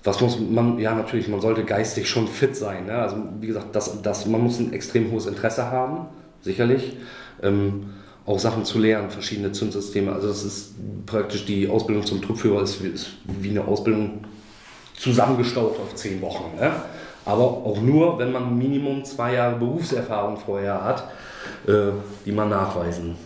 Was 0.03 0.21
muss 0.21 0.39
man, 0.39 0.79
ja 0.79 0.95
natürlich, 0.95 1.29
man 1.29 1.41
sollte 1.41 1.65
geistig 1.65 2.09
schon 2.09 2.27
fit 2.27 2.57
sein. 2.57 2.87
Ne? 2.87 2.95
Also 2.95 3.17
wie 3.41 3.47
gesagt, 3.47 3.75
das, 3.77 4.01
das, 4.03 4.27
man 4.27 4.43
muss 4.43 4.59
ein 4.59 4.73
extrem 4.73 5.11
hohes 5.11 5.27
Interesse 5.27 5.71
haben, 5.71 6.07
sicherlich. 6.41 6.97
Ähm, 7.43 7.91
auch 8.27 8.39
Sachen 8.39 8.65
zu 8.65 8.79
lernen, 8.79 9.11
verschiedene 9.11 9.53
Zündsysteme. 9.53 10.13
Also 10.13 10.29
das 10.29 10.45
ist 10.45 10.75
praktisch 11.07 11.45
die 11.45 11.69
Ausbildung 11.69 12.07
zum 12.07 12.23
Truppführer 12.23 12.63
ist, 12.63 12.81
ist 12.81 13.11
wie 13.25 13.51
eine 13.51 13.67
Ausbildung 13.67 14.25
zusammengestaucht 14.97 15.81
auf 15.81 15.95
zehn 15.95 16.21
Wochen. 16.21 16.57
Ne? 16.57 16.71
Aber 17.25 17.43
auch 17.43 17.81
nur, 17.81 18.19
wenn 18.19 18.33
man 18.33 18.57
Minimum 18.57 19.05
zwei 19.05 19.35
Jahre 19.35 19.57
Berufserfahrung 19.57 20.37
vorher 20.39 20.83
hat, 20.83 21.05
äh, 21.67 21.93
die 22.25 22.33
man 22.33 22.49
nachweisen 22.49 23.17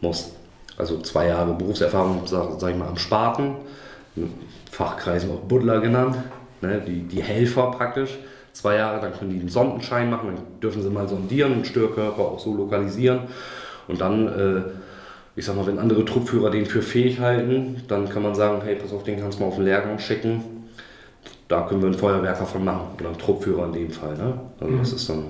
muss. 0.00 0.32
Also 0.76 1.00
zwei 1.00 1.28
Jahre 1.28 1.54
Berufserfahrung, 1.54 2.22
sag, 2.26 2.60
sag 2.60 2.70
ich 2.70 2.76
mal, 2.76 2.88
am 2.88 2.98
Spaten, 2.98 3.56
Fachkreisen 4.70 5.30
auch 5.30 5.40
Buddler 5.40 5.80
genannt, 5.80 6.16
ne, 6.60 6.82
die, 6.86 7.02
die 7.02 7.22
Helfer 7.22 7.70
praktisch. 7.70 8.18
Zwei 8.52 8.76
Jahre, 8.76 9.00
dann 9.02 9.12
können 9.12 9.30
die 9.30 9.40
einen 9.40 9.50
Sondenschein 9.50 10.08
machen, 10.08 10.30
dann 10.34 10.60
dürfen 10.62 10.82
sie 10.82 10.88
mal 10.88 11.06
sondieren, 11.06 11.52
einen 11.52 11.64
Störkörper 11.66 12.22
auch 12.22 12.38
so 12.38 12.54
lokalisieren. 12.54 13.20
Und 13.86 14.00
dann, 14.00 14.28
äh, 14.28 14.62
ich 15.36 15.44
sag 15.44 15.56
mal, 15.56 15.66
wenn 15.66 15.78
andere 15.78 16.04
Truppführer 16.06 16.50
den 16.50 16.64
für 16.64 16.80
fähig 16.80 17.20
halten, 17.20 17.82
dann 17.88 18.08
kann 18.08 18.22
man 18.22 18.34
sagen, 18.34 18.62
hey, 18.64 18.76
pass 18.76 18.92
auf, 18.92 19.04
den 19.04 19.20
kannst 19.20 19.38
du 19.38 19.42
mal 19.42 19.48
auf 19.48 19.56
den 19.56 19.64
Lehrgang 19.66 19.98
schicken. 19.98 20.42
Da 21.48 21.62
können 21.62 21.82
wir 21.82 21.88
einen 21.88 21.98
Feuerwerker 21.98 22.46
von 22.46 22.64
machen, 22.64 22.88
oder 22.98 23.10
einen 23.10 23.18
Truppführer 23.18 23.66
in 23.66 23.72
dem 23.72 23.90
Fall. 23.90 24.16
Ne? 24.16 24.40
Also 24.58 24.72
mhm. 24.72 24.78
das 24.78 24.92
ist 24.92 25.08
dann 25.10 25.24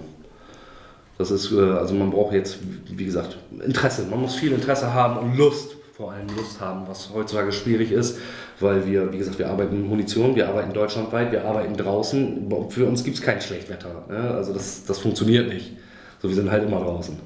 das 1.18 1.30
ist, 1.30 1.52
äh, 1.52 1.60
also 1.60 1.94
man 1.94 2.10
braucht 2.10 2.34
jetzt, 2.34 2.58
wie 2.88 3.04
gesagt, 3.04 3.38
Interesse. 3.64 4.06
Man 4.06 4.20
muss 4.20 4.34
viel 4.34 4.52
Interesse 4.52 4.92
haben 4.92 5.18
und 5.18 5.36
Lust, 5.36 5.75
vor 5.96 6.12
allem 6.12 6.28
Lust 6.36 6.60
haben, 6.60 6.86
was 6.86 7.10
heutzutage 7.14 7.52
schwierig 7.52 7.90
ist, 7.90 8.18
weil 8.60 8.86
wir, 8.86 9.10
wie 9.14 9.18
gesagt, 9.18 9.38
wir 9.38 9.48
arbeiten 9.48 9.80
mit 9.80 9.88
Munition, 9.88 10.36
wir 10.36 10.46
arbeiten 10.46 10.74
deutschlandweit, 10.74 11.32
wir 11.32 11.46
arbeiten 11.46 11.74
draußen. 11.74 12.52
Für 12.68 12.84
uns 12.84 13.02
gibt 13.02 13.16
es 13.16 13.22
kein 13.22 13.40
Schlechtwetter. 13.40 14.04
Ne? 14.08 14.30
Also 14.32 14.52
das, 14.52 14.84
das 14.84 14.98
funktioniert 14.98 15.48
nicht. 15.48 15.72
So, 16.20 16.28
wir 16.28 16.36
sind 16.36 16.50
halt 16.50 16.64
immer 16.64 16.80
draußen. 16.80 17.18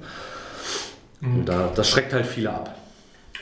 Mhm. 1.20 1.34
Und 1.34 1.48
da, 1.48 1.72
das 1.74 1.90
schreckt 1.90 2.12
halt 2.12 2.26
viele 2.26 2.50
ab. 2.50 2.76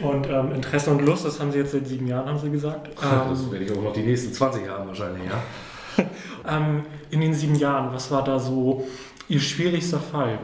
Und 0.00 0.26
ähm, 0.28 0.52
Interesse 0.52 0.90
und 0.90 1.04
Lust, 1.04 1.26
das 1.26 1.40
haben 1.40 1.52
Sie 1.52 1.58
jetzt 1.58 1.72
seit 1.72 1.86
sieben 1.86 2.06
Jahren, 2.06 2.26
haben 2.26 2.38
Sie 2.38 2.50
gesagt. 2.50 2.88
das 2.96 3.40
ähm, 3.42 3.52
werde 3.52 3.64
ich 3.66 3.72
auch 3.72 3.82
noch 3.82 3.92
die 3.92 4.04
nächsten 4.04 4.32
20 4.32 4.64
Jahre 4.64 4.86
wahrscheinlich, 4.86 5.24
ja. 5.24 6.04
ähm, 6.56 6.84
in 7.10 7.20
den 7.20 7.34
sieben 7.34 7.56
Jahren, 7.56 7.92
was 7.92 8.10
war 8.10 8.24
da 8.24 8.38
so 8.38 8.86
Ihr 9.28 9.40
schwierigster 9.40 10.00
Fall? 10.00 10.38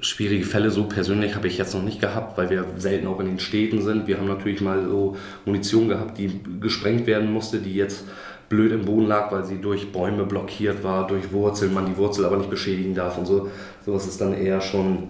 Schwierige 0.00 0.44
Fälle 0.44 0.70
so 0.70 0.84
persönlich 0.84 1.34
habe 1.34 1.48
ich 1.48 1.58
jetzt 1.58 1.74
noch 1.74 1.82
nicht 1.82 2.00
gehabt, 2.00 2.38
weil 2.38 2.50
wir 2.50 2.64
selten 2.76 3.06
auch 3.06 3.20
in 3.20 3.26
den 3.26 3.38
Städten 3.38 3.82
sind. 3.82 4.06
Wir 4.06 4.18
haben 4.18 4.28
natürlich 4.28 4.60
mal 4.60 4.86
so 4.88 5.16
Munition 5.44 5.88
gehabt, 5.88 6.18
die 6.18 6.40
gesprengt 6.60 7.06
werden 7.06 7.32
musste, 7.32 7.58
die 7.58 7.74
jetzt 7.74 8.04
blöd 8.48 8.72
im 8.72 8.84
Boden 8.84 9.06
lag, 9.06 9.30
weil 9.32 9.44
sie 9.44 9.58
durch 9.58 9.92
Bäume 9.92 10.24
blockiert 10.24 10.82
war, 10.82 11.06
durch 11.06 11.32
Wurzeln, 11.32 11.72
man 11.72 11.86
die 11.86 11.96
Wurzel 11.96 12.24
aber 12.24 12.36
nicht 12.36 12.50
beschädigen 12.50 12.94
darf 12.94 13.16
und 13.16 13.26
so. 13.26 13.48
Sowas 13.84 14.06
ist 14.06 14.20
dann 14.20 14.34
eher 14.34 14.60
schon 14.60 15.08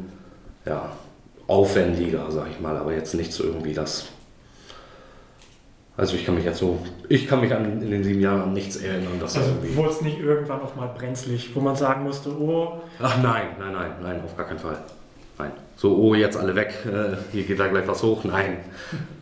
ja, 0.67 0.93
aufwendiger, 1.47 2.31
sag 2.31 2.49
ich 2.51 2.61
mal, 2.61 2.77
aber 2.77 2.95
jetzt 2.95 3.15
nicht 3.15 3.33
so 3.33 3.45
irgendwie 3.45 3.73
das 3.73 4.09
also 6.01 6.17
ich 6.17 6.25
kann 6.25 6.35
mich 6.35 6.47
jetzt 6.47 6.59
so, 6.59 6.79
ich 7.11 7.29
kann 7.29 7.43
mich 7.43 7.53
an, 7.55 7.83
in 7.83 7.91
den 7.91 8.03
sieben 8.03 8.21
Jahren 8.21 8.41
an 8.41 8.53
nichts 8.55 8.77
erinnern. 8.77 9.21
Dass 9.21 9.37
also 9.37 9.51
irgendwie 9.51 9.77
wurde 9.77 9.91
es 9.91 10.01
nicht 10.01 10.19
irgendwann 10.19 10.63
auf 10.63 10.75
mal 10.75 10.87
brenzlig, 10.87 11.51
wo 11.55 11.61
man 11.61 11.77
sagen 11.77 12.05
musste, 12.05 12.31
oh... 12.31 12.81
Ach 12.99 13.23
nein, 13.23 13.49
nein, 13.59 13.73
nein, 13.73 13.91
nein, 14.03 14.21
auf 14.25 14.35
gar 14.35 14.47
keinen 14.47 14.59
Fall. 14.59 14.79
Nein. 15.39 15.51
So, 15.77 15.95
oh, 15.95 16.15
jetzt 16.15 16.39
alle 16.39 16.57
weg, 16.57 16.73
äh, 16.87 17.17
hier 17.33 17.43
geht 17.43 17.61
da 17.61 17.67
gleich 17.67 17.87
was 17.87 18.03
hoch. 18.03 18.25
Nein, 18.25 18.61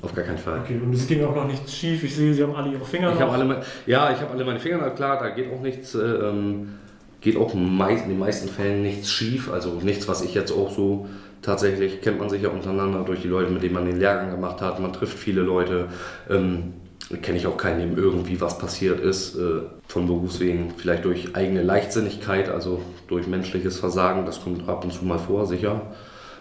auf 0.03 0.15
gar 0.15 0.25
keinen 0.25 0.39
Fall. 0.39 0.61
Okay, 0.61 0.81
und 0.81 0.93
es 0.95 1.09
ging 1.09 1.25
auch 1.25 1.35
noch 1.35 1.49
nichts 1.49 1.75
schief. 1.75 2.05
Ich 2.05 2.15
sehe, 2.15 2.33
Sie 2.33 2.45
haben 2.45 2.55
alle 2.55 2.71
Ihre 2.71 2.85
Finger 2.85 3.13
ich 3.13 3.19
noch. 3.19 3.33
Alle, 3.33 3.61
ja, 3.87 4.13
ich 4.13 4.21
habe 4.21 4.31
alle 4.31 4.45
meine 4.45 4.61
Finger, 4.61 4.89
klar, 4.91 5.19
da 5.19 5.31
geht 5.31 5.53
auch 5.53 5.61
nichts, 5.61 5.97
äh, 5.97 5.99
ähm, 5.99 6.75
geht 7.21 7.37
auch 7.37 7.55
in 7.55 7.65
den 7.65 8.19
meisten 8.19 8.49
Fällen 8.49 8.83
nichts 8.83 9.11
schief. 9.11 9.51
Also 9.53 9.81
nichts, 9.83 10.07
was 10.07 10.23
ich 10.23 10.33
jetzt 10.33 10.53
auch 10.53 10.71
so 10.71 11.09
tatsächlich 11.43 12.01
kennt 12.01 12.19
man 12.19 12.31
sich 12.31 12.43
ja 12.43 12.49
untereinander 12.49 13.05
durch 13.05 13.23
die 13.23 13.29
Leute, 13.29 13.51
mit 13.51 13.63
denen 13.63 13.75
man 13.75 13.87
den 13.87 13.99
Lehrgang 13.99 14.31
gemacht 14.31 14.61
hat. 14.61 14.81
Man 14.81 14.93
trifft 14.93 15.19
viele 15.19 15.43
Leute. 15.43 15.89
Ähm, 16.29 16.75
kenne 17.23 17.39
ich 17.39 17.47
auch 17.47 17.57
keinen, 17.57 17.81
dem 17.81 17.97
irgendwie 17.97 18.41
was 18.41 18.59
passiert 18.59 19.01
ist, 19.01 19.35
äh, 19.37 19.63
von 19.87 20.07
Berufswegen, 20.07 20.75
vielleicht 20.77 21.05
durch 21.07 21.35
eigene 21.35 21.63
Leichtsinnigkeit, 21.63 22.51
also 22.51 22.83
durch 23.07 23.27
menschliches 23.27 23.79
Versagen, 23.79 24.27
das 24.27 24.43
kommt 24.43 24.69
ab 24.69 24.85
und 24.85 24.93
zu 24.93 25.05
mal 25.05 25.19
vor, 25.19 25.47
sicher. 25.47 25.81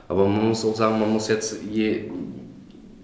Aber 0.09 0.27
man 0.27 0.49
muss 0.49 0.65
auch 0.65 0.75
sagen, 0.75 0.99
man 0.99 1.11
muss 1.11 1.29
jetzt 1.29 1.63
je 1.71 2.09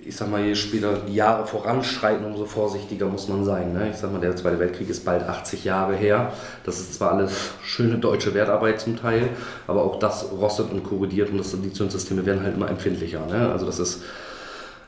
ich 0.06 0.16
sag 0.16 0.30
mal, 0.30 0.44
je 0.44 0.56
später 0.56 0.98
die 1.08 1.16
Jahre 1.16 1.46
voranschreiten, 1.48 2.26
umso 2.26 2.46
vorsichtiger 2.46 3.06
muss 3.08 3.28
man 3.28 3.46
sein. 3.46 3.74
Ne? 3.74 3.89
Ich 3.92 3.98
sag 3.98 4.12
mal, 4.12 4.20
der 4.20 4.36
Zweite 4.36 4.60
Weltkrieg 4.60 4.89
ist 4.89 5.06
bald 5.06 5.24
80 5.24 5.63
Jahre 5.63 5.96
her. 5.96 6.34
Das 6.66 6.80
ist 6.80 6.96
zwar 6.96 7.13
alles 7.13 7.52
schöne 7.63 7.98
deutsche 7.98 8.34
Wertarbeit 8.34 8.82
zum 8.82 8.98
Teil, 8.98 9.30
aber 9.68 9.84
auch 9.84 10.00
das 10.00 10.32
rostet 10.32 10.72
und 10.72 10.84
korrodiert 10.84 11.30
und 11.30 11.38
das, 11.38 11.52
die 11.52 11.74
Zündsysteme 11.74 12.26
werden 12.26 12.44
halt 12.44 12.56
immer 12.56 12.70
empfindlicher. 12.70 13.26
Ne? 13.26 13.52
Also 13.52 13.66
das 13.66 13.80
ist, 13.80 14.04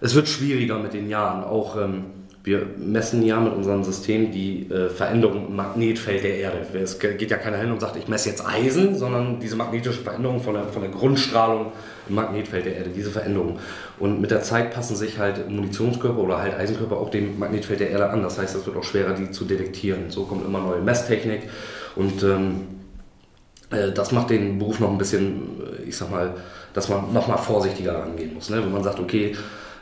es 0.02 0.16
wird 0.16 0.28
schwieriger 0.28 0.80
mit 0.80 0.94
den 0.94 1.10
Jahren. 1.10 1.44
Auch 1.44 1.78
ähm, 1.78 2.06
wir 2.46 2.68
messen 2.78 3.26
ja 3.26 3.40
mit 3.40 3.54
unserem 3.54 3.84
System 3.84 4.32
die 4.32 4.70
äh, 4.70 4.88
Veränderung 4.90 5.48
im 5.48 5.56
Magnetfeld 5.56 6.24
der 6.24 6.38
Erde. 6.38 6.60
Es 6.76 7.00
geht 7.00 7.32
ja 7.32 7.38
keiner 7.38 7.58
hin 7.58 7.72
und 7.72 7.82
sagt, 7.82 7.96
ich 7.96 8.08
messe 8.08 8.30
jetzt 8.30 8.46
Eisen, 8.46 8.96
sondern 8.96 9.40
diese 9.40 9.56
magnetische 9.56 10.02
Veränderung 10.02 10.40
von 10.40 10.54
der, 10.54 10.66
von 10.66 10.84
der 10.84 10.92
Grundstrahlung 10.92 11.72
im 12.08 12.16
Magnetfeld 12.16 12.68
der 12.68 12.76
Erde, 12.76 12.92
diese 12.96 13.10
Veränderung. 13.10 13.58
Und 13.98 14.22
mit 14.22 14.30
der 14.30 14.44
Zeit 14.44 14.72
passen 14.72 14.96
sich 14.96 15.18
halt 15.18 15.50
Munitionskörper 15.50 16.20
oder 16.20 16.38
halt 16.38 16.54
Eisenkörper 16.54 16.98
auch 16.98 17.10
dem 17.10 17.40
Magnetfeld 17.40 17.80
der 17.80 17.90
Erde 17.90 18.12
an. 18.12 18.22
Das 18.22 18.38
heißt, 18.38 18.56
es 18.56 18.64
wird 18.68 18.78
auch 18.78 18.84
schwerer, 18.84 19.14
die 19.14 19.32
zu 19.32 19.46
detektieren. 19.46 20.12
So 20.12 20.26
kommt 20.26 20.46
immer 20.46 20.60
neue 20.60 20.82
Messtechnik 20.82 21.50
und 21.96 22.22
ähm, 22.22 22.62
äh, 23.72 23.92
das 23.92 24.12
macht 24.12 24.30
den 24.30 24.60
Beruf 24.60 24.80
noch 24.80 24.92
ein 24.92 25.00
bisschen, 25.00 25.62
äh, 25.82 25.90
ich 25.90 25.98
sag 25.98 26.12
mal, 26.12 26.36
dass 26.74 26.90
man 26.90 27.12
noch 27.12 27.28
mal 27.28 27.38
vorsichtiger 27.38 27.98
rangehen 27.98 28.36
muss. 28.36 28.52
Ne? 28.52 28.58
Wenn 28.58 28.72
man 28.72 28.84
sagt, 28.84 29.00
okay, 29.00 29.36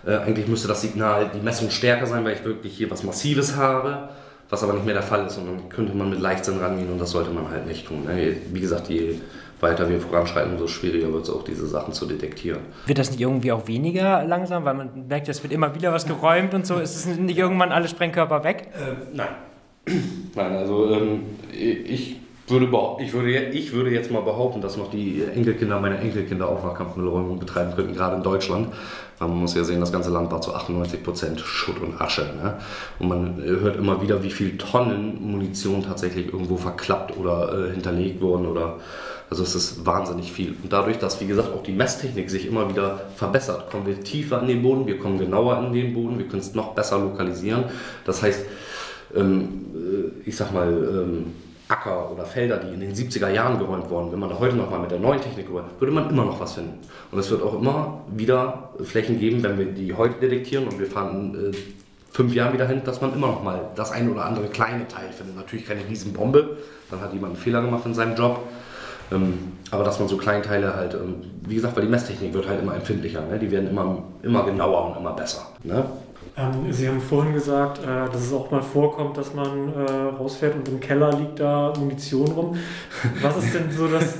äh, 0.05 0.17
eigentlich 0.17 0.47
müsste 0.47 0.67
das 0.67 0.81
Signal, 0.81 1.31
die 1.33 1.39
Messung 1.39 1.69
stärker 1.69 2.05
sein, 2.05 2.23
weil 2.25 2.33
ich 2.33 2.43
wirklich 2.43 2.75
hier 2.75 2.89
was 2.91 3.03
Massives 3.03 3.55
habe, 3.55 4.09
was 4.49 4.63
aber 4.63 4.73
nicht 4.73 4.85
mehr 4.85 4.93
der 4.93 5.03
Fall 5.03 5.25
ist. 5.25 5.37
Und 5.37 5.45
dann 5.47 5.69
könnte 5.69 5.93
man 5.93 6.09
mit 6.09 6.19
Leichtsinn 6.19 6.59
rangehen 6.59 6.91
und 6.91 6.99
das 6.99 7.11
sollte 7.11 7.31
man 7.31 7.49
halt 7.49 7.67
nicht 7.67 7.87
tun. 7.87 8.05
Ne? 8.05 8.35
Wie 8.51 8.59
gesagt, 8.59 8.89
je 8.89 9.15
weiter 9.59 9.89
wir 9.89 9.99
voranschreiten, 9.99 10.53
umso 10.53 10.67
schwieriger 10.67 11.11
wird 11.11 11.23
es 11.23 11.29
auch, 11.29 11.43
diese 11.43 11.65
Sachen 11.67 11.93
zu 11.93 12.05
detektieren. 12.05 12.59
Wird 12.85 12.99
das 12.99 13.11
nicht 13.11 13.21
irgendwie 13.21 13.51
auch 13.51 13.67
weniger 13.67 14.23
langsam, 14.25 14.65
weil 14.65 14.73
man 14.73 15.07
merkt, 15.07 15.29
es 15.29 15.41
wird 15.41 15.53
immer 15.53 15.73
wieder 15.73 15.93
was 15.93 16.05
geräumt 16.05 16.53
und 16.53 16.67
so? 16.67 16.79
Ist 16.79 16.95
es 16.95 17.05
nicht 17.05 17.37
irgendwann 17.37 17.71
alle 17.71 17.87
Sprengkörper 17.87 18.43
weg? 18.43 18.67
Äh, 18.73 19.15
nein. 19.15 19.29
nein, 20.35 20.55
also 20.55 20.91
ähm, 20.91 21.23
ich 21.51 22.17
würde, 22.47 22.67
ich, 22.99 23.13
würde, 23.13 23.49
ich 23.49 23.71
würde 23.71 23.91
jetzt 23.91 24.11
mal 24.11 24.21
behaupten, 24.21 24.61
dass 24.61 24.75
noch 24.75 24.91
die 24.91 25.23
Enkelkinder 25.23 25.79
meiner 25.79 25.99
Enkelkinder 25.99 26.49
auch 26.49 26.63
noch 26.63 27.39
betreiben 27.39 27.73
könnten, 27.75 27.93
gerade 27.93 28.17
in 28.17 28.23
Deutschland. 28.23 28.67
Aber 29.19 29.29
man 29.29 29.39
muss 29.39 29.55
ja 29.55 29.63
sehen, 29.63 29.79
das 29.79 29.91
ganze 29.91 30.09
Land 30.09 30.31
war 30.31 30.41
zu 30.41 30.53
98 30.53 31.03
Prozent 31.03 31.39
Schutt 31.39 31.79
und 31.81 32.01
Asche. 32.01 32.23
Ne? 32.41 32.57
Und 32.99 33.07
man 33.07 33.41
hört 33.41 33.77
immer 33.77 34.01
wieder, 34.01 34.21
wie 34.23 34.31
viele 34.31 34.57
Tonnen 34.57 35.21
Munition 35.21 35.83
tatsächlich 35.83 36.27
irgendwo 36.33 36.57
verklappt 36.57 37.15
oder 37.17 37.67
äh, 37.67 37.71
hinterlegt 37.71 38.19
wurden. 38.19 38.47
Oder, 38.47 38.79
also 39.29 39.43
es 39.43 39.55
ist 39.55 39.85
wahnsinnig 39.85 40.33
viel. 40.33 40.55
Und 40.61 40.73
dadurch, 40.73 40.97
dass, 40.99 41.21
wie 41.21 41.27
gesagt, 41.27 41.53
auch 41.53 41.63
die 41.63 41.71
Messtechnik 41.71 42.29
sich 42.29 42.45
immer 42.45 42.69
wieder 42.69 43.01
verbessert, 43.15 43.71
kommen 43.71 43.85
wir 43.85 44.03
tiefer 44.03 44.41
in 44.41 44.47
den 44.47 44.61
Boden, 44.61 44.85
wir 44.85 44.99
kommen 44.99 45.17
genauer 45.17 45.63
in 45.65 45.71
den 45.71 45.93
Boden, 45.93 46.17
wir 46.17 46.27
können 46.27 46.41
es 46.41 46.53
noch 46.53 46.73
besser 46.75 46.99
lokalisieren. 46.99 47.65
Das 48.05 48.21
heißt, 48.21 48.45
ähm, 49.15 49.65
äh, 49.75 50.29
ich 50.29 50.35
sag 50.35 50.51
mal, 50.53 50.67
ähm, 50.67 51.25
Acker 51.73 52.11
oder 52.11 52.25
Felder, 52.25 52.57
die 52.57 52.73
in 52.73 52.79
den 52.79 52.93
70er 52.93 53.29
Jahren 53.29 53.57
geräumt 53.57 53.89
wurden, 53.89 54.11
wenn 54.11 54.19
man 54.19 54.29
da 54.29 54.39
heute 54.39 54.55
nochmal 54.55 54.79
mit 54.79 54.91
der 54.91 54.99
neuen 54.99 55.19
Technik 55.19 55.49
rüber, 55.49 55.65
würde 55.79 55.93
man 55.93 56.09
immer 56.09 56.25
noch 56.25 56.39
was 56.39 56.53
finden. 56.53 56.79
Und 57.11 57.19
es 57.19 57.29
wird 57.29 57.41
auch 57.41 57.59
immer 57.59 58.01
wieder 58.15 58.69
Flächen 58.83 59.19
geben, 59.19 59.41
wenn 59.43 59.57
wir 59.57 59.65
die 59.65 59.93
heute 59.93 60.19
detektieren 60.19 60.67
und 60.67 60.79
wir 60.79 60.87
fahren 60.87 61.51
äh, 61.51 61.57
fünf 62.11 62.33
Jahren 62.35 62.53
wieder 62.53 62.67
hin, 62.67 62.81
dass 62.85 63.01
man 63.01 63.13
immer 63.13 63.27
noch 63.27 63.43
mal 63.43 63.69
das 63.75 63.91
ein 63.91 64.09
oder 64.11 64.25
andere 64.25 64.47
kleine 64.47 64.87
Teil 64.87 65.09
findet. 65.11 65.35
Natürlich 65.35 65.65
keine 65.65 65.81
Riesenbombe, 65.87 66.57
dann 66.91 67.01
hat 67.01 67.11
jemand 67.13 67.33
einen 67.33 67.43
Fehler 67.43 67.61
gemacht 67.61 67.85
in 67.85 67.93
seinem 67.95 68.15
Job. 68.15 68.39
Ähm, 69.11 69.53
aber 69.71 69.83
dass 69.83 69.99
man 69.99 70.07
so 70.07 70.17
Kleinteile 70.17 70.75
halt, 70.75 70.93
ähm, 70.93 71.15
wie 71.47 71.55
gesagt, 71.55 71.75
weil 71.75 71.83
die 71.83 71.89
Messtechnik 71.89 72.33
wird 72.33 72.47
halt 72.47 72.61
immer 72.61 72.75
empfindlicher, 72.75 73.21
ne? 73.21 73.39
die 73.39 73.51
werden 73.51 73.69
immer, 73.69 74.03
immer 74.21 74.43
genauer 74.43 74.91
und 74.91 74.97
immer 74.97 75.13
besser. 75.13 75.47
Ne? 75.63 75.85
Ähm, 76.35 76.73
Sie 76.73 76.87
haben 76.87 76.99
vorhin 76.99 77.33
gesagt, 77.33 77.83
äh, 77.83 78.11
dass 78.11 78.21
es 78.21 78.33
auch 78.33 78.49
mal 78.49 78.63
vorkommt, 78.63 79.15
dass 79.17 79.35
man 79.35 79.71
äh, 79.71 79.91
rausfährt 80.17 80.55
und 80.55 80.67
im 80.67 80.79
Keller 80.79 81.15
liegt 81.15 81.39
da 81.39 81.71
Munition 81.77 82.27
rum. 82.27 82.57
Was 83.21 83.37
ist 83.37 83.53
denn 83.53 83.69
so 83.71 83.87
das, 83.87 84.17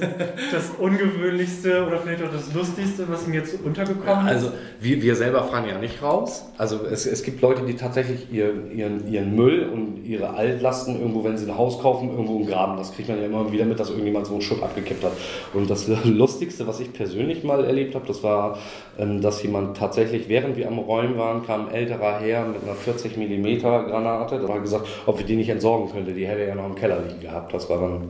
das 0.51 0.69
Ungewöhnlichste 0.77 1.87
oder 1.87 1.97
vielleicht 1.97 2.23
auch 2.23 2.31
das 2.31 2.53
Lustigste, 2.53 3.09
was 3.09 3.25
mir 3.25 3.39
jetzt 3.39 3.59
untergekommen 3.63 4.27
ist? 4.27 4.33
Also 4.33 4.51
wir, 4.79 5.01
wir 5.01 5.15
selber 5.15 5.43
fahren 5.45 5.67
ja 5.67 5.79
nicht 5.79 6.03
raus. 6.03 6.45
Also 6.59 6.81
es, 6.85 7.07
es 7.07 7.23
gibt 7.23 7.41
Leute, 7.41 7.63
die 7.63 7.75
tatsächlich 7.75 8.31
ihren, 8.31 8.71
ihren, 8.77 9.11
ihren 9.11 9.35
Müll 9.35 9.67
und 9.73 10.05
ihre 10.05 10.35
Altlasten 10.35 10.99
irgendwo, 10.99 11.23
wenn 11.23 11.37
sie 11.37 11.49
ein 11.49 11.57
Haus 11.57 11.81
kaufen, 11.81 12.11
irgendwo 12.11 12.37
im 12.41 12.45
Graben. 12.45 12.77
Das 12.77 12.93
kriegt 12.93 13.09
man 13.09 13.17
ja 13.17 13.25
immer 13.25 13.51
wieder 13.51 13.65
mit, 13.65 13.79
dass 13.79 13.89
irgendjemand 13.89 14.27
so 14.27 14.33
einen 14.33 14.43
Schutt 14.43 14.61
abgekippt 14.61 15.03
hat. 15.03 15.13
Und 15.55 15.67
das 15.67 15.87
Lustigste, 16.03 16.67
was 16.67 16.79
ich 16.79 16.93
persönlich 16.93 17.43
mal 17.43 17.65
erlebt 17.65 17.95
habe, 17.95 18.05
das 18.05 18.21
war, 18.21 18.59
ähm, 18.99 19.19
dass 19.19 19.41
jemand 19.41 19.77
tatsächlich, 19.77 20.29
während 20.29 20.57
wir 20.57 20.67
am 20.67 20.77
Räumen 20.77 21.17
waren, 21.17 21.43
kam 21.43 21.69
ein 21.69 21.73
älterer 21.73 22.02
her 22.19 22.45
mit 22.45 22.63
einer 22.63 22.75
40 22.75 23.17
mm 23.17 23.59
Granate. 23.59 24.39
Da 24.39 24.47
war 24.47 24.59
gesagt, 24.59 24.87
ob 25.05 25.17
wir 25.17 25.25
die 25.25 25.35
nicht 25.35 25.49
entsorgen 25.49 25.91
könnten. 25.91 26.15
Die 26.15 26.27
hätte 26.27 26.41
er 26.41 26.49
ja 26.49 26.55
noch 26.55 26.65
im 26.65 26.75
Keller 26.75 27.01
liegen 27.01 27.19
gehabt. 27.19 27.53
Das 27.53 27.69
war 27.69 27.79
dann 27.79 28.09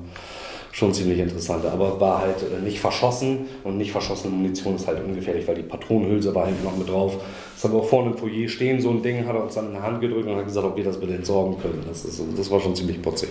schon 0.74 0.94
ziemlich 0.94 1.20
interessant. 1.20 1.66
Aber 1.66 2.02
war 2.02 2.22
halt 2.22 2.38
äh, 2.41 2.62
nicht 2.62 2.80
verschossen 2.80 3.46
und 3.64 3.78
nicht 3.78 3.91
verschossene 3.91 4.34
Munition 4.34 4.76
ist 4.76 4.88
halt 4.88 5.04
ungefährlich, 5.06 5.48
weil 5.48 5.56
die 5.56 5.62
Patronenhülse 5.62 6.34
war 6.36 6.48
hinten 6.48 6.64
noch 6.64 6.76
mit 6.76 6.89
drauf. 6.89 7.18
Das 7.54 7.64
haben 7.64 7.74
wir 7.74 7.82
auch 7.82 7.88
vorne 7.88 8.12
im 8.12 8.18
Foyer 8.18 8.50
stehen, 8.50 8.82
so 8.82 8.89
ein 8.89 9.02
Ding, 9.04 9.26
hat 9.28 9.36
er 9.36 9.44
uns 9.44 9.54
dann 9.54 9.68
in 9.68 9.74
die 9.74 9.80
Hand 9.80 10.02
gedrückt 10.02 10.28
und 10.28 10.36
hat 10.36 10.46
gesagt, 10.46 10.66
ob 10.66 10.76
wir 10.76 10.84
das 10.84 11.00
bitte 11.00 11.14
entsorgen 11.14 11.62
können. 11.62 11.84
Das, 11.88 12.04
ist, 12.04 12.22
das 12.36 12.50
war 12.50 12.60
schon 12.60 12.76
ziemlich 12.76 13.02
putzig. 13.02 13.30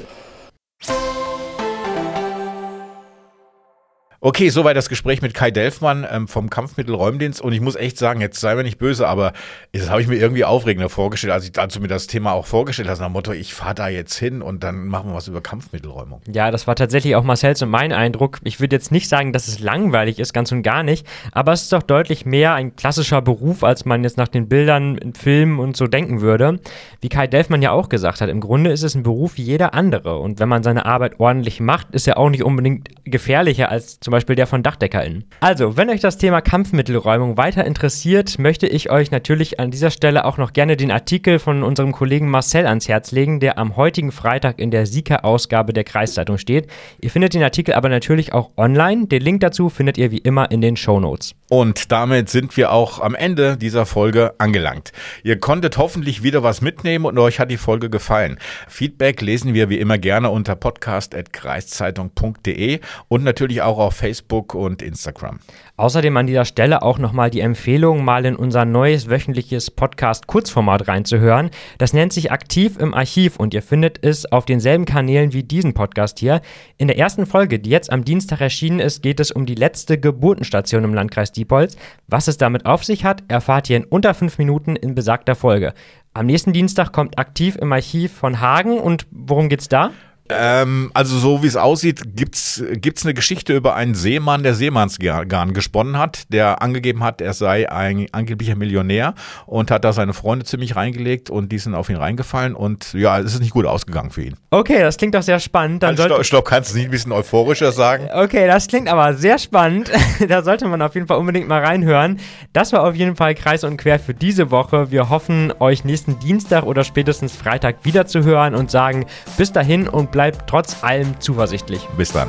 Okay, 4.25 4.51
soweit 4.51 4.77
das 4.77 4.89
Gespräch 4.89 5.21
mit 5.21 5.35
Kai 5.35 5.51
Delfmann 5.51 6.07
ähm, 6.09 6.29
vom 6.29 6.49
Kampfmittelräumdienst. 6.49 7.41
Und 7.41 7.55
ich 7.55 7.61
muss 7.61 7.75
echt 7.75 7.99
sagen, 7.99 8.21
jetzt 8.21 8.39
sei 8.39 8.55
mir 8.55 8.63
nicht 8.63 8.79
böse, 8.79 9.09
aber 9.09 9.33
das 9.73 9.91
habe 9.91 10.01
ich 10.01 10.07
mir 10.07 10.15
irgendwie 10.15 10.45
aufregender 10.45 10.89
vorgestellt, 10.89 11.33
als 11.33 11.45
ich 11.45 11.51
dazu 11.51 11.81
mir 11.81 11.89
das 11.89 12.07
Thema 12.07 12.31
auch 12.31 12.47
vorgestellt 12.47 12.89
habe. 12.89 13.01
Nach 13.01 13.09
dem 13.09 13.15
Motto, 13.15 13.33
ich 13.33 13.53
fahre 13.53 13.75
da 13.75 13.89
jetzt 13.89 14.17
hin 14.17 14.41
und 14.41 14.63
dann 14.63 14.87
machen 14.87 15.11
wir 15.11 15.17
was 15.17 15.27
über 15.27 15.41
Kampfmittelräumung. 15.41 16.21
Ja, 16.33 16.53
das 16.53 16.69
war 16.69 16.77
tatsächlich 16.77 17.17
auch 17.17 17.25
Marcells 17.25 17.63
und 17.63 17.71
mein 17.71 17.93
Eindruck. 17.93 18.39
Ich 18.45 18.61
würde 18.61 18.77
jetzt 18.77 18.93
nicht 18.93 19.09
sagen, 19.09 19.33
dass 19.33 19.49
es 19.49 19.59
langweilig 19.59 20.21
ist, 20.21 20.33
ganz 20.33 20.53
und 20.53 20.63
gar 20.63 20.85
nicht. 20.85 21.05
Aber 21.33 21.53
es 21.53 21.63
ist 21.63 21.73
doch 21.73 21.83
deutlich 21.83 22.25
mehr 22.25 22.55
ein 22.55 22.77
klassischer 22.77 23.23
Beruf, 23.23 23.65
als 23.65 23.87
man 23.87 24.05
jetzt 24.05 24.19
nach 24.19 24.29
den 24.29 24.49
Bildern 24.49 24.99
in 24.99 25.15
Filmen 25.15 25.59
und 25.59 25.77
so 25.77 25.89
denken 25.89 26.21
würde. 26.21 26.61
Wie 27.01 27.09
Kai 27.09 27.27
Delfmann 27.27 27.61
ja 27.61 27.73
auch 27.73 27.89
gesagt 27.89 28.21
hat, 28.21 28.29
im 28.29 28.39
Grunde 28.39 28.71
ist 28.71 28.85
es 28.85 28.95
ein 28.95 29.03
Beruf 29.03 29.37
wie 29.37 29.43
jeder 29.43 29.75
andere. 29.75 30.19
Und 30.19 30.39
wenn 30.39 30.49
man 30.49 30.63
seine 30.63 30.87
Arbeit 30.87 31.19
ordentlich 31.19 31.59
macht, 31.59 31.91
ist 31.91 32.07
er 32.07 32.19
auch 32.19 32.31
nicht 32.31 32.45
unbedingt 32.45 32.89
gefährlicher 33.05 33.69
als 33.69 33.99
zum 33.99 34.12
Beispiel 34.13 34.37
der 34.37 34.47
von 34.47 34.63
DachdeckerInnen. 34.63 35.25
Also, 35.41 35.77
wenn 35.77 35.91
euch 35.91 36.01
das 36.01 36.19
Thema 36.19 36.41
Kampfmittelräumung 36.41 37.37
weiter 37.37 37.65
interessiert, 37.65 38.39
möchte 38.39 38.69
ich 38.69 38.91
euch 38.91 39.11
natürlich 39.11 39.59
an 39.59 39.71
dieser 39.73 39.91
Stelle 39.91 40.25
auch 40.25 40.39
noch 40.39 40.53
gerne 40.53 40.77
den 40.77 40.93
Artikel 40.93 41.41
von 41.41 41.65
unserem 41.65 41.91
Kollegen 41.91 42.31
Marcel 42.31 42.67
ans 42.67 42.89
Herz 42.89 43.11
legen, 43.11 43.41
der 43.41 43.59
am 43.59 43.77
heutigen 43.77 44.13
Freitag 44.13 44.59
in 44.61 44.71
der 44.71 44.87
Sika-Ausgabe 44.87 45.73
der 45.73 45.85
Kreiszeitung 45.85 46.39
steht. 46.39 46.69
Ihr 47.01 47.11
findet 47.11 47.35
den 47.35 47.43
Artikel 47.43 47.75
aber 47.75 47.89
natürlich 47.89 48.33
auch 48.33 48.51
online. 48.57 49.07
Den 49.07 49.23
Link 49.23 49.41
dazu 49.41 49.69
findet 49.69 49.99
ihr 49.99 50.11
wie 50.11 50.19
immer 50.19 50.51
in 50.51 50.61
den 50.61 50.77
Show 50.77 51.01
Notes. 51.01 51.35
Und 51.53 51.93
damit 51.93 52.31
sind 52.31 52.57
wir 52.57 52.73
auch 52.73 52.99
am 52.99 53.15
Ende 53.15 53.59
dieser 53.59 53.85
Folge 53.85 54.33
angelangt. 54.39 54.93
Ihr 55.23 55.39
konntet 55.39 55.77
hoffentlich 55.77 56.23
wieder 56.23 56.43
was 56.43 56.63
mitnehmen 56.63 57.05
und 57.05 57.19
euch 57.19 57.41
hat 57.41 57.51
die 57.51 57.59
Folge 57.59 57.91
gefallen. 57.91 58.39
Feedback 58.69 59.21
lesen 59.21 59.53
wir 59.53 59.69
wie 59.69 59.79
immer 59.79 59.99
gerne 59.99 60.31
unter 60.31 60.57
podcast.kreiszeitung.de 60.57 62.81
und 63.09 63.23
natürlich 63.23 63.61
auch 63.61 63.77
auf 63.77 63.95
Facebook 63.95 64.55
und 64.55 64.81
Instagram. 64.81 65.41
Außerdem 65.77 66.17
an 66.17 66.27
dieser 66.27 66.47
Stelle 66.47 66.81
auch 66.81 66.99
nochmal 66.99 67.29
die 67.29 67.41
Empfehlung, 67.41 68.03
mal 68.05 68.25
in 68.25 68.37
unser 68.37 68.65
neues 68.65 69.11
wöchentliches 69.11 69.71
Podcast-Kurzformat 69.71 70.89
reinzuhören. 70.89 71.51
Das 71.77 71.93
nennt 71.93 72.15
sich 72.15 72.31
Aktiv 72.31 72.79
im 72.79 72.95
Archiv 72.95 73.37
und 73.37 73.53
ihr 73.53 73.63
findet 73.63 74.03
es 74.03 74.31
auf 74.31 74.47
denselben 74.47 74.85
Kanälen 74.85 75.33
wie 75.35 75.43
diesen 75.43 75.75
Podcast 75.75 76.19
hier. 76.19 76.41
In 76.79 76.89
der 76.89 76.99
ersten 76.99 77.27
Folge, 77.27 77.59
die 77.59 77.71
jetzt 77.71 77.93
am 77.93 78.05
Dienstag 78.05 78.41
erschienen 78.41 78.81
ist, 78.81 79.03
geht 79.03 79.19
es 79.19 79.33
um 79.33 79.45
die 79.45 79.55
letzte 79.55 79.99
Geburtenstation 79.99 80.85
im 80.85 80.95
Landkreis 80.95 81.33
Diepholz. 81.43 81.77
Was 82.07 82.29
es 82.29 82.39
damit 82.39 82.67
auf 82.67 82.85
sich 82.85 83.05
hat, 83.05 83.25
erfahrt 83.29 83.69
ihr 83.69 83.77
in 83.77 83.85
unter 83.85 84.15
fünf 84.15 84.39
Minuten 84.39 84.77
in 84.77 84.95
besagter 84.95 85.35
Folge. 85.35 85.75
Am 86.15 86.27
nächsten 86.27 86.53
Dienstag 86.53 86.93
kommt 86.93 87.19
Aktiv 87.19 87.57
im 87.57 87.73
Archiv 87.73 88.13
von 88.13 88.41
Hagen 88.41 88.79
und 88.79 89.07
worum 89.11 89.49
geht's 89.49 89.69
da? 89.69 89.91
Ähm, 90.35 90.91
also 90.95 91.19
so 91.19 91.43
wie 91.43 91.47
es 91.47 91.57
aussieht, 91.57 92.03
gibt's 92.17 92.63
gibt's 92.73 93.05
eine 93.05 93.15
Geschichte 93.15 93.55
über 93.55 93.75
einen 93.75 93.95
Seemann, 93.95 94.43
der 94.43 94.55
Seemannsgarn 94.55 95.55
gesponnen 95.55 95.99
hat, 95.99 96.25
der 96.33 96.63
angegeben 96.63 97.03
hat, 97.03 97.21
er 97.21 97.33
sei 97.33 97.71
ein 97.71 98.07
angeblicher 98.13 98.57
Millionär 98.57 99.15
und 99.47 99.71
hat 99.71 99.85
da 99.85 99.93
seine 99.93 100.13
Freunde 100.13 100.45
ziemlich 100.45 100.77
reingelegt 100.77 101.31
und 101.31 101.53
die 101.53 101.59
sind 101.59 101.75
auf 101.75 101.89
ihn 101.89 101.97
reingefallen 101.97 102.55
und 102.55 102.93
ja, 102.93 103.19
es 103.19 103.35
ist 103.35 103.41
nicht 103.41 103.53
gut 103.53 103.67
ausgegangen 103.67 104.11
für 104.11 104.23
ihn. 104.23 104.37
Okay, 104.51 104.81
das 104.81 104.97
klingt 104.97 105.15
doch 105.15 105.23
sehr 105.23 105.41
spannend. 105.41 105.83
Dann 105.83 105.91
Also, 105.91 106.05
stopp, 106.05 106.25
stopp, 106.25 106.45
kannst 106.45 106.71
du 106.71 106.73
es 106.73 106.77
nicht 106.77 106.87
ein 106.87 106.91
bisschen 106.91 107.13
euphorischer 107.13 107.73
sagen? 107.73 108.09
Okay, 108.13 108.47
das 108.47 108.69
klingt 108.69 108.89
aber 108.89 109.15
sehr 109.15 109.39
spannend. 109.39 109.91
da 110.29 110.43
sollte 110.43 110.67
man 110.67 110.83
auf 110.83 110.95
jeden 110.95 111.07
Fall 111.07 111.19
unbedingt 111.19 111.49
mal 111.49 111.65
reinhören. 111.65 112.19
Das 112.53 112.73
war 112.73 112.85
auf 112.85 112.95
jeden 112.95 113.17
Fall 113.17 113.35
Kreis 113.35 113.65
und 113.65 113.77
Quer 113.77 113.99
für 113.99 114.15
diese 114.15 114.51
Woche. 114.51 114.91
Wir 114.91 115.09
hoffen, 115.09 115.53
euch 115.61 115.85
nächsten 115.85 116.19
Dienstag 116.19 116.65
oder 116.65 116.85
spätestens 116.85 117.33
Freitag 117.35 117.85
wieder 117.85 118.07
zu 118.07 118.25
hören 118.25 118.55
und 118.55 118.71
sagen 118.71 119.07
bis 119.37 119.53
dahin 119.53 119.89
und 119.89 120.11
bleibt 120.23 120.49
trotz 120.49 120.85
allem 120.85 121.21
zuversichtlich. 121.21 121.85
Bis 121.97 122.13
dann. 122.13 122.29